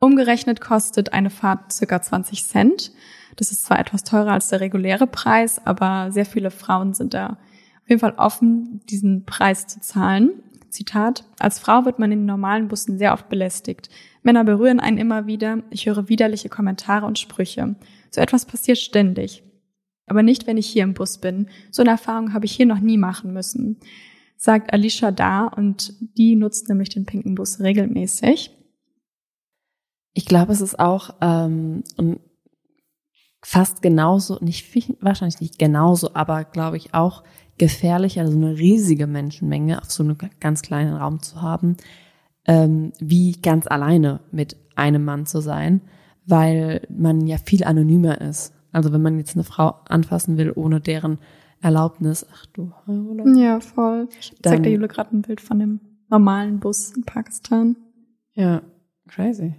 Umgerechnet 0.00 0.60
kostet 0.60 1.12
eine 1.12 1.30
Fahrt 1.30 1.72
circa 1.72 2.02
20 2.02 2.44
Cent. 2.44 2.92
Das 3.36 3.52
ist 3.52 3.64
zwar 3.64 3.78
etwas 3.78 4.02
teurer 4.02 4.32
als 4.32 4.48
der 4.48 4.60
reguläre 4.60 5.06
Preis, 5.06 5.64
aber 5.64 6.10
sehr 6.10 6.26
viele 6.26 6.50
Frauen 6.50 6.92
sind 6.92 7.14
da 7.14 7.38
auf 7.82 7.88
jeden 7.88 8.00
Fall 8.00 8.14
offen, 8.16 8.80
diesen 8.90 9.24
Preis 9.26 9.68
zu 9.68 9.80
zahlen. 9.80 10.42
Zitat, 10.72 11.24
als 11.38 11.58
Frau 11.58 11.84
wird 11.84 11.98
man 11.98 12.10
in 12.10 12.24
normalen 12.24 12.68
Bussen 12.68 12.98
sehr 12.98 13.12
oft 13.12 13.28
belästigt. 13.28 13.88
Männer 14.22 14.44
berühren 14.44 14.80
einen 14.80 14.98
immer 14.98 15.26
wieder, 15.26 15.62
ich 15.70 15.86
höre 15.86 16.08
widerliche 16.08 16.48
Kommentare 16.48 17.06
und 17.06 17.18
Sprüche. 17.18 17.76
So 18.10 18.20
etwas 18.20 18.46
passiert 18.46 18.78
ständig. 18.78 19.42
Aber 20.06 20.22
nicht, 20.22 20.46
wenn 20.46 20.56
ich 20.56 20.66
hier 20.66 20.82
im 20.82 20.94
Bus 20.94 21.18
bin. 21.18 21.48
So 21.70 21.82
eine 21.82 21.92
Erfahrung 21.92 22.32
habe 22.32 22.44
ich 22.44 22.52
hier 22.52 22.66
noch 22.66 22.80
nie 22.80 22.98
machen 22.98 23.32
müssen, 23.32 23.78
sagt 24.36 24.72
Alicia 24.72 25.12
da 25.12 25.46
und 25.46 25.94
die 26.18 26.34
nutzt 26.34 26.68
nämlich 26.68 26.88
den 26.88 27.06
pinken 27.06 27.34
Bus 27.34 27.60
regelmäßig. 27.60 28.50
Ich 30.14 30.26
glaube, 30.26 30.52
es 30.52 30.60
ist 30.60 30.78
auch 30.78 31.14
ähm, 31.20 31.84
fast 33.42 33.82
genauso, 33.82 34.38
nicht 34.40 34.66
wahrscheinlich 35.00 35.40
nicht 35.40 35.58
genauso, 35.58 36.14
aber 36.14 36.44
glaube 36.44 36.76
ich 36.76 36.94
auch 36.94 37.22
gefährlich, 37.62 38.18
also 38.18 38.36
eine 38.36 38.58
riesige 38.58 39.06
Menschenmenge 39.06 39.80
auf 39.80 39.88
so 39.92 40.02
einem 40.02 40.16
ganz 40.40 40.62
kleinen 40.62 40.94
Raum 40.96 41.22
zu 41.22 41.42
haben, 41.42 41.76
ähm, 42.44 42.92
wie 42.98 43.40
ganz 43.40 43.68
alleine 43.68 44.18
mit 44.32 44.56
einem 44.74 45.04
Mann 45.04 45.26
zu 45.26 45.40
sein, 45.40 45.80
weil 46.26 46.84
man 46.90 47.24
ja 47.24 47.36
viel 47.38 47.62
anonymer 47.62 48.20
ist. 48.20 48.52
Also 48.72 48.92
wenn 48.92 49.00
man 49.00 49.16
jetzt 49.16 49.36
eine 49.36 49.44
Frau 49.44 49.76
anfassen 49.88 50.38
will, 50.38 50.52
ohne 50.52 50.80
deren 50.80 51.18
Erlaubnis, 51.60 52.26
ach 52.32 52.46
du, 52.46 52.72
oder? 52.88 53.40
Ja, 53.40 53.60
voll. 53.60 54.08
Ich 54.18 54.34
zeig 54.42 54.64
der 54.64 54.72
Jule 54.72 54.88
gerade 54.88 55.16
ein 55.16 55.22
Bild 55.22 55.40
von 55.40 55.60
dem 55.60 55.78
normalen 56.10 56.58
Bus 56.58 56.90
in 56.96 57.04
Pakistan. 57.04 57.76
Ja, 58.32 58.62
crazy. 59.06 59.54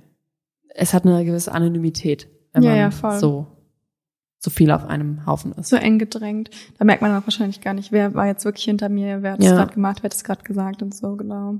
Es 0.75 0.93
hat 0.93 1.05
eine 1.05 1.23
gewisse 1.23 1.53
Anonymität, 1.53 2.27
wenn 2.51 2.63
ja, 2.63 2.69
man 2.71 2.79
ja, 2.79 2.91
voll. 2.91 3.17
so 3.17 3.47
so 4.43 4.49
viel 4.51 4.71
auf 4.71 4.85
einem 4.85 5.25
Haufen 5.25 5.53
ist. 5.53 5.69
So 5.69 5.77
eng 5.77 5.99
gedrängt. 5.99 6.49
Da 6.77 6.83
merkt 6.83 7.01
man 7.01 7.15
auch 7.15 7.25
wahrscheinlich 7.25 7.61
gar 7.61 7.73
nicht, 7.73 7.93
wer 7.93 8.13
war 8.13 8.27
jetzt 8.27 8.43
wirklich 8.43 8.65
hinter 8.65 8.89
mir, 8.89 9.21
wer 9.21 9.33
hat 9.33 9.39
es 9.39 9.45
ja. 9.45 9.53
gerade 9.53 9.73
gemacht, 9.73 9.99
wer 10.01 10.09
hat 10.09 10.13
es 10.13 10.23
gerade 10.25 10.43
gesagt 10.43 10.81
und 10.83 10.93
so, 10.93 11.15
genau. 11.15 11.55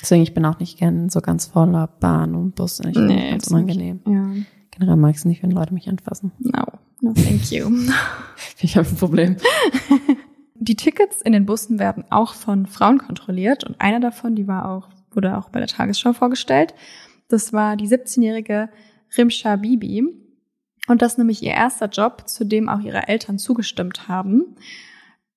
Deswegen, 0.00 0.24
ich 0.24 0.34
bin 0.34 0.44
auch 0.44 0.58
nicht 0.58 0.78
gern 0.78 1.08
so 1.10 1.20
ganz 1.20 1.46
voller 1.46 1.86
Bahn 1.86 2.34
und 2.34 2.56
Bus. 2.56 2.80
Ich 2.80 2.96
nee, 2.96 3.30
ganz 3.30 3.46
unangenehm. 3.46 4.00
Ja. 4.06 4.32
Generell 4.72 4.96
mag 4.96 5.12
ich 5.12 5.18
es 5.18 5.24
nicht, 5.24 5.44
wenn 5.44 5.52
Leute 5.52 5.72
mich 5.72 5.88
anfassen. 5.88 6.32
No, 6.40 6.64
no 7.00 7.12
thank 7.12 7.52
you. 7.52 7.70
ich 8.58 8.76
habe 8.76 8.88
ein 8.88 8.96
Problem. 8.96 9.36
Die 10.56 10.74
Tickets 10.74 11.22
in 11.22 11.32
den 11.32 11.46
Bussen 11.46 11.78
werden 11.78 12.04
auch 12.10 12.34
von 12.34 12.66
Frauen 12.66 12.98
kontrolliert 12.98 13.62
und 13.64 13.80
einer 13.80 14.00
davon, 14.00 14.36
die 14.36 14.46
war 14.46 14.68
auch, 14.68 14.88
wurde 15.10 15.36
auch 15.36 15.48
bei 15.48 15.58
der 15.58 15.68
Tagesschau 15.68 16.12
vorgestellt. 16.12 16.74
Das 17.28 17.52
war 17.52 17.76
die 17.76 17.88
17-jährige 17.88 18.68
Rimsha 19.16 19.56
Bibi. 19.56 20.21
Und 20.88 21.02
das 21.02 21.12
ist 21.12 21.18
nämlich 21.18 21.42
ihr 21.42 21.52
erster 21.52 21.88
Job, 21.88 22.28
zu 22.28 22.44
dem 22.44 22.68
auch 22.68 22.80
ihre 22.80 23.08
Eltern 23.08 23.38
zugestimmt 23.38 24.08
haben. 24.08 24.56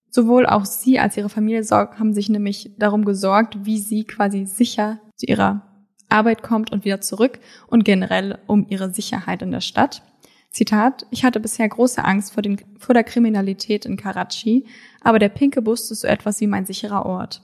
Sowohl 0.10 0.46
auch 0.46 0.66
sie 0.66 1.00
als 1.00 1.18
ihre 1.18 1.30
Familie 1.30 1.64
haben 1.70 2.14
sich 2.14 2.30
nämlich 2.30 2.72
darum 2.78 3.06
gesorgt, 3.06 3.66
wie 3.66 3.80
sie 3.80 4.06
quasi 4.06 4.46
sicher 4.46 5.00
zu 5.18 5.26
ihrer 5.28 5.62
Arbeit 6.10 6.42
kommt 6.42 6.72
und 6.72 6.86
wieder 6.86 7.02
zurück 7.02 7.40
und 7.68 7.84
generell 7.84 8.40
um 8.48 8.66
ihre 8.70 8.94
Sicherheit 8.94 9.42
in 9.42 9.52
der 9.52 9.62
Stadt. 9.62 10.02
Zitat, 10.52 11.06
ich 11.12 11.26
hatte 11.26 11.42
bisher 11.42 11.68
große 11.68 12.04
Angst 12.04 12.34
vor, 12.34 12.42
den, 12.42 12.62
vor 12.80 12.94
der 12.94 13.04
Kriminalität 13.04 13.86
in 13.86 13.98
Karachi, 13.98 14.66
aber 15.02 15.20
der 15.20 15.28
pinke 15.28 15.62
Bus 15.62 15.92
ist 15.92 16.02
so 16.02 16.08
etwas 16.08 16.40
wie 16.40 16.48
mein 16.48 16.66
sicherer 16.66 17.06
Ort. 17.06 17.42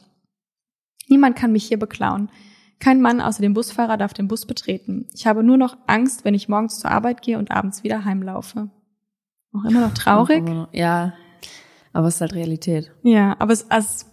Niemand 1.09 1.35
kann 1.35 1.51
mich 1.51 1.65
hier 1.65 1.79
beklauen. 1.79 2.29
Kein 2.81 2.99
Mann 2.99 3.21
außer 3.21 3.41
dem 3.41 3.53
Busfahrer 3.53 3.95
darf 3.95 4.13
den 4.13 4.27
Bus 4.27 4.47
betreten. 4.47 5.07
Ich 5.13 5.27
habe 5.27 5.43
nur 5.43 5.55
noch 5.55 5.77
Angst, 5.85 6.25
wenn 6.25 6.33
ich 6.33 6.49
morgens 6.49 6.79
zur 6.79 6.89
Arbeit 6.89 7.21
gehe 7.21 7.37
und 7.37 7.51
abends 7.51 7.83
wieder 7.83 8.03
heimlaufe. 8.03 8.69
Auch 9.53 9.63
immer 9.65 9.81
noch 9.81 9.93
traurig. 9.93 10.43
Ja, 10.71 11.13
aber 11.93 12.07
es 12.07 12.15
ist 12.15 12.21
halt 12.21 12.33
Realität. 12.33 12.91
Ja, 13.03 13.35
aber 13.37 13.53
es, 13.53 13.69
also, 13.69 14.05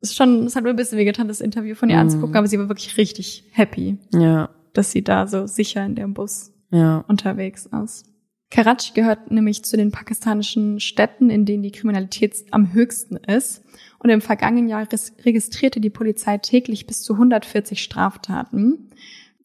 es 0.00 0.10
ist 0.10 0.16
schon, 0.16 0.44
es 0.44 0.56
hat 0.56 0.64
mir 0.64 0.70
ein 0.70 0.76
bisschen 0.76 0.98
wehgetan, 0.98 1.26
das 1.26 1.40
Interview 1.40 1.74
von 1.74 1.88
ihr 1.88 1.96
mm. 1.96 2.00
anzugucken, 2.00 2.36
aber 2.36 2.46
sie 2.46 2.58
war 2.58 2.68
wirklich 2.68 2.98
richtig 2.98 3.44
happy. 3.52 3.96
Ja. 4.12 4.50
Dass 4.74 4.90
sie 4.90 5.02
da 5.02 5.26
so 5.26 5.46
sicher 5.46 5.84
in 5.84 5.94
dem 5.94 6.12
Bus 6.12 6.52
ja. 6.70 6.98
unterwegs 7.08 7.66
ist. 7.82 8.04
Karachi 8.50 8.92
gehört 8.94 9.30
nämlich 9.30 9.64
zu 9.64 9.76
den 9.76 9.90
pakistanischen 9.90 10.78
Städten, 10.78 11.30
in 11.30 11.44
denen 11.44 11.62
die 11.62 11.72
Kriminalität 11.72 12.44
am 12.52 12.72
höchsten 12.72 13.16
ist. 13.16 13.64
Und 13.98 14.10
im 14.10 14.20
vergangenen 14.20 14.68
Jahr 14.68 14.86
registrierte 15.24 15.80
die 15.80 15.90
Polizei 15.90 16.38
täglich 16.38 16.86
bis 16.86 17.02
zu 17.02 17.14
140 17.14 17.82
Straftaten. 17.82 18.90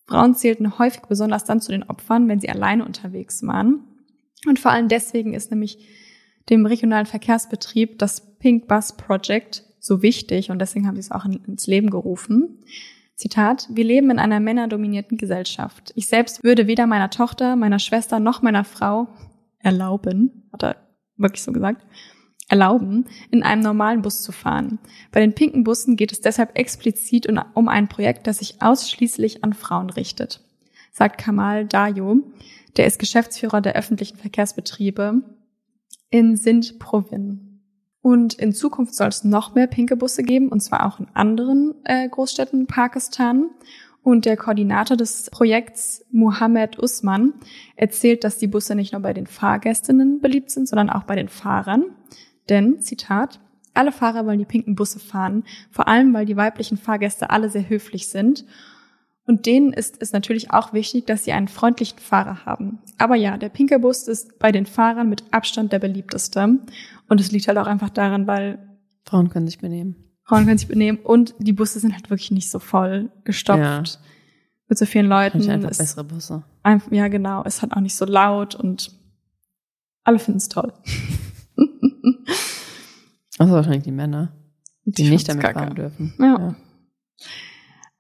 Frauen 0.06 0.36
zählten 0.36 0.78
häufig 0.78 1.02
besonders 1.04 1.46
dann 1.46 1.62
zu 1.62 1.72
den 1.72 1.84
Opfern, 1.84 2.28
wenn 2.28 2.40
sie 2.40 2.50
alleine 2.50 2.86
unterwegs 2.86 3.42
waren. 3.44 3.84
Und 4.48 4.60
vor 4.60 4.72
allem 4.72 4.88
deswegen 4.88 5.34
ist 5.34 5.52
nämlich 5.52 5.80
dem 6.50 6.66
regionalen 6.66 7.06
Verkehrsbetrieb 7.06 7.98
das 7.98 8.38
Pink 8.38 8.68
Bus 8.68 8.94
Project 8.94 9.64
so 9.80 10.02
wichtig 10.02 10.52
und 10.52 10.60
deswegen 10.60 10.88
haben 10.88 10.96
sie 10.96 11.02
es 11.02 11.12
auch 11.12 11.26
ins 11.26 11.68
Leben 11.68 11.90
gerufen. 11.90 12.60
Zitat, 13.22 13.68
wir 13.70 13.84
leben 13.84 14.10
in 14.10 14.18
einer 14.18 14.40
männerdominierten 14.40 15.16
Gesellschaft. 15.16 15.94
Ich 15.96 16.08
selbst 16.08 16.44
würde 16.44 16.66
weder 16.66 16.88
meiner 16.88 17.12
Tochter, 17.12 17.56
meiner 17.56 17.78
Schwester 17.78 18.20
noch 18.20 18.42
meiner 18.42 18.64
Frau 18.64 19.10
erlauben, 19.60 20.50
hat 20.52 20.64
er 20.64 20.76
wirklich 21.18 21.44
so 21.44 21.52
gesagt, 21.52 21.86
erlauben, 22.50 23.06
in 23.30 23.44
einem 23.44 23.62
normalen 23.62 24.02
Bus 24.02 24.24
zu 24.24 24.32
fahren. 24.32 24.80
Bei 25.12 25.20
den 25.20 25.36
pinken 25.36 25.64
Bussen 25.64 25.98
geht 25.98 26.12
es 26.12 26.22
deshalb 26.22 26.58
explizit 26.58 27.28
um 27.54 27.68
ein 27.68 27.88
Projekt, 27.88 28.26
das 28.26 28.40
sich 28.40 28.60
ausschließlich 28.60 29.44
an 29.44 29.54
Frauen 29.54 29.92
richtet, 29.92 30.44
sagt 30.92 31.20
Kamal 31.20 31.68
Dayo, 31.68 32.24
der 32.76 32.88
ist 32.88 32.98
Geschäftsführer 32.98 33.62
der 33.62 33.76
öffentlichen 33.76 34.18
Verkehrsbetriebe 34.18 35.22
in 36.10 36.36
Sindh-Provin. 36.36 37.51
Und 38.02 38.34
in 38.34 38.54
Zukunft 38.54 38.96
soll 38.96 39.10
es 39.10 39.24
noch 39.24 39.54
mehr 39.54 39.68
pinke 39.68 39.96
Busse 39.96 40.24
geben, 40.24 40.50
und 40.50 40.62
zwar 40.62 40.86
auch 40.86 41.00
in 41.00 41.08
anderen 41.14 41.76
äh, 41.84 42.08
Großstädten 42.10 42.68
Pakistan. 42.68 43.50
Und 44.04 44.26
der 44.26 44.36
Koordinator 44.36 44.98
des 44.98 45.30
Projekts, 45.30 46.04
Mohammed 46.12 46.80
Usman, 46.80 47.34
erzählt, 47.76 48.24
dass 48.24 48.40
die 48.40 48.48
Busse 48.48 48.74
nicht 48.74 48.94
nur 48.94 49.02
bei 49.02 49.14
den 49.14 49.28
Fahrgästinnen 49.28 50.22
beliebt 50.22 50.50
sind, 50.50 50.68
sondern 50.68 50.90
auch 50.90 51.04
bei 51.04 51.16
den 51.16 51.30
Fahrern. 51.30 51.86
Denn, 52.50 52.82
Zitat, 52.82 53.40
alle 53.76 53.92
Fahrer 53.92 54.26
wollen 54.26 54.40
die 54.40 54.46
pinken 54.46 54.76
Busse 54.76 55.00
fahren, 55.00 55.44
vor 55.70 55.88
allem 55.88 56.14
weil 56.14 56.26
die 56.26 56.36
weiblichen 56.36 56.78
Fahrgäste 56.78 57.30
alle 57.30 57.50
sehr 57.50 57.70
höflich 57.70 58.08
sind. 58.08 58.46
Und 59.26 59.46
denen 59.46 59.72
ist 59.72 60.02
es 60.02 60.14
natürlich 60.14 60.52
auch 60.52 60.74
wichtig, 60.74 61.06
dass 61.06 61.24
sie 61.24 61.32
einen 61.32 61.48
freundlichen 61.48 62.00
Fahrer 62.00 62.46
haben. 62.46 62.80
Aber 62.98 63.16
ja, 63.16 63.38
der 63.38 63.50
pinke 63.50 63.80
Bus 63.80 64.08
ist 64.08 64.40
bei 64.40 64.52
den 64.52 64.66
Fahrern 64.66 65.10
mit 65.10 65.24
Abstand 65.32 65.72
der 65.72 65.80
beliebteste. 65.80 66.60
Und 67.08 67.22
es 67.22 67.32
liegt 67.32 67.48
halt 67.48 67.58
auch 67.58 67.68
einfach 67.68 67.90
daran, 67.90 68.28
weil 68.28 68.60
Frauen 69.06 69.30
können 69.30 69.48
sich 69.48 69.60
benehmen. 69.60 69.96
Frauen 70.24 70.46
können 70.46 70.58
sich 70.58 70.68
benehmen 70.68 71.00
und 71.00 71.36
die 71.40 71.54
Busse 71.54 71.80
sind 71.80 71.94
halt 71.94 72.10
wirklich 72.10 72.32
nicht 72.32 72.50
so 72.50 72.60
voll 72.60 73.12
gestopft. 73.24 73.60
Ja. 73.60 73.84
Mit 74.68 74.78
so 74.78 74.86
vielen 74.86 75.08
Leuten. 75.08 75.50
Einfach 75.50 75.70
bessere 75.70 76.04
Busse. 76.04 76.44
Einfach, 76.64 76.92
ja, 76.92 77.08
genau. 77.08 77.44
Es 77.46 77.62
hat 77.62 77.74
auch 77.74 77.82
nicht 77.82 77.96
so 77.96 78.06
laut 78.06 78.56
und 78.56 78.92
alle 80.04 80.20
finden 80.20 80.38
es 80.38 80.50
toll. 80.50 80.74
Also 83.42 83.54
wahrscheinlich 83.54 83.84
die 83.84 83.92
Männer, 83.92 84.32
die, 84.86 85.04
die 85.04 85.10
nicht 85.10 85.28
damit 85.28 85.44
fahren 85.44 85.74
dürfen. 85.74 86.14
Ja. 86.20 86.26
ja. 86.38 86.56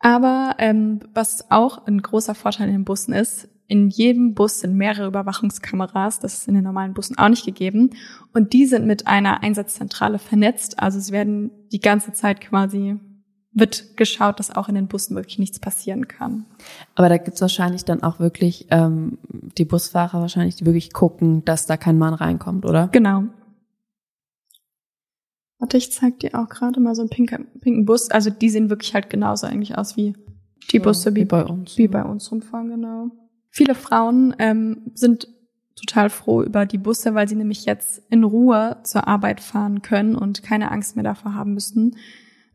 Aber 0.01 0.55
ähm, 0.57 0.99
was 1.13 1.49
auch 1.51 1.85
ein 1.85 2.01
großer 2.01 2.35
Vorteil 2.35 2.67
in 2.67 2.73
den 2.73 2.85
Bussen 2.85 3.13
ist, 3.13 3.47
in 3.67 3.87
jedem 3.87 4.33
Bus 4.33 4.59
sind 4.59 4.75
mehrere 4.75 5.07
Überwachungskameras. 5.07 6.19
Das 6.19 6.33
ist 6.33 6.47
in 6.49 6.55
den 6.55 6.63
normalen 6.65 6.93
Bussen 6.93 7.17
auch 7.17 7.29
nicht 7.29 7.45
gegeben. 7.45 7.91
Und 8.33 8.51
die 8.51 8.65
sind 8.65 8.85
mit 8.85 9.07
einer 9.07 9.43
Einsatzzentrale 9.43 10.19
vernetzt. 10.19 10.79
Also 10.79 10.99
es 10.99 11.11
werden 11.13 11.51
die 11.71 11.79
ganze 11.79 12.11
Zeit 12.11 12.41
quasi 12.41 12.99
wird 13.53 13.97
geschaut, 13.97 14.39
dass 14.39 14.55
auch 14.55 14.69
in 14.69 14.75
den 14.75 14.87
Bussen 14.87 15.15
wirklich 15.15 15.39
nichts 15.39 15.59
passieren 15.59 16.07
kann. 16.07 16.45
Aber 16.95 17.09
da 17.09 17.17
gibt's 17.17 17.41
wahrscheinlich 17.41 17.83
dann 17.83 18.01
auch 18.03 18.19
wirklich 18.19 18.67
ähm, 18.71 19.17
die 19.57 19.65
Busfahrer 19.65 20.21
wahrscheinlich, 20.21 20.55
die 20.55 20.65
wirklich 20.65 20.93
gucken, 20.93 21.43
dass 21.43 21.65
da 21.65 21.77
kein 21.77 21.97
Mann 21.97 22.13
reinkommt, 22.13 22.65
oder? 22.65 22.87
Genau. 22.91 23.23
Warte, 25.61 25.77
ich 25.77 25.91
zeig 25.91 26.19
dir 26.19 26.33
auch 26.33 26.49
gerade 26.49 26.79
mal 26.79 26.95
so 26.95 27.03
einen 27.03 27.11
pinken, 27.11 27.45
pinken 27.61 27.85
Bus. 27.85 28.09
Also 28.09 28.31
die 28.31 28.49
sehen 28.49 28.71
wirklich 28.71 28.95
halt 28.95 29.11
genauso 29.11 29.45
eigentlich 29.45 29.77
aus 29.77 29.95
wie 29.95 30.15
die 30.71 30.79
Busse, 30.79 31.15
wie, 31.15 31.21
wie 31.21 31.25
bei 31.25 31.45
uns. 31.45 31.77
Wie 31.77 31.87
bei 31.87 32.03
uns 32.03 32.31
rumfahren, 32.31 32.69
genau. 32.69 33.11
Viele 33.51 33.75
Frauen 33.75 34.35
ähm, 34.39 34.91
sind 34.95 35.27
total 35.75 36.09
froh 36.09 36.41
über 36.41 36.65
die 36.65 36.79
Busse, 36.79 37.13
weil 37.13 37.27
sie 37.27 37.35
nämlich 37.35 37.65
jetzt 37.65 38.01
in 38.09 38.23
Ruhe 38.23 38.77
zur 38.81 39.07
Arbeit 39.07 39.39
fahren 39.39 39.83
können 39.83 40.15
und 40.15 40.41
keine 40.41 40.71
Angst 40.71 40.95
mehr 40.95 41.03
davor 41.03 41.35
haben 41.35 41.53
müssen, 41.53 41.95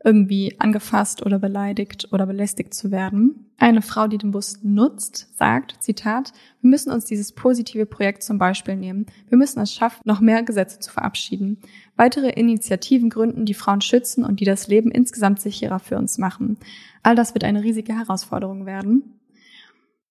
irgendwie 0.07 0.55
angefasst 0.61 1.27
oder 1.27 1.41
beleidigt 1.41 2.09
oder 2.13 2.27
belästigt 2.27 2.73
zu 2.73 2.93
werden. 2.93 3.51
Eine 3.59 3.83
Frau, 3.83 4.07
die 4.07 4.19
den 4.19 4.31
Bus 4.31 4.61
nutzt, 4.63 5.37
sagt, 5.37 5.83
Zitat, 5.83 6.33
wir 6.61 6.71
müssen 6.71 6.93
uns 6.93 7.07
dieses 7.07 7.33
positive 7.33 7.87
Projekt 7.87 8.23
zum 8.23 8.39
Beispiel 8.39 8.77
nehmen. 8.77 9.07
Wir 9.29 9.37
müssen 9.37 9.59
es 9.59 9.75
schaffen, 9.75 10.03
noch 10.05 10.21
mehr 10.21 10.45
Gesetze 10.45 10.79
zu 10.79 10.93
verabschieden. 10.93 11.59
Weitere 11.97 12.31
Initiativen 12.31 13.11
gründen, 13.11 13.47
die 13.47 13.55
Frauen 13.55 13.81
schützen 13.81 14.25
und 14.25 14.39
die 14.39 14.45
das 14.45 14.69
Leben 14.69 14.93
insgesamt 14.93 15.41
sicherer 15.41 15.81
für 15.81 15.99
uns 15.99 16.19
machen. 16.19 16.57
All 17.03 17.17
das 17.17 17.35
wird 17.35 17.43
eine 17.43 17.65
riesige 17.65 17.99
Herausforderung 17.99 18.65
werden. 18.65 19.16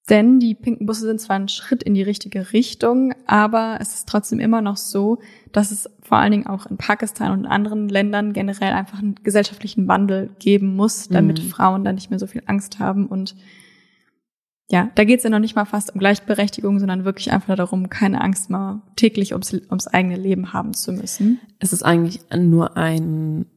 Denn 0.10 0.40
die 0.40 0.54
pinken 0.54 0.86
Busse 0.86 1.08
sind 1.08 1.20
zwar 1.20 1.36
ein 1.36 1.48
Schritt 1.48 1.82
in 1.82 1.96
die 1.96 2.04
richtige 2.04 2.54
Richtung, 2.54 3.14
aber 3.26 3.80
es 3.82 3.96
ist 3.96 4.08
trotzdem 4.08 4.40
immer 4.40 4.62
noch 4.62 4.78
so, 4.78 5.20
dass 5.52 5.72
es 5.72 5.90
vor 6.02 6.18
allen 6.20 6.32
Dingen 6.32 6.46
auch 6.46 6.68
in 6.68 6.78
Pakistan 6.78 7.32
und 7.32 7.40
in 7.40 7.46
anderen 7.48 7.90
Ländern 7.90 8.32
generell 8.32 8.74
einfach 8.74 9.00
einen 9.00 9.16
gesellschaftlichen 9.24 9.88
Wandel 9.88 10.30
geben 10.38 10.76
muss, 10.76 11.10
damit 11.10 11.42
mhm. 11.42 11.48
Frauen 11.48 11.84
da 11.84 11.92
nicht 11.92 12.12
mehr 12.12 12.20
so 12.20 12.28
viel 12.28 12.44
Angst 12.46 12.78
haben. 12.78 13.08
Und 13.08 13.36
ja, 14.70 14.92
da 14.94 15.06
geht 15.06 15.18
es 15.18 15.24
ja 15.24 15.32
noch 15.32 15.40
nicht 15.40 15.56
mal 15.56 15.66
fast 15.66 15.92
um 15.96 16.00
Gleichberechtigung, 16.00 16.78
sondern 16.78 17.04
wirklich 17.04 17.32
einfach 17.32 17.56
darum, 17.56 17.90
keine 17.90 18.22
Angst 18.22 18.52
mal 18.52 18.84
täglich 18.96 19.34
ums, 19.34 19.54
ums 19.54 19.88
eigene 19.88 20.18
Leben 20.18 20.54
haben 20.54 20.76
zu 20.76 20.92
müssen. 20.92 21.40
Es 21.58 21.74
ist 21.74 21.82
eigentlich 21.82 22.22
nur 22.32 22.78
ein 22.78 23.48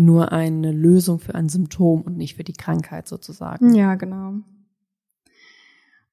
nur 0.00 0.32
eine 0.32 0.72
Lösung 0.72 1.18
für 1.18 1.34
ein 1.34 1.48
Symptom 1.48 2.02
und 2.02 2.16
nicht 2.16 2.36
für 2.36 2.44
die 2.44 2.52
Krankheit 2.52 3.08
sozusagen. 3.08 3.74
Ja, 3.74 3.94
genau. 3.94 4.34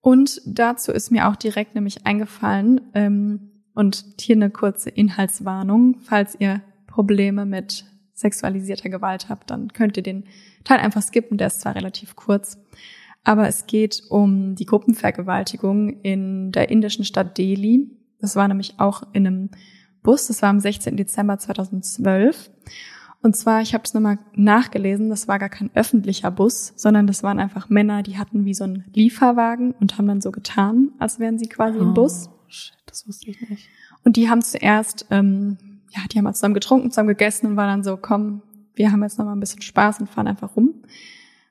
Und 0.01 0.41
dazu 0.45 0.91
ist 0.91 1.11
mir 1.11 1.27
auch 1.27 1.35
direkt 1.35 1.75
nämlich 1.75 2.05
eingefallen, 2.05 2.81
ähm, 2.93 3.51
und 3.77 4.05
hier 4.19 4.35
eine 4.35 4.49
kurze 4.49 4.89
Inhaltswarnung, 4.89 5.99
falls 5.99 6.35
ihr 6.39 6.63
Probleme 6.87 7.45
mit 7.45 7.85
sexualisierter 8.15 8.89
Gewalt 8.89 9.29
habt, 9.29 9.51
dann 9.51 9.71
könnt 9.71 9.97
ihr 9.97 10.03
den 10.03 10.23
Teil 10.63 10.79
einfach 10.79 11.03
skippen, 11.03 11.37
der 11.37 11.45
ist 11.45 11.61
zwar 11.61 11.75
relativ 11.75 12.15
kurz, 12.15 12.57
aber 13.23 13.47
es 13.47 13.67
geht 13.67 14.01
um 14.09 14.55
die 14.55 14.65
Gruppenvergewaltigung 14.65 16.01
in 16.01 16.51
der 16.51 16.69
indischen 16.71 17.05
Stadt 17.05 17.37
Delhi. 17.37 17.91
Das 18.19 18.35
war 18.35 18.47
nämlich 18.47 18.79
auch 18.79 19.03
in 19.13 19.27
einem 19.27 19.49
Bus, 20.01 20.25
das 20.25 20.41
war 20.41 20.49
am 20.49 20.59
16. 20.59 20.97
Dezember 20.97 21.37
2012. 21.37 22.49
Und 23.21 23.35
zwar, 23.35 23.61
ich 23.61 23.73
habe 23.73 23.83
es 23.83 23.93
nochmal 23.93 24.19
nachgelesen, 24.35 25.09
das 25.09 25.27
war 25.27 25.39
gar 25.39 25.49
kein 25.49 25.71
öffentlicher 25.73 26.31
Bus, 26.31 26.73
sondern 26.75 27.07
das 27.07 27.23
waren 27.23 27.39
einfach 27.39 27.69
Männer, 27.69 28.03
die 28.03 28.17
hatten 28.17 28.45
wie 28.45 28.53
so 28.53 28.63
einen 28.63 28.85
Lieferwagen 28.93 29.73
und 29.79 29.97
haben 29.97 30.07
dann 30.07 30.21
so 30.21 30.31
getan, 30.31 30.91
als 30.99 31.19
wären 31.19 31.39
sie 31.39 31.49
quasi 31.49 31.79
im 31.79 31.93
Bus. 31.93 32.29
Oh, 32.29 32.45
shit, 32.47 32.77
das 32.85 33.07
wusste 33.07 33.29
ich 33.31 33.49
nicht. 33.49 33.69
Und 34.03 34.15
die 34.17 34.29
haben 34.29 34.41
zuerst, 34.41 35.07
ähm, 35.09 35.57
ja, 35.91 36.01
die 36.11 36.17
haben 36.17 36.25
halt 36.25 36.35
zusammen 36.35 36.53
getrunken, 36.53 36.91
zusammen 36.91 37.09
gegessen 37.09 37.47
und 37.47 37.57
waren 37.57 37.69
dann 37.69 37.83
so, 37.83 37.97
komm, 37.97 38.41
wir 38.75 38.91
haben 38.91 39.01
jetzt 39.03 39.17
nochmal 39.17 39.35
ein 39.35 39.39
bisschen 39.39 39.61
Spaß 39.61 39.99
und 39.99 40.09
fahren 40.09 40.27
einfach 40.27 40.55
rum. 40.55 40.75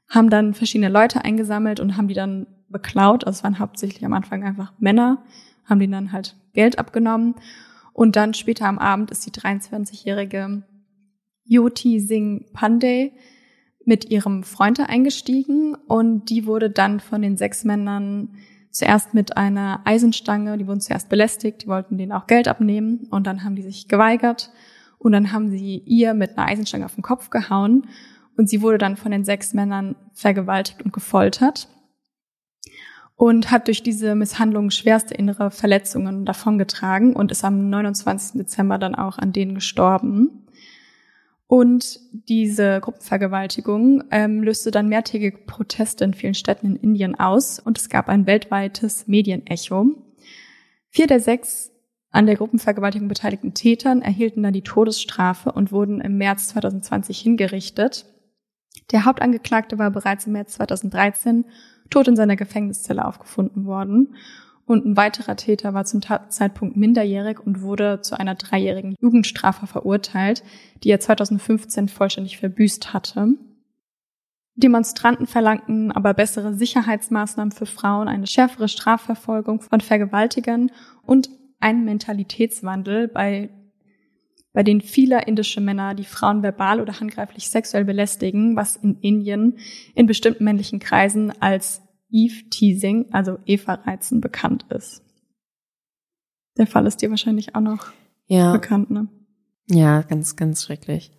Haben 0.08 0.30
dann 0.30 0.54
verschiedene 0.54 0.88
Leute 0.90 1.24
eingesammelt 1.24 1.80
und 1.80 1.96
haben 1.96 2.08
die 2.08 2.14
dann 2.14 2.46
beklaut. 2.68 3.26
Also 3.26 3.38
es 3.38 3.44
waren 3.44 3.58
hauptsächlich 3.58 4.04
am 4.04 4.12
Anfang 4.12 4.44
einfach 4.44 4.72
Männer, 4.78 5.24
haben 5.64 5.80
denen 5.80 5.92
dann 5.92 6.12
halt 6.12 6.36
Geld 6.52 6.78
abgenommen. 6.78 7.34
Und 7.92 8.14
dann 8.14 8.34
später 8.34 8.66
am 8.66 8.78
Abend 8.78 9.10
ist 9.10 9.26
die 9.26 9.32
23-jährige 9.32 10.62
Yoti 11.46 12.00
Singh 12.00 12.46
Pandey 12.52 13.12
mit 13.84 14.10
ihrem 14.10 14.42
Freund 14.42 14.80
eingestiegen 14.80 15.74
und 15.74 16.28
die 16.28 16.46
wurde 16.46 16.70
dann 16.70 17.00
von 17.00 17.22
den 17.22 17.36
sechs 17.36 17.64
Männern 17.64 18.30
zuerst 18.70 19.14
mit 19.14 19.36
einer 19.36 19.80
Eisenstange, 19.84 20.58
die 20.58 20.66
wurden 20.66 20.80
zuerst 20.80 21.08
belästigt, 21.08 21.62
die 21.62 21.68
wollten 21.68 21.96
denen 21.96 22.12
auch 22.12 22.26
Geld 22.26 22.48
abnehmen 22.48 23.06
und 23.10 23.26
dann 23.26 23.44
haben 23.44 23.56
die 23.56 23.62
sich 23.62 23.88
geweigert 23.88 24.50
und 24.98 25.12
dann 25.12 25.32
haben 25.32 25.50
sie 25.50 25.82
ihr 25.86 26.14
mit 26.14 26.36
einer 26.36 26.48
Eisenstange 26.48 26.84
auf 26.84 26.94
den 26.94 27.02
Kopf 27.02 27.30
gehauen 27.30 27.86
und 28.36 28.50
sie 28.50 28.60
wurde 28.60 28.78
dann 28.78 28.96
von 28.96 29.12
den 29.12 29.24
sechs 29.24 29.54
Männern 29.54 29.96
vergewaltigt 30.12 30.82
und 30.82 30.92
gefoltert 30.92 31.68
und 33.14 33.50
hat 33.50 33.66
durch 33.66 33.82
diese 33.82 34.14
Misshandlung 34.14 34.70
schwerste 34.70 35.14
innere 35.14 35.50
Verletzungen 35.50 36.26
davongetragen 36.26 37.16
und 37.16 37.32
ist 37.32 37.44
am 37.44 37.70
29. 37.70 38.38
Dezember 38.38 38.78
dann 38.78 38.94
auch 38.94 39.18
an 39.18 39.32
denen 39.32 39.54
gestorben. 39.54 40.45
Und 41.48 42.00
diese 42.28 42.80
Gruppenvergewaltigung 42.80 44.04
ähm, 44.10 44.42
löste 44.42 44.72
dann 44.72 44.88
mehrtägige 44.88 45.38
Proteste 45.38 46.04
in 46.04 46.14
vielen 46.14 46.34
Städten 46.34 46.66
in 46.66 46.76
Indien 46.76 47.14
aus 47.14 47.60
und 47.60 47.78
es 47.78 47.88
gab 47.88 48.08
ein 48.08 48.26
weltweites 48.26 49.06
Medienecho. 49.06 49.86
Vier 50.90 51.06
der 51.06 51.20
sechs 51.20 51.70
an 52.10 52.26
der 52.26 52.36
Gruppenvergewaltigung 52.36 53.08
beteiligten 53.08 53.54
Tätern 53.54 54.02
erhielten 54.02 54.42
dann 54.42 54.54
die 54.54 54.62
Todesstrafe 54.62 55.52
und 55.52 55.70
wurden 55.70 56.00
im 56.00 56.16
März 56.16 56.48
2020 56.48 57.20
hingerichtet. 57.20 58.06
Der 58.90 59.04
Hauptangeklagte 59.04 59.78
war 59.78 59.90
bereits 59.90 60.26
im 60.26 60.32
März 60.32 60.54
2013 60.54 61.44
tot 61.90 62.08
in 62.08 62.16
seiner 62.16 62.36
Gefängniszelle 62.36 63.04
aufgefunden 63.04 63.66
worden 63.66 64.16
und 64.66 64.84
ein 64.84 64.96
weiterer 64.96 65.36
Täter 65.36 65.74
war 65.74 65.84
zum 65.84 66.00
Zeitpunkt 66.28 66.76
minderjährig 66.76 67.38
und 67.38 67.62
wurde 67.62 68.00
zu 68.02 68.18
einer 68.18 68.34
dreijährigen 68.34 68.96
Jugendstrafe 69.00 69.66
verurteilt, 69.66 70.42
die 70.82 70.90
er 70.90 71.00
2015 71.00 71.88
vollständig 71.88 72.38
verbüßt 72.38 72.92
hatte. 72.92 73.28
Demonstranten 74.56 75.26
verlangten 75.26 75.92
aber 75.92 76.14
bessere 76.14 76.54
Sicherheitsmaßnahmen 76.54 77.52
für 77.52 77.66
Frauen, 77.66 78.08
eine 78.08 78.26
schärfere 78.26 78.68
Strafverfolgung 78.68 79.60
von 79.60 79.80
Vergewaltigern 79.80 80.72
und 81.02 81.30
einen 81.60 81.84
Mentalitätswandel, 81.84 83.06
bei, 83.06 83.50
bei 84.52 84.62
den 84.62 84.80
viele 84.80 85.22
indische 85.26 85.60
Männer 85.60 85.94
die 85.94 86.04
Frauen 86.04 86.42
verbal 86.42 86.80
oder 86.80 86.98
handgreiflich 86.98 87.50
sexuell 87.50 87.84
belästigen, 87.84 88.56
was 88.56 88.76
in 88.76 88.98
Indien 89.00 89.58
in 89.94 90.06
bestimmten 90.06 90.44
männlichen 90.44 90.80
Kreisen 90.80 91.32
als 91.40 91.82
Eve-Teasing, 92.10 93.06
also 93.12 93.38
Eva-Reizen, 93.46 94.20
bekannt 94.20 94.66
ist. 94.70 95.02
Der 96.56 96.66
Fall 96.66 96.86
ist 96.86 97.02
dir 97.02 97.10
wahrscheinlich 97.10 97.54
auch 97.54 97.60
noch 97.60 97.88
Ja. 98.26 98.52
bekannt, 98.52 98.90
ne? 98.90 99.08
Ja, 99.68 100.02
ganz, 100.02 100.36
ganz 100.36 100.62
schrecklich. 100.64 101.10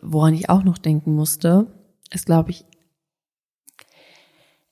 Woran 0.00 0.34
ich 0.34 0.50
auch 0.50 0.64
noch 0.64 0.78
denken 0.78 1.14
musste, 1.14 1.66
ist, 2.12 2.26
glaube 2.26 2.50
ich, 2.50 2.64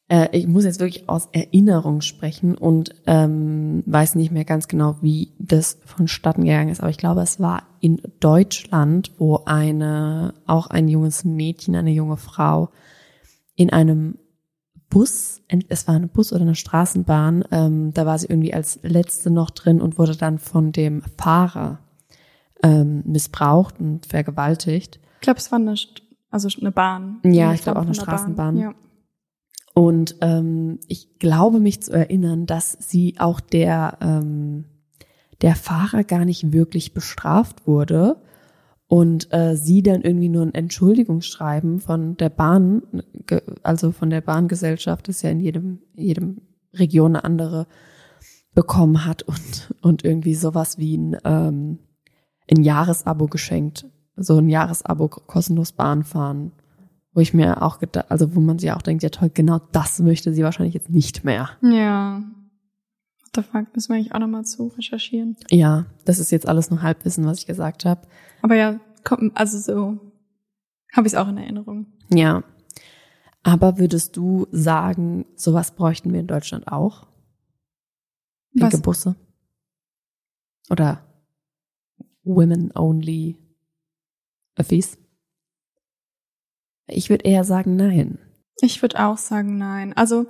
äh, 0.08 0.28
ich 0.36 0.46
muss 0.46 0.64
jetzt 0.64 0.80
wirklich 0.80 1.08
aus 1.08 1.28
Erinnerung 1.32 2.00
sprechen 2.02 2.56
und 2.56 2.94
ähm, 3.06 3.82
weiß 3.86 4.16
nicht 4.16 4.32
mehr 4.32 4.44
ganz 4.44 4.68
genau, 4.68 4.96
wie 5.00 5.32
das 5.38 5.78
vonstatten 5.84 6.44
gegangen 6.44 6.68
ist, 6.68 6.80
aber 6.80 6.90
ich 6.90 6.98
glaube, 6.98 7.22
es 7.22 7.40
war 7.40 7.62
in 7.80 8.02
Deutschland, 8.20 9.12
wo 9.18 9.42
eine, 9.46 10.34
auch 10.46 10.66
ein 10.66 10.88
junges 10.88 11.24
Mädchen, 11.24 11.74
eine 11.76 11.92
junge 11.92 12.16
Frau 12.18 12.68
in 13.54 13.70
einem 13.70 14.18
Bus, 14.92 15.40
es 15.68 15.88
war 15.88 15.94
ein 15.94 16.10
Bus 16.10 16.34
oder 16.34 16.42
eine 16.42 16.54
Straßenbahn, 16.54 17.44
ähm, 17.50 17.94
da 17.94 18.04
war 18.04 18.18
sie 18.18 18.26
irgendwie 18.26 18.52
als 18.52 18.78
letzte 18.82 19.30
noch 19.30 19.48
drin 19.48 19.80
und 19.80 19.98
wurde 19.98 20.14
dann 20.14 20.38
von 20.38 20.70
dem 20.70 21.00
Fahrer 21.16 21.78
ähm, 22.62 23.02
missbraucht 23.06 23.80
und 23.80 24.04
vergewaltigt. 24.04 25.00
Ich 25.14 25.22
glaube, 25.22 25.38
es 25.38 25.50
war 25.50 25.58
eine, 25.58 25.74
also 26.30 26.48
eine 26.60 26.72
Bahn. 26.72 27.20
Ja, 27.24 27.54
ich 27.54 27.62
glaube 27.62 27.80
auch 27.80 27.86
eine 27.86 27.94
Straßenbahn. 27.94 28.58
Ja. 28.58 28.74
Und 29.72 30.16
ähm, 30.20 30.78
ich 30.88 31.18
glaube 31.18 31.58
mich 31.58 31.82
zu 31.82 31.92
erinnern, 31.92 32.44
dass 32.44 32.72
sie 32.72 33.14
auch 33.18 33.40
der, 33.40 33.96
ähm, 34.02 34.66
der 35.40 35.56
Fahrer 35.56 36.04
gar 36.04 36.26
nicht 36.26 36.52
wirklich 36.52 36.92
bestraft 36.92 37.66
wurde 37.66 38.20
und 38.92 39.32
äh, 39.32 39.56
sie 39.56 39.82
dann 39.82 40.02
irgendwie 40.02 40.28
nur 40.28 40.42
ein 40.42 40.52
Entschuldigungsschreiben 40.52 41.80
von 41.80 42.14
der 42.18 42.28
Bahn, 42.28 42.82
also 43.62 43.90
von 43.90 44.10
der 44.10 44.20
Bahngesellschaft, 44.20 45.08
das 45.08 45.16
ist 45.16 45.22
ja 45.22 45.30
in 45.30 45.40
jedem, 45.40 45.78
jedem 45.94 46.42
Region 46.74 47.16
eine 47.16 47.24
andere, 47.24 47.66
bekommen 48.52 49.06
hat 49.06 49.22
und, 49.22 49.74
und 49.80 50.04
irgendwie 50.04 50.34
sowas 50.34 50.76
wie 50.76 50.98
ein, 50.98 51.16
ähm, 51.24 51.78
ein 52.50 52.62
Jahresabo 52.62 53.28
geschenkt. 53.28 53.86
So 54.16 54.36
ein 54.36 54.50
Jahresabo 54.50 55.08
kostenlos 55.08 55.72
Bahn 55.72 56.04
fahren. 56.04 56.52
Wo 57.14 57.22
ich 57.22 57.32
mir 57.32 57.62
auch 57.62 57.78
gedacht, 57.78 58.10
also 58.10 58.34
wo 58.36 58.40
man 58.40 58.58
sich 58.58 58.72
auch 58.72 58.82
denkt, 58.82 59.02
ja 59.02 59.08
toll, 59.08 59.30
genau 59.32 59.58
das 59.72 60.00
möchte 60.00 60.34
sie 60.34 60.42
wahrscheinlich 60.42 60.74
jetzt 60.74 60.90
nicht 60.90 61.24
mehr. 61.24 61.48
Ja. 61.62 62.22
The 63.34 63.42
fuck, 63.42 63.74
müssen 63.74 63.88
wir 63.90 63.96
eigentlich 63.96 64.14
auch 64.14 64.18
nochmal 64.18 64.44
zu 64.44 64.68
recherchieren. 64.68 65.36
Ja, 65.50 65.86
das 66.04 66.18
ist 66.18 66.30
jetzt 66.30 66.46
alles 66.46 66.70
nur 66.70 66.82
Halbwissen, 66.82 67.24
was 67.24 67.38
ich 67.38 67.46
gesagt 67.46 67.84
habe. 67.84 68.02
Aber 68.42 68.54
ja, 68.56 68.78
kommt, 69.04 69.36
also 69.36 69.58
so 69.58 69.98
habe 70.94 71.06
ich 71.06 71.14
es 71.14 71.18
auch 71.18 71.28
in 71.28 71.38
Erinnerung. 71.38 71.86
Ja. 72.10 72.44
Aber 73.42 73.78
würdest 73.78 74.16
du 74.16 74.46
sagen, 74.52 75.26
sowas 75.34 75.72
bräuchten 75.74 76.12
wir 76.12 76.20
in 76.20 76.26
Deutschland 76.26 76.68
auch? 76.68 77.06
Pinke 78.54 78.74
Was? 78.74 78.82
Busse? 78.82 79.16
Oder 80.70 81.04
Women 82.22 82.70
Only 82.76 83.38
Öffis? 84.54 84.98
Ich 86.86 87.08
würde 87.10 87.24
eher 87.24 87.44
sagen, 87.44 87.76
nein. 87.76 88.18
Ich 88.60 88.82
würde 88.82 89.04
auch 89.04 89.16
sagen, 89.16 89.56
nein. 89.56 89.92
Also, 89.94 90.26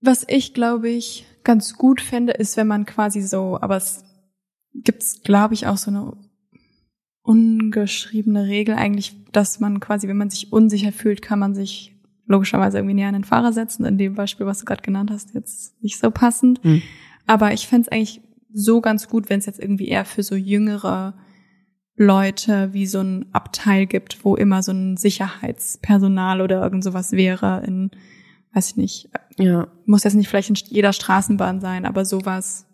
was 0.00 0.24
ich, 0.28 0.54
glaube 0.54 0.88
ich, 0.88 1.26
ganz 1.44 1.74
gut 1.74 2.00
finde, 2.00 2.32
ist, 2.32 2.56
wenn 2.56 2.66
man 2.66 2.86
quasi 2.86 3.22
so, 3.22 3.58
aber 3.60 3.76
es 3.76 4.04
gibt's, 4.74 5.22
glaube 5.22 5.54
ich, 5.54 5.66
auch 5.66 5.76
so 5.76 5.90
eine 5.90 6.12
ungeschriebene 7.22 8.46
Regel 8.46 8.74
eigentlich, 8.74 9.14
dass 9.32 9.60
man 9.60 9.80
quasi, 9.80 10.08
wenn 10.08 10.16
man 10.16 10.30
sich 10.30 10.52
unsicher 10.52 10.92
fühlt, 10.92 11.22
kann 11.22 11.38
man 11.38 11.54
sich 11.54 11.92
logischerweise 12.26 12.78
irgendwie 12.78 12.94
näher 12.94 13.08
an 13.08 13.14
den 13.14 13.24
Fahrer 13.24 13.52
setzen. 13.52 13.84
In 13.84 13.98
dem 13.98 14.14
Beispiel, 14.14 14.46
was 14.46 14.58
du 14.60 14.64
gerade 14.64 14.82
genannt 14.82 15.10
hast, 15.10 15.34
jetzt 15.34 15.82
nicht 15.82 15.98
so 15.98 16.10
passend. 16.10 16.62
Hm. 16.62 16.82
Aber 17.26 17.52
ich 17.52 17.66
fände 17.66 17.86
es 17.86 17.92
eigentlich 17.92 18.20
so 18.52 18.80
ganz 18.80 19.08
gut, 19.08 19.28
wenn 19.28 19.38
es 19.38 19.46
jetzt 19.46 19.60
irgendwie 19.60 19.88
eher 19.88 20.04
für 20.04 20.22
so 20.22 20.34
jüngere 20.34 21.14
Leute 21.96 22.72
wie 22.72 22.86
so 22.86 23.00
ein 23.00 23.26
Abteil 23.32 23.86
gibt, 23.86 24.24
wo 24.24 24.36
immer 24.36 24.62
so 24.62 24.72
ein 24.72 24.96
Sicherheitspersonal 24.96 26.40
oder 26.40 26.62
irgend 26.62 26.84
sowas 26.84 27.12
wäre 27.12 27.62
in, 27.66 27.90
weiß 28.54 28.70
ich 28.70 28.76
nicht, 28.76 29.10
Ja. 29.38 29.68
muss 29.84 30.04
jetzt 30.04 30.14
nicht 30.14 30.28
vielleicht 30.28 30.50
in 30.50 30.56
jeder 30.68 30.92
Straßenbahn 30.92 31.60
sein, 31.60 31.84
aber 31.84 32.04
sowas. 32.04 32.66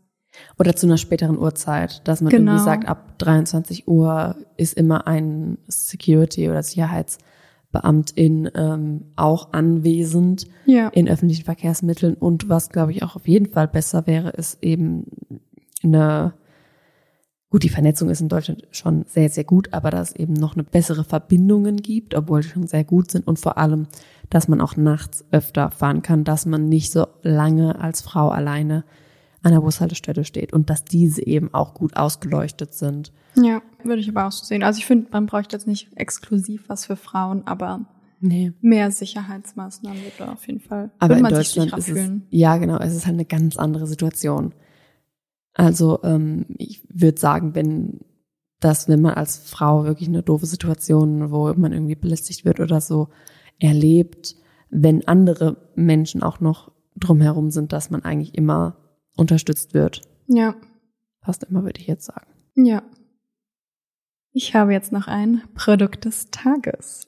Oder 0.59 0.75
zu 0.75 0.87
einer 0.87 0.97
späteren 0.97 1.37
Uhrzeit, 1.39 2.07
dass 2.09 2.21
man 2.23 2.31
Genau. 2.31 2.53
irgendwie 2.53 2.65
sagt, 2.65 2.89
ab 2.89 3.19
23 3.19 3.87
Uhr 3.87 4.37
ist 4.57 4.73
immer 4.75 5.07
ein 5.07 5.59
Security- 5.69 6.49
oder 6.49 6.63
Sicherheitsbeamtin 6.63 8.51
ähm, 8.55 9.03
auch 9.17 9.53
anwesend 9.53 10.47
Ja. 10.67 10.89
in 10.89 11.09
öffentlichen 11.09 11.45
Verkehrsmitteln. 11.45 12.15
Und 12.15 12.49
was, 12.49 12.71
glaube 12.71 12.93
ich, 12.93 13.03
auch 13.03 13.17
auf 13.17 13.29
jeden 13.29 13.47
Fall 13.53 13.69
besser 13.69 14.07
wäre, 14.07 14.31
ist 14.31 14.63
eben 14.63 15.05
eine, 15.83 16.33
gut, 17.51 17.63
die 17.63 17.69
Vernetzung 17.69 18.09
ist 18.09 18.21
in 18.23 18.29
Deutschland 18.29 18.67
schon 18.71 19.05
sehr, 19.07 19.29
sehr 19.29 19.45
gut, 19.45 19.73
aber 19.75 19.91
dass 19.91 20.11
es 20.13 20.17
eben 20.17 20.33
noch 20.33 20.55
eine 20.55 20.65
bessere 20.65 21.05
Verbindungen 21.05 21.77
gibt, 21.77 22.15
obwohl 22.15 22.41
die 22.41 22.49
schon 22.49 22.67
sehr 22.67 22.85
gut 22.85 23.11
sind 23.11 23.27
und 23.27 23.39
vor 23.39 23.59
allem, 23.59 23.87
dass 24.33 24.49
man 24.49 24.63
auch 24.63 24.77
nachts 24.79 25.27
öfter 25.31 25.71
fahren 25.71 26.01
kann, 26.01 26.25
dass 26.25 26.47
man 26.47 26.67
nicht 26.67 26.91
so 26.91 27.07
lange 27.23 27.79
als 27.79 28.01
Frau 28.01 28.31
alleine 28.31 28.83
an 29.43 29.53
der 29.53 29.61
Bushaltestelle 29.61 30.25
steht 30.25 30.55
und 30.55 30.71
dass 30.71 30.85
diese 30.85 31.27
eben 31.27 31.53
auch 31.53 31.75
gut 31.75 31.97
ausgeleuchtet 31.97 32.73
sind. 32.73 33.13
Ja, 33.35 33.61
würde 33.85 34.01
ich 34.01 34.09
aber 34.09 34.27
auch 34.27 34.33
so 34.33 34.45
sehen. 34.45 34.63
Also 34.63 34.79
ich 34.79 34.87
finde, 34.87 35.09
man 35.11 35.27
bräuchte 35.27 35.55
jetzt 35.55 35.67
nicht 35.67 35.91
exklusiv 35.97 36.65
was 36.69 36.87
für 36.87 36.97
Frauen, 36.97 37.47
aber 37.47 37.87
Nee. 38.21 38.53
mehr 38.61 38.91
Sicherheitsmaßnahmen 38.91 40.03
wird 40.03 40.15
da 40.19 40.33
auf 40.33 40.47
jeden 40.47 40.61
Fall. 40.61 40.93
Aber 40.99 41.19
in 41.19 41.25
Deutschland 41.25 41.77
ist 41.77 41.89
es, 41.91 42.11
ja 42.31 42.57
genau, 42.57 42.79
es 42.79 42.95
ist 42.95 43.05
halt 43.05 43.15
eine 43.15 43.25
ganz 43.25 43.57
andere 43.57 43.87
Situation. 43.87 44.55
Also 45.55 46.01
ähm, 46.05 46.47
ich 46.57 46.83
würde 46.89 47.21
sagen, 47.21 47.55
wenn 47.55 48.01
das, 48.61 48.89
wenn 48.89 49.03
man 49.03 49.15
als 49.15 49.37
Frau 49.39 49.85
wirklich 49.85 50.09
eine 50.09 50.23
doofe 50.23 50.47
Situation, 50.47 51.33
wo 51.33 51.53
man 51.53 51.73
irgendwie 51.73 51.97
belästigt 51.97 52.45
wird 52.45 52.61
oder 52.61 52.81
so, 52.81 53.09
erlebt, 53.59 54.37
wenn 54.71 55.07
andere 55.07 55.57
Menschen 55.75 56.23
auch 56.23 56.41
noch 56.41 56.73
drumherum 56.97 57.51
sind, 57.51 57.73
dass 57.73 57.91
man 57.91 58.05
eigentlich 58.05 58.35
immer 58.37 58.77
unterstützt 59.17 59.75
wird. 59.75 60.03
Ja, 60.27 60.55
Fast 61.25 61.45
immer, 61.45 61.63
würde 61.63 61.81
ich 61.81 61.87
jetzt 61.87 62.07
sagen. 62.07 62.27
ja. 62.55 62.83
Ich 64.35 64.55
habe 64.55 64.73
jetzt 64.73 64.93
noch 64.93 65.09
ein 65.09 65.43
Produkt 65.55 66.07
des 66.07 66.31
Tages. 66.31 67.07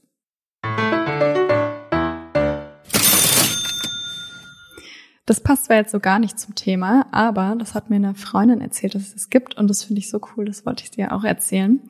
Das 5.24 5.40
passt 5.40 5.64
zwar 5.64 5.76
jetzt 5.76 5.92
so 5.92 6.00
gar 6.00 6.18
nicht 6.18 6.38
zum 6.38 6.54
Thema, 6.54 7.06
aber 7.12 7.56
das 7.58 7.74
hat 7.74 7.88
mir 7.88 7.96
eine 7.96 8.14
Freundin 8.14 8.60
erzählt, 8.60 8.94
dass 8.94 9.04
es 9.04 9.14
das 9.14 9.30
gibt 9.30 9.56
und 9.56 9.68
das 9.68 9.84
finde 9.84 10.00
ich 10.00 10.10
so 10.10 10.20
cool, 10.36 10.44
das 10.44 10.66
wollte 10.66 10.84
ich 10.84 10.90
dir 10.90 11.12
auch 11.12 11.24
erzählen. 11.24 11.80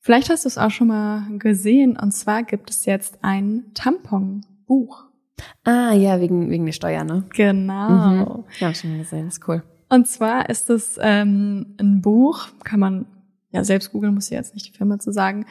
Vielleicht 0.00 0.30
hast 0.30 0.44
du 0.44 0.48
es 0.48 0.58
auch 0.58 0.70
schon 0.70 0.88
mal 0.88 1.26
gesehen 1.38 1.98
und 1.98 2.12
zwar 2.12 2.42
gibt 2.42 2.70
es 2.70 2.84
jetzt 2.84 3.18
ein 3.22 3.64
Tampon-Buch. 3.74 5.04
Ah, 5.64 5.92
ja, 5.92 6.20
wegen, 6.20 6.50
wegen 6.50 6.66
der 6.66 6.72
Steuer, 6.72 7.04
ne? 7.04 7.24
Genau. 7.34 8.44
Ja, 8.58 8.66
hab 8.66 8.72
ich 8.72 8.80
schon 8.80 8.92
mal 8.92 8.98
gesehen, 8.98 9.28
ist 9.28 9.46
cool. 9.48 9.62
Und 9.88 10.06
zwar 10.06 10.48
ist 10.50 10.70
es 10.70 10.98
ähm, 11.00 11.74
ein 11.78 12.02
Buch, 12.02 12.48
kann 12.64 12.80
man 12.80 13.06
ja 13.50 13.64
selbst 13.64 13.92
googeln, 13.92 14.14
muss 14.14 14.26
ich 14.26 14.36
jetzt 14.36 14.54
nicht 14.54 14.66
die 14.66 14.76
Firma 14.76 14.98
zu 14.98 15.12
sagen. 15.12 15.46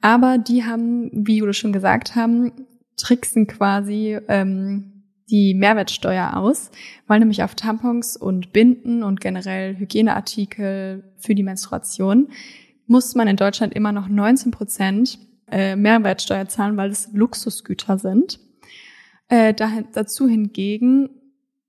Aber 0.00 0.38
die 0.38 0.64
haben, 0.64 1.10
wie 1.12 1.38
Jule 1.38 1.54
schon 1.54 1.72
gesagt 1.72 2.14
haben, 2.14 2.52
tricksen 2.96 3.46
quasi 3.46 4.18
ähm, 4.28 5.04
die 5.30 5.54
Mehrwertsteuer 5.54 6.36
aus, 6.36 6.70
weil 7.06 7.20
nämlich 7.20 7.42
auf 7.42 7.54
Tampons 7.54 8.16
und 8.16 8.52
Binden 8.52 9.02
und 9.02 9.20
generell 9.20 9.76
Hygieneartikel 9.76 11.04
für 11.18 11.34
die 11.34 11.42
Menstruation 11.42 12.28
muss 12.90 13.14
man 13.14 13.28
in 13.28 13.36
Deutschland 13.36 13.72
immer 13.72 13.92
noch 13.92 14.08
19 14.08 14.50
Prozent 14.50 15.20
äh, 15.48 15.76
Mehrwertsteuer 15.76 16.48
zahlen, 16.48 16.76
weil 16.76 16.90
es 16.90 17.08
Luxusgüter 17.12 17.98
sind. 17.98 18.40
Äh, 19.28 19.54
dahin, 19.54 19.86
dazu 19.92 20.26
hingegen 20.26 21.08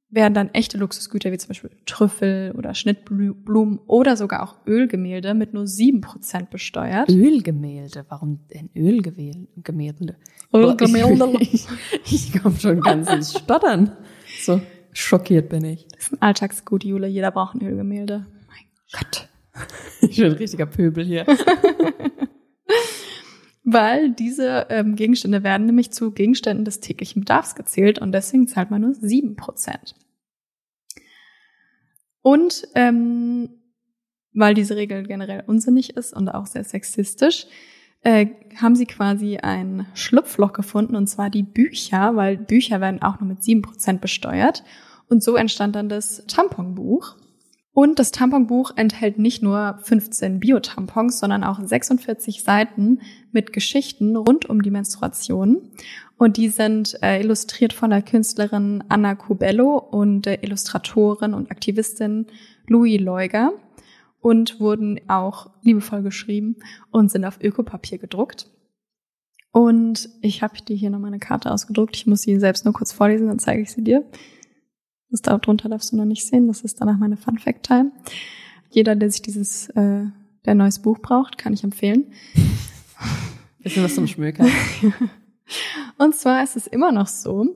werden 0.10 0.34
dann 0.34 0.50
echte 0.50 0.80
Luxusgüter 0.80 1.32
wie 1.32 1.38
zum 1.38 1.50
Beispiel 1.50 1.70
Trüffel 1.86 2.54
oder 2.58 2.74
Schnittblumen 2.74 3.80
oder 3.86 4.18
sogar 4.18 4.42
auch 4.42 4.66
Ölgemälde 4.66 5.36
mit 5.36 5.54
nur 5.54 5.68
sieben 5.68 6.02
Prozent 6.02 6.50
besteuert. 6.50 7.08
Ölgemälde, 7.08 8.04
warum 8.10 8.40
denn 8.52 8.72
Ölgemälde? 8.76 10.18
Ölgemälde. 10.54 11.34
Ich, 11.40 11.68
ich 12.04 12.42
komme 12.42 12.60
schon 12.60 12.82
ganz 12.82 13.08
ins 13.14 13.38
Stottern. 13.38 13.96
So 14.42 14.60
schockiert 14.92 15.50
bin 15.50 15.66
ich. 15.66 15.88
Das 15.92 16.08
ist 16.08 16.14
ein 16.14 16.22
Alltagsgut, 16.22 16.84
Jule. 16.84 17.08
Jeder 17.08 17.30
braucht 17.30 17.56
ein 17.56 17.62
Ölgemälde. 17.62 18.26
Mein 18.48 18.66
Gott. 18.92 19.31
Ich 20.02 20.18
bin 20.18 20.26
ein 20.26 20.32
richtiger 20.34 20.66
Pöbel 20.66 21.06
hier. 21.06 21.26
Weil 23.64 24.12
diese 24.12 24.66
ähm, 24.70 24.96
Gegenstände 24.96 25.44
werden 25.44 25.68
nämlich 25.68 25.92
zu 25.92 26.12
Gegenständen 26.12 26.66
des 26.66 26.80
täglichen 26.80 27.22
Bedarfs 27.22 27.56
gezählt 27.56 28.00
und 28.00 28.12
deswegen 28.12 28.48
zahlt 28.48 28.72
man 28.72 28.82
nur 28.82 28.96
sieben 28.96 29.36
Prozent. 29.36 29.94
Und 32.22 32.68
ähm, 32.76 33.62
weil 34.34 34.54
diese 34.54 34.76
Regel 34.76 35.04
generell 35.04 35.44
unsinnig 35.46 35.96
ist 35.96 36.14
und 36.14 36.30
auch 36.30 36.46
sehr 36.46 36.64
sexistisch, 36.64 37.48
äh, 38.04 38.28
haben 38.60 38.76
sie 38.76 38.86
quasi 38.86 39.38
ein 39.38 39.86
Schlupfloch 39.94 40.54
gefunden, 40.54 40.96
und 40.96 41.08
zwar 41.08 41.30
die 41.30 41.44
Bücher, 41.44 42.16
weil 42.16 42.38
Bücher 42.38 42.82
werden 42.82 43.02
auch 43.02 43.20
nur 43.20 43.30
mit 43.30 43.44
sieben 43.44 43.62
Prozent 43.62 44.02
besteuert. 44.02 44.64
Und 45.08 45.24
so 45.24 45.36
entstand 45.36 45.76
dann 45.76 45.90
das 45.90 46.26
Tamponbuch. 46.28 47.18
Und 47.74 48.00
das 48.00 48.12
Tamponbuch 48.12 48.72
enthält 48.76 49.18
nicht 49.18 49.42
nur 49.42 49.80
15 49.84 50.42
Biotampons, 50.42 51.20
sondern 51.20 51.46
auch 51.46 51.60
46 51.62 52.44
Seiten 52.44 53.00
mit 53.32 53.54
Geschichten 53.54 54.18
rund 54.18 54.46
um 54.50 54.62
die 54.62 54.72
Menstruation. 54.72 55.72
Und 56.18 56.36
die 56.36 56.50
sind 56.50 57.02
äh, 57.02 57.22
illustriert 57.22 57.72
von 57.72 57.90
der 57.90 58.02
Künstlerin 58.02 58.84
Anna 58.90 59.16
Cubello 59.16 59.78
und 59.78 60.24
der 60.24 60.44
Illustratorin 60.44 61.34
und 61.34 61.50
Aktivistin 61.50 62.28
Louis 62.68 63.00
Leuger 63.00 63.54
und 64.20 64.60
wurden 64.60 65.00
auch 65.08 65.50
liebevoll 65.64 66.04
geschrieben 66.04 66.58
und 66.92 67.10
sind 67.10 67.26
auf 67.26 67.42
Ökopapier 67.42 67.98
gedruckt. 67.98 68.52
Und 69.52 70.10
ich 70.22 70.44
habe 70.44 70.62
dir 70.62 70.76
hier 70.76 70.90
noch 70.90 71.00
meine 71.00 71.20
Karte 71.20 71.52
ausgedruckt. 71.52 71.96
Ich 71.96 72.06
muss 72.06 72.22
sie 72.22 72.40
selbst 72.40 72.66
nur 72.66 72.74
kurz 72.74 72.92
vorlesen, 72.92 73.28
dann 73.28 73.40
zeige 73.40 73.62
ich 73.62 73.72
sie 73.72 73.84
dir. 73.84 74.06
Das 75.12 75.22
darunter 75.22 75.70
darfst 75.70 75.92
du 75.92 75.98
noch 75.98 76.06
nicht 76.06 76.26
sehen. 76.26 76.48
Das 76.48 76.62
ist 76.62 76.80
danach 76.82 76.98
meine 76.98 77.18
Fun 77.18 77.38
Fact 77.38 77.68
Time. 77.68 77.92
Jeder, 78.70 78.96
der 78.96 79.12
sich 79.12 79.22
dieses, 79.22 79.70
äh, 79.70 80.06
der 80.46 80.56
neues 80.56 80.80
Buch 80.80 81.00
braucht, 81.00 81.38
kann 81.38 81.54
ich 81.54 81.64
empfehlen. 81.64 82.06
Bisschen 83.60 83.84
was 83.84 83.94
zum 83.94 84.08
Schmökern. 84.08 84.50
Und 85.98 86.16
zwar 86.16 86.44
ist 86.44 86.56
es 86.56 86.66
immer 86.66 86.92
noch 86.92 87.08
so, 87.08 87.56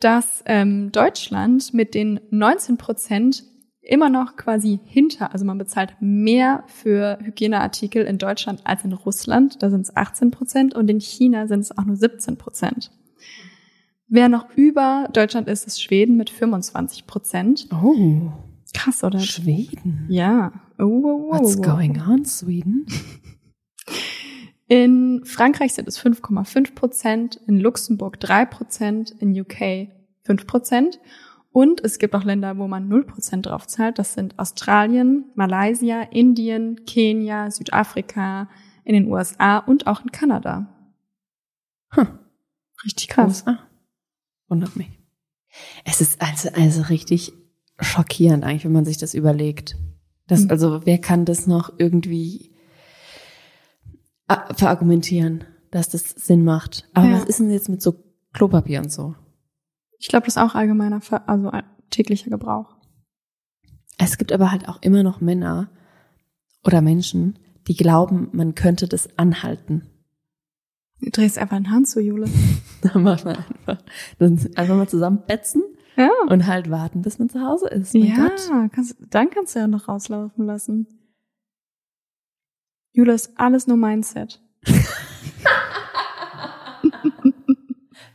dass 0.00 0.42
ähm, 0.44 0.90
Deutschland 0.92 1.72
mit 1.72 1.94
den 1.94 2.20
19 2.30 2.76
Prozent 2.76 3.44
immer 3.80 4.10
noch 4.10 4.36
quasi 4.36 4.80
hinter, 4.84 5.32
also 5.32 5.44
man 5.44 5.58
bezahlt 5.58 5.94
mehr 6.00 6.64
für 6.66 7.18
Hygieneartikel 7.22 8.04
in 8.04 8.18
Deutschland 8.18 8.60
als 8.64 8.84
in 8.84 8.92
Russland, 8.92 9.62
da 9.62 9.70
sind 9.70 9.82
es 9.82 9.96
18 9.96 10.32
Prozent 10.32 10.74
und 10.74 10.90
in 10.90 11.00
China 11.00 11.46
sind 11.46 11.60
es 11.60 11.76
auch 11.78 11.84
nur 11.84 11.96
17 11.96 12.36
Prozent. 12.36 12.90
Wer 14.08 14.28
noch 14.28 14.50
über 14.56 15.08
Deutschland 15.12 15.48
ist, 15.48 15.66
ist 15.66 15.82
Schweden 15.82 16.16
mit 16.16 16.30
25 16.30 17.06
Prozent. 17.06 17.68
Oh, 17.72 18.32
Krass, 18.72 19.02
oder? 19.02 19.18
Schweden. 19.18 20.06
Ja. 20.08 20.52
Oh, 20.78 20.84
oh, 20.84 21.28
oh, 21.28 21.32
What's 21.32 21.56
oh. 21.58 21.62
going 21.62 22.00
on, 22.00 22.24
Sweden? 22.24 22.86
In 24.68 25.24
Frankreich 25.24 25.74
sind 25.74 25.88
es 25.88 25.98
5,5 25.98 26.74
Prozent, 26.74 27.40
in 27.46 27.58
Luxemburg 27.58 28.18
3 28.20 28.46
Prozent, 28.46 29.12
in 29.18 29.38
UK 29.38 29.88
5 30.24 30.46
Prozent. 30.46 31.00
Und 31.52 31.82
es 31.82 31.98
gibt 31.98 32.14
auch 32.14 32.24
Länder, 32.24 32.58
wo 32.58 32.68
man 32.68 32.88
0 32.88 33.04
Prozent 33.04 33.46
drauf 33.46 33.66
zahlt. 33.66 33.98
Das 33.98 34.14
sind 34.14 34.38
Australien, 34.38 35.24
Malaysia, 35.34 36.02
Indien, 36.02 36.84
Kenia, 36.84 37.50
Südafrika, 37.50 38.48
in 38.84 38.94
den 38.94 39.10
USA 39.10 39.58
und 39.58 39.86
auch 39.86 40.02
in 40.02 40.12
Kanada. 40.12 40.66
Hm. 41.90 42.18
Richtig 42.84 43.08
krass. 43.08 43.44
USA. 43.46 43.58
Wundert 44.48 44.76
mich. 44.76 44.90
Es 45.84 46.00
ist 46.00 46.20
also, 46.22 46.50
also 46.50 46.82
richtig 46.82 47.32
schockierend 47.80 48.44
eigentlich, 48.44 48.64
wenn 48.64 48.72
man 48.72 48.84
sich 48.84 48.98
das 48.98 49.14
überlegt. 49.14 49.76
Das, 50.26 50.44
Mhm. 50.44 50.50
also, 50.50 50.86
wer 50.86 50.98
kann 50.98 51.24
das 51.24 51.46
noch 51.46 51.72
irgendwie 51.78 52.52
ah, 54.28 54.52
verargumentieren, 54.54 55.44
dass 55.70 55.88
das 55.88 56.10
Sinn 56.10 56.44
macht? 56.44 56.88
Aber 56.94 57.06
Ja. 57.08 57.14
was 57.14 57.24
ist 57.24 57.38
denn 57.40 57.50
jetzt 57.50 57.68
mit 57.68 57.80
so 57.82 57.94
Klopapier 58.32 58.80
und 58.80 58.90
so? 58.92 59.14
Ich 59.98 60.08
glaube, 60.08 60.26
das 60.26 60.36
ist 60.36 60.42
auch 60.42 60.54
allgemeiner, 60.54 61.00
also 61.26 61.52
täglicher 61.90 62.30
Gebrauch. 62.30 62.76
Es 63.98 64.18
gibt 64.18 64.32
aber 64.32 64.50
halt 64.50 64.68
auch 64.68 64.82
immer 64.82 65.02
noch 65.02 65.20
Männer 65.20 65.70
oder 66.64 66.82
Menschen, 66.82 67.38
die 67.66 67.74
glauben, 67.76 68.28
man 68.32 68.54
könnte 68.54 68.88
das 68.88 69.16
anhalten. 69.18 69.88
Du 71.06 71.12
drehst 71.12 71.38
einfach 71.38 71.54
einen 71.56 71.70
Hand 71.70 71.86
zu, 71.88 72.00
Jule. 72.00 72.26
Dann 72.82 73.04
macht 73.04 73.24
man 73.24 73.36
einfach, 73.36 73.78
dann 74.18 74.40
einfach 74.56 74.74
mal 74.74 74.88
zusammenbetzen 74.88 75.62
Ja. 75.96 76.10
und 76.28 76.46
halt 76.48 76.68
warten, 76.68 77.02
bis 77.02 77.20
man 77.20 77.28
zu 77.28 77.40
Hause 77.40 77.68
ist. 77.68 77.94
Mein 77.94 78.02
ja, 78.06 78.28
Gott. 78.28 78.50
kannst, 78.72 78.96
dann 79.10 79.30
kannst 79.30 79.54
du 79.54 79.60
ja 79.60 79.68
noch 79.68 79.86
rauslaufen 79.86 80.44
lassen. 80.46 80.88
Jule 82.92 83.12
ist 83.12 83.38
alles 83.38 83.68
nur 83.68 83.76
Mindset. 83.76 84.42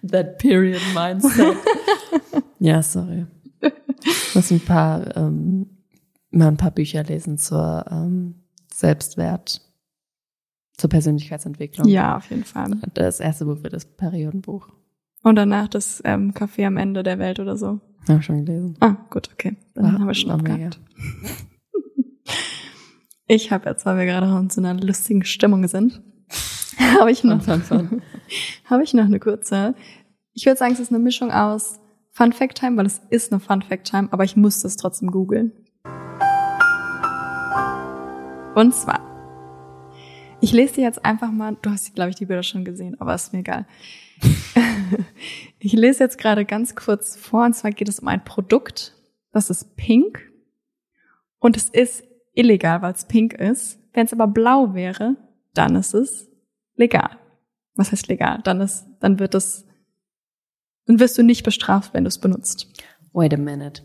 That 0.09 0.37
period 0.39 0.81
mindset. 0.93 1.55
ja, 2.59 2.81
sorry. 2.83 3.25
Ich 4.03 4.35
muss 4.35 4.51
ein 4.51 4.59
paar, 4.59 5.15
ähm, 5.15 5.69
mal 6.31 6.47
ein 6.49 6.57
paar 6.57 6.71
Bücher 6.71 7.03
lesen 7.03 7.37
zur 7.37 7.85
ähm, 7.89 8.35
Selbstwert, 8.73 9.61
zur 10.81 10.89
Persönlichkeitsentwicklung. 10.89 11.87
Ja, 11.87 12.17
auf 12.17 12.29
jeden 12.31 12.43
Fall. 12.43 12.71
Das 12.95 13.19
erste 13.19 13.45
Buch 13.45 13.63
wird 13.63 13.73
das 13.73 13.85
Periodenbuch. 13.85 14.67
Und 15.23 15.35
danach 15.35 15.67
das 15.67 16.01
ähm, 16.03 16.33
Café 16.33 16.65
am 16.65 16.77
Ende 16.77 17.03
der 17.03 17.19
Welt 17.19 17.39
oder 17.39 17.55
so. 17.55 17.79
Habe 18.09 18.19
ich 18.19 18.25
schon 18.25 18.43
gelesen. 18.43 18.75
Ah, 18.79 18.95
gut, 19.11 19.29
okay. 19.31 19.55
Dann 19.75 19.85
War- 19.85 19.91
haben 19.93 20.07
wir 20.07 20.13
schon 20.15 20.31
abgehakt. 20.31 20.79
Ich 23.27 23.51
habe 23.51 23.69
jetzt, 23.69 23.85
weil 23.85 23.97
wir 23.99 24.05
gerade 24.05 24.25
in 24.27 24.49
so 24.49 24.59
einer 24.59 24.73
lustigen 24.73 25.23
Stimmung 25.23 25.67
sind, 25.67 26.01
habe 26.99 27.11
ich 27.11 27.23
noch, 27.23 27.45
habe 28.65 28.83
ich 28.83 28.93
noch 28.95 29.05
eine 29.05 29.19
kurze. 29.19 29.75
Ich 30.33 30.45
würde 30.47 30.57
sagen, 30.57 30.73
es 30.73 30.79
ist 30.79 30.89
eine 30.89 30.99
Mischung 30.99 31.31
aus 31.31 31.79
Fun 32.09 32.33
Fact 32.33 32.57
Time, 32.57 32.75
weil 32.77 32.87
es 32.87 32.99
ist 33.11 33.31
eine 33.31 33.39
Fun 33.39 33.61
Fact 33.61 33.87
Time, 33.87 34.07
aber 34.11 34.23
ich 34.23 34.35
musste 34.35 34.67
es 34.67 34.75
trotzdem 34.77 35.11
googeln. 35.11 35.51
Und 38.55 38.73
zwar, 38.73 38.99
ich 40.41 40.51
lese 40.51 40.75
dir 40.75 40.83
jetzt 40.83 41.05
einfach 41.05 41.31
mal, 41.31 41.55
du 41.61 41.69
hast, 41.69 41.93
glaube 41.95 42.09
ich, 42.09 42.15
die 42.15 42.25
Bilder 42.25 42.43
schon 42.43 42.65
gesehen, 42.65 42.99
aber 42.99 43.13
ist 43.13 43.31
mir 43.31 43.39
egal. 43.39 43.67
ich 45.59 45.73
lese 45.73 46.03
jetzt 46.03 46.17
gerade 46.17 46.45
ganz 46.45 46.75
kurz 46.75 47.15
vor, 47.15 47.45
und 47.45 47.53
zwar 47.53 47.71
geht 47.71 47.87
es 47.87 47.99
um 47.99 48.07
ein 48.07 48.23
Produkt, 48.23 48.95
das 49.31 49.49
ist 49.49 49.75
pink 49.77 50.19
und 51.39 51.55
es 51.55 51.69
ist 51.69 52.03
illegal, 52.33 52.81
weil 52.81 52.93
es 52.93 53.05
pink 53.05 53.33
ist. 53.33 53.79
Wenn 53.93 54.05
es 54.05 54.13
aber 54.13 54.27
blau 54.27 54.73
wäre, 54.73 55.15
dann 55.53 55.75
ist 55.75 55.93
es 55.93 56.29
legal. 56.75 57.17
Was 57.75 57.91
heißt 57.91 58.07
legal? 58.07 58.39
Dann 58.43 58.61
ist, 58.61 58.85
dann 58.99 59.19
wird 59.19 59.35
es, 59.35 59.65
dann 60.85 60.99
wirst 60.99 61.17
du 61.17 61.23
nicht 61.23 61.43
bestraft, 61.43 61.93
wenn 61.93 62.03
du 62.03 62.09
es 62.09 62.19
benutzt. 62.19 62.67
Wait 63.13 63.33
a 63.33 63.37
minute. 63.37 63.83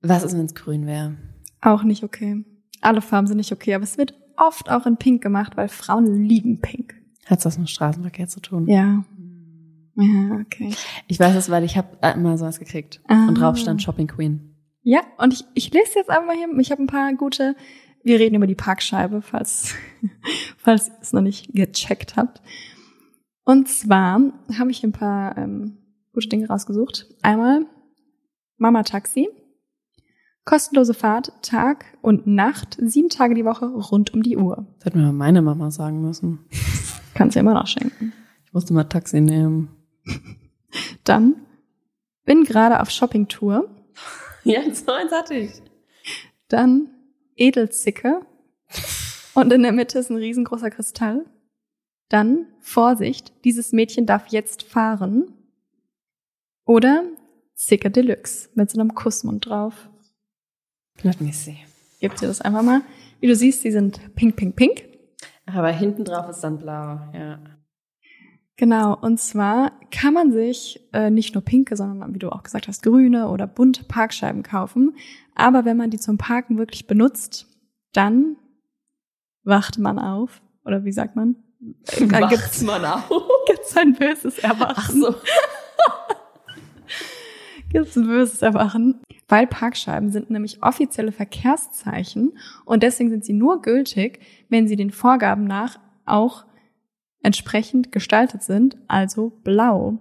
Was 0.00 0.24
ist, 0.24 0.36
wenn 0.36 0.46
es 0.46 0.54
grün 0.54 0.86
wäre? 0.86 1.16
Auch 1.60 1.84
nicht 1.84 2.02
okay. 2.02 2.44
Alle 2.80 3.00
Farben 3.00 3.28
sind 3.28 3.36
nicht 3.36 3.52
okay, 3.52 3.74
aber 3.74 3.84
es 3.84 3.98
wird 3.98 4.14
oft 4.36 4.70
auch 4.70 4.86
in 4.86 4.96
Pink 4.96 5.22
gemacht, 5.22 5.56
weil 5.56 5.68
Frauen 5.68 6.24
lieben 6.24 6.60
Pink. 6.60 6.94
Hat 7.26 7.44
das 7.44 7.58
mit 7.58 7.70
Straßenverkehr 7.70 8.28
zu 8.28 8.40
tun? 8.40 8.66
Ja. 8.68 9.04
Ja, 9.94 10.40
okay. 10.40 10.74
Ich 11.06 11.20
weiß 11.20 11.36
es, 11.36 11.50
weil 11.50 11.64
ich 11.64 11.76
habe 11.76 12.18
mal 12.18 12.38
sowas 12.38 12.58
gekriegt. 12.58 13.00
Ah. 13.08 13.28
Und 13.28 13.34
drauf 13.34 13.58
stand 13.58 13.82
Shopping 13.82 14.06
Queen. 14.06 14.56
Ja, 14.82 15.00
und 15.18 15.32
ich, 15.32 15.44
ich 15.54 15.72
lese 15.72 15.92
jetzt 15.96 16.10
einfach 16.10 16.26
mal 16.26 16.36
hier, 16.36 16.48
ich 16.58 16.70
habe 16.70 16.82
ein 16.82 16.88
paar 16.88 17.12
gute, 17.14 17.54
wir 18.02 18.18
reden 18.18 18.34
über 18.34 18.46
die 18.46 18.54
Parkscheibe, 18.54 19.22
falls, 19.22 19.74
falls 20.56 20.88
ihr 20.88 20.94
es 21.00 21.12
noch 21.12 21.20
nicht 21.20 21.52
gecheckt 21.52 22.16
habt. 22.16 22.42
Und 23.44 23.68
zwar 23.68 24.20
habe 24.58 24.70
ich 24.70 24.82
ein 24.82 24.92
paar 24.92 25.36
ähm, 25.36 25.78
gute 26.12 26.28
Dinge 26.28 26.48
rausgesucht. 26.48 27.06
Einmal 27.22 27.66
Mama 28.56 28.82
Taxi. 28.82 29.28
Kostenlose 30.44 30.94
Fahrt, 30.94 31.32
Tag 31.42 31.84
und 32.02 32.26
Nacht, 32.26 32.76
sieben 32.80 33.08
Tage 33.08 33.34
die 33.34 33.44
Woche, 33.44 33.66
rund 33.66 34.12
um 34.12 34.22
die 34.22 34.36
Uhr. 34.36 34.66
Das 34.78 34.86
hätte 34.86 34.98
mir 34.98 35.04
mal 35.04 35.12
meine 35.12 35.40
Mama 35.40 35.70
sagen 35.70 36.02
müssen. 36.02 36.40
Kannst 37.14 37.36
du 37.36 37.40
immer 37.40 37.54
noch 37.54 37.68
schenken. 37.68 38.12
Ich 38.44 38.52
musste 38.52 38.74
mal 38.74 38.84
Taxi 38.84 39.20
nehmen. 39.20 39.68
Dann 41.04 41.36
bin 42.24 42.44
gerade 42.44 42.80
auf 42.80 42.90
Shoppingtour. 42.90 43.68
Ja, 44.44 44.62
so 44.74 44.90
eins 44.90 45.12
hatte 45.12 45.34
ich. 45.34 45.52
Dann 46.48 46.88
Edelzicke. 47.36 48.22
Und 49.34 49.52
in 49.52 49.62
der 49.62 49.70
Mitte 49.70 50.00
ist 50.00 50.10
ein 50.10 50.16
riesengroßer 50.16 50.68
Kristall. 50.68 51.24
Dann 52.08 52.46
Vorsicht, 52.58 53.32
dieses 53.44 53.70
Mädchen 53.70 54.04
darf 54.04 54.26
jetzt 54.30 54.64
fahren. 54.64 55.32
Oder 56.64 57.04
Zicke 57.54 57.88
Deluxe 57.88 58.48
mit 58.56 58.68
so 58.68 58.80
einem 58.80 58.96
Kussmund 58.96 59.46
drauf. 59.46 59.88
Let 61.02 61.20
me 61.20 61.32
see. 61.32 61.58
Gib 62.00 62.16
dir 62.16 62.26
das 62.28 62.40
einfach 62.40 62.62
mal. 62.62 62.82
Wie 63.20 63.26
du 63.28 63.36
siehst, 63.36 63.64
die 63.64 63.72
sind 63.72 64.14
pink, 64.14 64.36
pink, 64.36 64.56
pink. 64.56 64.84
Aber 65.46 65.68
hinten 65.70 66.04
drauf 66.04 66.28
ist 66.28 66.40
dann 66.40 66.58
blau, 66.58 67.00
ja. 67.14 67.38
Genau, 68.56 68.96
und 68.96 69.18
zwar 69.18 69.72
kann 69.90 70.14
man 70.14 70.32
sich 70.32 70.88
äh, 70.92 71.10
nicht 71.10 71.34
nur 71.34 71.42
pinke, 71.42 71.76
sondern 71.76 72.14
wie 72.14 72.18
du 72.18 72.30
auch 72.30 72.42
gesagt 72.42 72.68
hast, 72.68 72.82
grüne 72.82 73.28
oder 73.28 73.46
bunte 73.46 73.84
Parkscheiben 73.84 74.42
kaufen. 74.42 74.96
Aber 75.34 75.64
wenn 75.64 75.76
man 75.76 75.90
die 75.90 75.98
zum 75.98 76.18
Parken 76.18 76.58
wirklich 76.58 76.86
benutzt, 76.86 77.46
dann 77.92 78.36
wacht 79.42 79.78
man 79.78 79.98
auf. 79.98 80.42
Oder 80.64 80.84
wie 80.84 80.92
sagt 80.92 81.16
man? 81.16 81.36
Dann 81.98 82.28
gibt's, 82.28 82.62
man 82.62 82.84
auf? 82.84 83.08
gibt's 83.46 83.76
ein 83.76 83.94
böses 83.94 84.38
Erwachen. 84.38 84.74
Ach 84.76 84.90
so. 84.90 85.14
gibt's 87.70 87.96
ein 87.96 88.06
böses 88.06 88.42
Erwachen. 88.42 89.00
Weil 89.32 89.46
Parkscheiben 89.46 90.10
sind 90.10 90.28
nämlich 90.28 90.62
offizielle 90.62 91.10
Verkehrszeichen 91.10 92.36
und 92.66 92.82
deswegen 92.82 93.08
sind 93.08 93.24
sie 93.24 93.32
nur 93.32 93.62
gültig, 93.62 94.20
wenn 94.50 94.68
sie 94.68 94.76
den 94.76 94.90
Vorgaben 94.90 95.44
nach 95.44 95.80
auch 96.04 96.44
entsprechend 97.22 97.92
gestaltet 97.92 98.42
sind, 98.42 98.76
also 98.88 99.30
blau. 99.42 99.96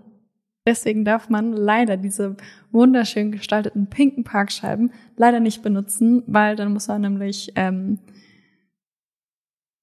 Deswegen 0.68 1.06
darf 1.06 1.30
man 1.30 1.54
leider 1.54 1.96
diese 1.96 2.36
wunderschön 2.74 3.32
gestalteten 3.32 3.88
pinken 3.88 4.26
Parkscheiben 4.26 4.92
leider 5.16 5.40
nicht 5.40 5.64
benutzen, 5.64 6.24
weil 6.28 6.58
dann 6.58 6.74
muss 6.74 6.90
man 6.90 7.00
nämlich 7.00 7.54
ähm, 7.56 8.00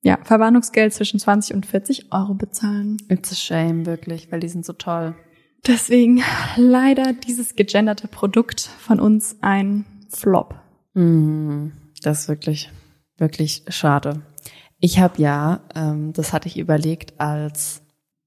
ja, 0.02 0.18
Verwarnungsgeld 0.24 0.92
zwischen 0.92 1.20
20 1.20 1.56
und 1.56 1.64
40 1.64 2.12
Euro 2.12 2.34
bezahlen. 2.34 2.98
It's 3.08 3.32
a 3.32 3.34
shame, 3.34 3.86
wirklich, 3.86 4.30
weil 4.30 4.40
die 4.40 4.48
sind 4.48 4.66
so 4.66 4.74
toll. 4.74 5.14
Deswegen 5.66 6.22
leider 6.56 7.12
dieses 7.12 7.56
gegenderte 7.56 8.08
Produkt 8.08 8.60
von 8.60 9.00
uns 9.00 9.36
ein 9.40 9.84
Flop. 10.08 10.54
Mm, 10.94 11.68
das 12.02 12.20
ist 12.20 12.28
wirklich, 12.28 12.70
wirklich 13.16 13.64
schade. 13.68 14.22
Ich 14.80 14.98
habe 15.00 15.20
ja, 15.20 15.60
ähm, 15.74 16.12
das 16.12 16.32
hatte 16.32 16.48
ich 16.48 16.58
überlegt, 16.58 17.20
als 17.20 17.82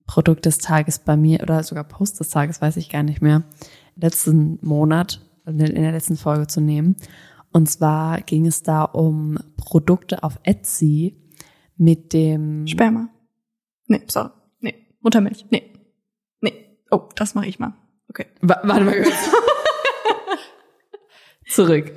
Produkt 0.05 0.45
des 0.45 0.57
Tages 0.57 0.99
bei 0.99 1.15
mir 1.15 1.41
oder 1.41 1.63
sogar 1.63 1.85
Post 1.85 2.19
des 2.19 2.29
Tages, 2.29 2.61
weiß 2.61 2.77
ich 2.77 2.89
gar 2.89 3.03
nicht 3.03 3.21
mehr, 3.21 3.43
letzten 3.95 4.59
Monat 4.61 5.21
in 5.45 5.57
der 5.57 5.91
letzten 5.91 6.17
Folge 6.17 6.47
zu 6.47 6.61
nehmen. 6.61 6.95
Und 7.51 7.69
zwar 7.69 8.21
ging 8.21 8.45
es 8.45 8.63
da 8.63 8.83
um 8.83 9.37
Produkte 9.57 10.23
auf 10.23 10.39
Etsy 10.43 11.15
mit 11.77 12.13
dem 12.13 12.67
Sperma. 12.67 13.09
Nee, 13.87 14.01
sorry. 14.07 14.29
Nee, 14.59 14.75
Muttermilch. 15.01 15.45
Nee. 15.49 15.70
Oh, 16.91 17.07
das 17.15 17.35
mache 17.35 17.47
ich 17.47 17.59
mal. 17.59 17.73
Okay. 18.09 18.25
Wa- 18.41 18.59
Warte 18.63 18.83
mal 18.83 19.01
kurz. 19.01 19.13
Zurück. 21.47 21.91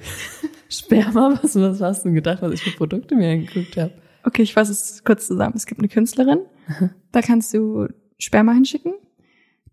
Sperma, 0.68 1.38
was, 1.42 1.54
was 1.56 1.80
hast 1.80 2.04
du 2.04 2.08
denn 2.08 2.14
gedacht, 2.14 2.42
was 2.42 2.52
ich 2.52 2.62
für 2.62 2.76
Produkte 2.76 3.14
mir 3.14 3.30
angeguckt 3.32 3.76
habe? 3.76 3.92
Okay, 4.24 4.42
ich 4.42 4.54
fasse 4.54 4.72
es 4.72 5.04
kurz 5.04 5.26
zusammen. 5.26 5.54
Es 5.56 5.66
gibt 5.66 5.80
eine 5.80 5.88
Künstlerin, 5.88 6.40
da 7.12 7.20
kannst 7.22 7.52
du 7.54 7.88
Sperma 8.18 8.52
hinschicken. 8.52 8.94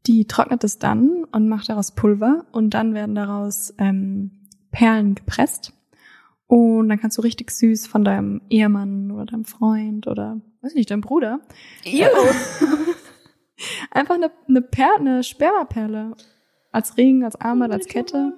Die 0.08 0.26
trocknet 0.26 0.64
es 0.64 0.80
dann 0.80 1.26
und 1.32 1.48
macht 1.48 1.70
daraus 1.70 1.92
Pulver 1.94 2.46
und 2.52 2.72
dann 2.74 2.94
werden 2.96 3.14
daraus 3.16 3.74
ähm, 3.78 4.32
Perlen 4.72 5.16
gepresst. 5.16 5.74
Und 6.48 6.90
dann 6.90 7.00
kannst 7.00 7.18
du 7.18 7.22
richtig 7.22 7.52
süß 7.52 7.88
von 7.88 8.04
deinem 8.04 8.42
Ehemann 8.50 9.12
oder 9.12 9.26
deinem 9.26 9.46
Freund 9.46 10.08
oder, 10.08 10.42
weiß 10.62 10.74
nicht, 10.74 10.92
deinem 10.92 11.02
Bruder. 11.02 11.40
Einfach 13.92 14.16
eine, 14.16 14.32
eine, 14.48 14.62
Perle, 14.62 15.00
eine 15.00 15.24
Spermaperle. 15.24 16.16
Als 16.72 16.98
Ring, 16.98 17.24
als 17.24 17.36
Armband, 17.36 17.74
als 17.74 17.88
Kette. 17.88 18.34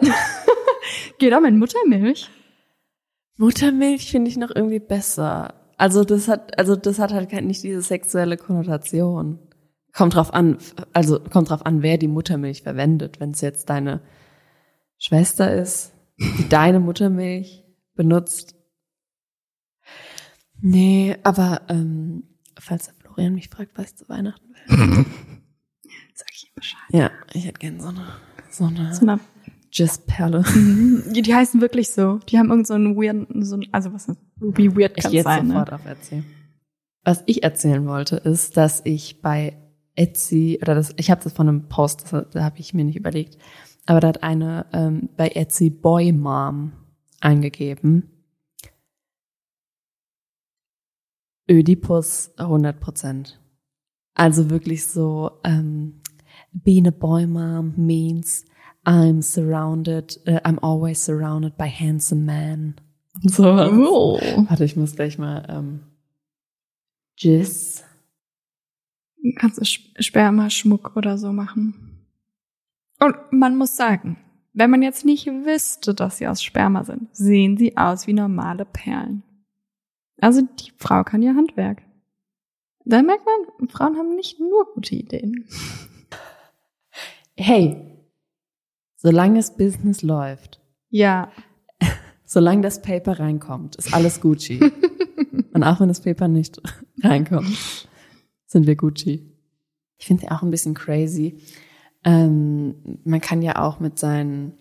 Geht 1.18 1.32
auch 1.32 1.40
mit 1.40 1.54
Muttermilch. 1.54 2.28
Muttermilch 3.36 4.10
finde 4.10 4.30
ich 4.30 4.36
noch 4.36 4.50
irgendwie 4.54 4.80
besser. 4.80 5.54
Also 5.76 6.04
das 6.04 6.28
hat, 6.28 6.58
also 6.58 6.76
das 6.76 6.98
hat 6.98 7.12
halt 7.12 7.32
nicht 7.44 7.62
diese 7.62 7.82
sexuelle 7.82 8.36
Konnotation. 8.36 9.38
Kommt 9.92 10.14
drauf 10.14 10.32
an, 10.32 10.58
also 10.92 11.20
kommt 11.20 11.50
drauf 11.50 11.66
an, 11.66 11.82
wer 11.82 11.98
die 11.98 12.08
Muttermilch 12.08 12.62
verwendet. 12.62 13.20
Wenn 13.20 13.32
es 13.32 13.40
jetzt 13.40 13.68
deine 13.68 14.00
Schwester 14.98 15.52
ist, 15.52 15.92
die 16.18 16.48
deine 16.48 16.80
Muttermilch 16.80 17.64
benutzt. 17.94 18.54
Nee, 20.60 21.16
aber 21.24 21.62
ähm, 21.68 22.38
falls 22.58 22.94
Florian 23.12 23.34
mich 23.34 23.48
fragt, 23.48 23.76
was 23.76 23.90
ich 23.90 23.96
zu 23.96 24.08
Weihnachten 24.08 24.48
will. 24.48 25.04
Sag 26.14 26.28
ich 26.34 26.44
ihm 26.48 26.54
Bescheid. 26.54 26.80
Ja, 26.90 27.10
ich 27.32 27.46
hätte 27.46 27.58
gerne 27.58 27.80
so 27.80 27.88
eine, 27.88 28.06
so 28.50 28.64
eine 28.64 28.94
So 28.94 29.02
eine 29.02 29.20
Jizz-Perle. 29.72 30.44
Die, 31.14 31.22
die 31.22 31.34
heißen 31.34 31.60
wirklich 31.60 31.90
so. 31.90 32.18
Die 32.28 32.38
haben 32.38 32.50
irgend 32.50 32.66
so 32.66 32.74
einen 32.74 32.96
weirden, 32.96 33.42
so 33.42 33.56
ein, 33.56 33.66
also 33.72 33.92
was 33.92 34.08
ist, 34.08 34.18
wie 34.36 34.76
weird 34.76 34.92
Ich 34.96 35.02
kann 35.04 35.10
gehe 35.10 35.20
jetzt 35.20 35.24
sein, 35.24 35.48
sofort 35.48 35.70
ne? 35.70 35.74
auf 35.76 35.86
Etsy. 35.86 36.22
Was 37.04 37.22
ich 37.26 37.42
erzählen 37.42 37.86
wollte, 37.86 38.16
ist, 38.16 38.56
dass 38.56 38.82
ich 38.84 39.22
bei 39.22 39.56
Etsy, 39.94 40.58
oder 40.62 40.74
das, 40.74 40.94
ich 40.96 41.10
habe 41.10 41.22
das 41.22 41.32
von 41.32 41.48
einem 41.48 41.68
Post, 41.68 42.12
das, 42.12 42.26
da 42.30 42.44
habe 42.44 42.58
ich 42.58 42.74
mir 42.74 42.84
nicht 42.84 42.96
überlegt, 42.96 43.38
aber 43.86 44.00
da 44.00 44.08
hat 44.08 44.22
eine 44.22 44.66
ähm, 44.72 45.08
bei 45.16 45.28
Etsy 45.28 45.70
Boy 45.70 46.12
Mom 46.12 46.72
eingegeben. 47.20 48.11
Ödipus 51.52 52.32
100 52.38 52.80
Prozent. 52.80 53.40
Also 54.14 54.50
wirklich 54.50 54.86
so, 54.86 55.30
ähm, 55.44 56.00
being 56.52 56.86
a 56.86 56.90
boy 56.90 57.26
mom 57.26 57.74
means 57.76 58.44
I'm 58.84 59.22
surrounded, 59.22 60.20
äh, 60.26 60.40
I'm 60.44 60.58
always 60.60 61.04
surrounded 61.04 61.56
by 61.56 61.68
handsome 61.68 62.22
men. 62.24 62.74
Sowas. 63.24 63.70
Oh. 63.72 64.18
Warte, 64.48 64.64
ich 64.64 64.76
muss 64.76 64.96
gleich 64.96 65.18
mal 65.18 65.46
ähm, 65.48 65.80
Jizz. 67.18 67.84
Kannst 69.36 69.58
du 69.58 69.62
Sp- 69.62 69.94
Spermaschmuck 70.00 70.96
oder 70.96 71.16
so 71.18 71.32
machen. 71.32 72.06
Und 72.98 73.14
man 73.30 73.56
muss 73.56 73.76
sagen, 73.76 74.18
wenn 74.52 74.70
man 74.70 74.82
jetzt 74.82 75.04
nicht 75.04 75.26
wüsste, 75.26 75.94
dass 75.94 76.18
sie 76.18 76.26
aus 76.26 76.42
Sperma 76.42 76.84
sind, 76.84 77.14
sehen 77.16 77.56
sie 77.56 77.76
aus 77.76 78.06
wie 78.06 78.12
normale 78.12 78.64
Perlen. 78.64 79.22
Also 80.22 80.42
die 80.42 80.70
Frau 80.76 81.02
kann 81.02 81.20
ihr 81.20 81.34
Handwerk. 81.34 81.82
Da 82.84 83.02
merkt 83.02 83.24
man, 83.26 83.68
Frauen 83.68 83.96
haben 83.96 84.14
nicht 84.14 84.38
nur 84.38 84.72
gute 84.72 84.94
Ideen. 84.94 85.48
Hey, 87.36 88.06
solange 88.96 89.38
das 89.40 89.56
Business 89.56 90.02
läuft, 90.02 90.60
Ja, 90.90 91.32
solange 92.24 92.62
das 92.62 92.82
Paper 92.82 93.18
reinkommt, 93.18 93.74
ist 93.76 93.92
alles 93.92 94.20
Gucci. 94.20 94.60
Und 95.54 95.64
auch 95.64 95.80
wenn 95.80 95.88
das 95.88 96.00
Paper 96.00 96.28
nicht 96.28 96.62
reinkommt, 97.02 97.88
sind 98.46 98.66
wir 98.68 98.76
Gucci. 98.76 99.28
Ich 99.98 100.06
finde 100.06 100.26
ja 100.26 100.32
auch 100.36 100.42
ein 100.42 100.50
bisschen 100.50 100.74
crazy. 100.74 101.40
Ähm, 102.04 103.00
man 103.04 103.20
kann 103.20 103.42
ja 103.42 103.60
auch 103.60 103.80
mit 103.80 103.98
seinen, 103.98 104.52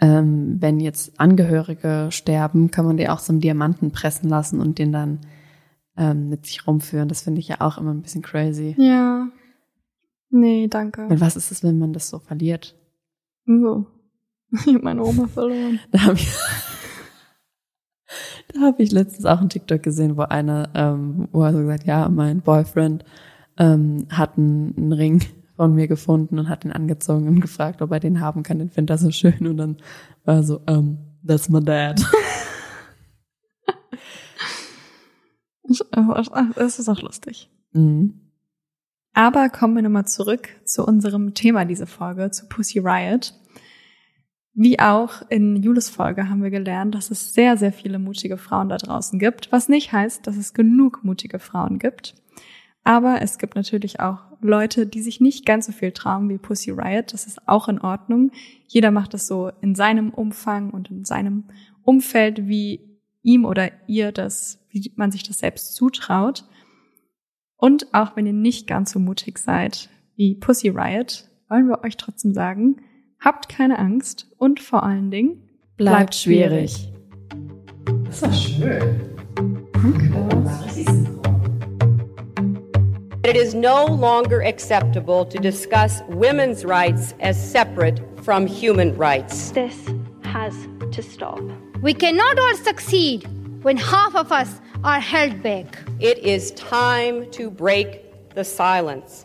ähm, 0.00 0.56
wenn 0.60 0.80
jetzt 0.80 1.18
Angehörige 1.20 2.08
sterben, 2.10 2.70
kann 2.70 2.84
man 2.84 2.96
die 2.96 3.08
auch 3.08 3.20
so 3.20 3.32
einen 3.32 3.40
Diamanten 3.40 3.92
pressen 3.92 4.28
lassen 4.28 4.60
und 4.60 4.78
den 4.78 4.92
dann 4.92 5.20
ähm, 5.96 6.28
mit 6.28 6.46
sich 6.46 6.66
rumführen. 6.66 7.08
Das 7.08 7.22
finde 7.22 7.40
ich 7.40 7.48
ja 7.48 7.60
auch 7.60 7.78
immer 7.78 7.92
ein 7.92 8.02
bisschen 8.02 8.22
crazy. 8.22 8.74
ja. 8.78 9.28
Nee, 10.36 10.66
danke. 10.66 11.06
Und 11.06 11.20
was 11.20 11.36
ist 11.36 11.52
es, 11.52 11.62
wenn 11.62 11.78
man 11.78 11.92
das 11.92 12.08
so 12.08 12.18
verliert? 12.18 12.74
So. 13.46 13.86
Ich 14.66 14.66
habe 14.66 14.84
meine 14.84 15.04
Oma 15.04 15.28
verloren. 15.28 15.78
Da 15.92 16.02
habe 16.02 16.14
ich, 16.14 16.28
da 18.52 18.60
hab 18.60 18.80
ich 18.80 18.90
letztens 18.90 19.26
auch 19.26 19.38
einen 19.38 19.48
TikTok 19.48 19.82
gesehen, 19.82 20.16
wo 20.16 20.22
einer, 20.22 20.70
ähm, 20.74 21.28
wo 21.30 21.42
er 21.42 21.52
so 21.52 21.58
gesagt, 21.58 21.84
ja, 21.84 22.08
mein 22.08 22.40
Boyfriend 22.40 23.04
ähm, 23.58 24.06
hat 24.10 24.36
einen, 24.36 24.76
einen 24.76 24.92
Ring 24.92 25.22
von 25.56 25.74
mir 25.74 25.88
gefunden 25.88 26.38
und 26.38 26.48
hat 26.48 26.64
ihn 26.64 26.72
angezogen 26.72 27.28
und 27.28 27.40
gefragt, 27.40 27.82
ob 27.82 27.92
er 27.92 28.00
den 28.00 28.20
haben 28.20 28.42
kann. 28.42 28.58
Den 28.58 28.70
findet 28.70 28.94
er 28.94 28.98
so 28.98 29.10
schön. 29.10 29.46
Und 29.46 29.56
dann 29.56 29.76
war 30.24 30.36
er 30.36 30.42
so, 30.42 30.60
um, 30.66 30.98
that's 31.26 31.48
my 31.48 31.62
dad. 31.62 32.04
Es 36.56 36.78
ist 36.78 36.88
auch 36.88 37.00
lustig. 37.00 37.50
Mhm. 37.72 38.20
Aber 39.14 39.48
kommen 39.48 39.76
wir 39.76 39.82
nochmal 39.82 40.06
zurück 40.06 40.48
zu 40.64 40.84
unserem 40.84 41.34
Thema 41.34 41.64
dieser 41.64 41.86
Folge, 41.86 42.30
zu 42.30 42.48
Pussy 42.48 42.80
Riot. 42.80 43.32
Wie 44.52 44.78
auch 44.78 45.22
in 45.30 45.62
Julis 45.62 45.88
Folge 45.88 46.28
haben 46.28 46.42
wir 46.42 46.50
gelernt, 46.50 46.94
dass 46.94 47.10
es 47.10 47.32
sehr, 47.32 47.56
sehr 47.56 47.72
viele 47.72 47.98
mutige 47.98 48.36
Frauen 48.36 48.68
da 48.68 48.76
draußen 48.76 49.18
gibt, 49.18 49.50
was 49.50 49.68
nicht 49.68 49.92
heißt, 49.92 50.26
dass 50.26 50.36
es 50.36 50.52
genug 50.52 51.02
mutige 51.02 51.38
Frauen 51.38 51.78
gibt. 51.78 52.14
Aber 52.84 53.22
es 53.22 53.38
gibt 53.38 53.56
natürlich 53.56 54.00
auch 54.00 54.20
Leute, 54.44 54.86
die 54.86 55.00
sich 55.00 55.20
nicht 55.20 55.46
ganz 55.46 55.66
so 55.66 55.72
viel 55.72 55.92
trauen 55.92 56.28
wie 56.28 56.36
Pussy 56.36 56.70
Riot. 56.70 57.14
Das 57.14 57.26
ist 57.26 57.48
auch 57.48 57.66
in 57.68 57.80
Ordnung. 57.80 58.30
Jeder 58.66 58.90
macht 58.90 59.14
es 59.14 59.26
so 59.26 59.50
in 59.62 59.74
seinem 59.74 60.10
Umfang 60.10 60.70
und 60.70 60.90
in 60.90 61.06
seinem 61.06 61.44
Umfeld, 61.82 62.46
wie 62.46 62.80
ihm 63.22 63.46
oder 63.46 63.70
ihr 63.86 64.12
das, 64.12 64.62
wie 64.68 64.92
man 64.96 65.10
sich 65.10 65.22
das 65.22 65.38
selbst 65.38 65.74
zutraut. 65.74 66.44
Und 67.56 67.94
auch 67.94 68.16
wenn 68.16 68.26
ihr 68.26 68.34
nicht 68.34 68.66
ganz 68.66 68.92
so 68.92 68.98
mutig 68.98 69.38
seid 69.38 69.88
wie 70.14 70.34
Pussy 70.34 70.68
Riot, 70.68 71.24
wollen 71.48 71.68
wir 71.68 71.82
euch 71.82 71.96
trotzdem 71.96 72.34
sagen, 72.34 72.82
habt 73.18 73.48
keine 73.48 73.78
Angst 73.78 74.30
und 74.36 74.60
vor 74.60 74.82
allen 74.82 75.10
Dingen 75.10 75.48
Bleibt, 75.76 75.96
bleibt 75.96 76.14
schwierig. 76.14 76.92
Das 78.04 78.22
ist 78.22 78.26
doch 78.26 78.34
schön. 78.34 79.14
It 83.34 83.40
is 83.40 83.52
no 83.52 83.84
longer 83.84 84.42
acceptable 84.42 85.24
to 85.24 85.38
discuss 85.40 86.02
women's 86.08 86.64
rights 86.64 87.14
as 87.18 87.34
separate 87.36 87.98
from 88.22 88.46
human 88.46 88.96
rights. 88.96 89.50
This 89.50 89.74
has 90.22 90.54
to 90.92 91.02
stop. 91.02 91.40
We 91.82 91.94
cannot 91.94 92.38
all 92.38 92.54
succeed 92.54 93.26
when 93.64 93.76
half 93.76 94.14
of 94.14 94.30
us 94.30 94.60
are 94.84 95.00
held 95.00 95.42
back. 95.42 95.66
It 95.98 96.18
is 96.18 96.52
time 96.52 97.28
to 97.32 97.50
break 97.50 98.04
the 98.36 98.44
silence. 98.44 99.24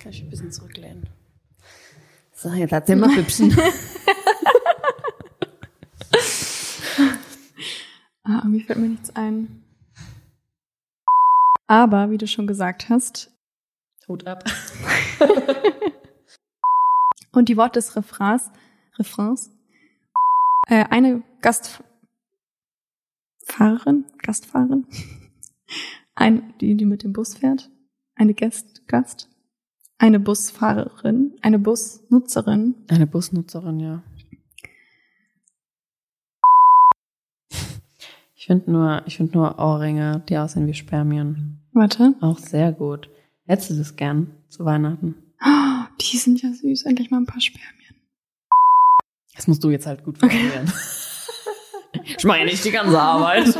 Kann 0.00 0.12
ich 0.12 0.22
ein 0.22 0.30
bisschen 0.30 0.50
zurücklehnen. 0.50 1.10
So, 2.32 2.54
jetzt 2.54 2.72
erzähl 2.72 2.96
mal 3.02 3.14
Hübschen. 3.14 3.54
Ah, 8.24 8.40
irgendwie 8.44 8.62
fällt 8.62 8.78
mir 8.78 8.88
nichts 8.88 9.14
ein. 9.14 9.61
Aber, 11.66 12.10
wie 12.10 12.18
du 12.18 12.26
schon 12.26 12.46
gesagt 12.46 12.88
hast, 12.88 13.30
Hut 14.08 14.26
ab. 14.26 14.44
und 17.32 17.48
die 17.48 17.56
Worte 17.56 17.78
des 17.78 17.96
Refrains, 17.96 18.50
Refrains, 18.98 19.50
äh, 20.66 20.84
eine 20.90 21.22
Gastfahrerin, 21.40 21.84
Gastfahrerin, 24.18 24.86
eine, 26.14 26.42
die, 26.60 26.76
die 26.76 26.84
mit 26.84 27.04
dem 27.04 27.12
Bus 27.12 27.36
fährt, 27.36 27.70
eine 28.16 28.34
Gast, 28.34 28.86
Gast, 28.88 29.28
eine 29.98 30.20
Busfahrerin, 30.20 31.36
eine 31.42 31.58
Busnutzerin, 31.58 32.74
Eine 32.88 33.06
Busnutzerin, 33.06 33.80
ja. 33.80 34.02
Ich 38.42 38.46
finde 38.46 38.72
nur, 38.72 39.02
ich 39.06 39.18
finde 39.18 39.38
nur 39.38 39.56
Ohrringe, 39.60 40.20
die 40.28 40.36
aussehen 40.36 40.66
wie 40.66 40.74
Spermien. 40.74 41.60
warte, 41.74 42.14
Auch 42.20 42.38
sehr 42.38 42.72
gut. 42.72 43.08
Hättest 43.46 43.70
du 43.70 43.74
das 43.76 43.94
gern 43.94 44.32
zu 44.48 44.64
Weihnachten? 44.64 45.14
oh, 45.44 45.84
die 46.00 46.16
sind 46.16 46.42
ja 46.42 46.52
süß, 46.52 46.82
endlich 46.86 47.12
mal 47.12 47.18
ein 47.18 47.26
paar 47.26 47.40
Spermien. 47.40 47.94
Das 49.36 49.46
musst 49.46 49.62
du 49.62 49.70
jetzt 49.70 49.86
halt 49.86 50.02
gut 50.02 50.18
formulieren. 50.18 50.72
ich 52.04 52.24
mache 52.24 52.40
ja 52.40 52.44
nicht 52.46 52.64
die 52.64 52.72
ganze 52.72 53.00
Arbeit. 53.00 53.46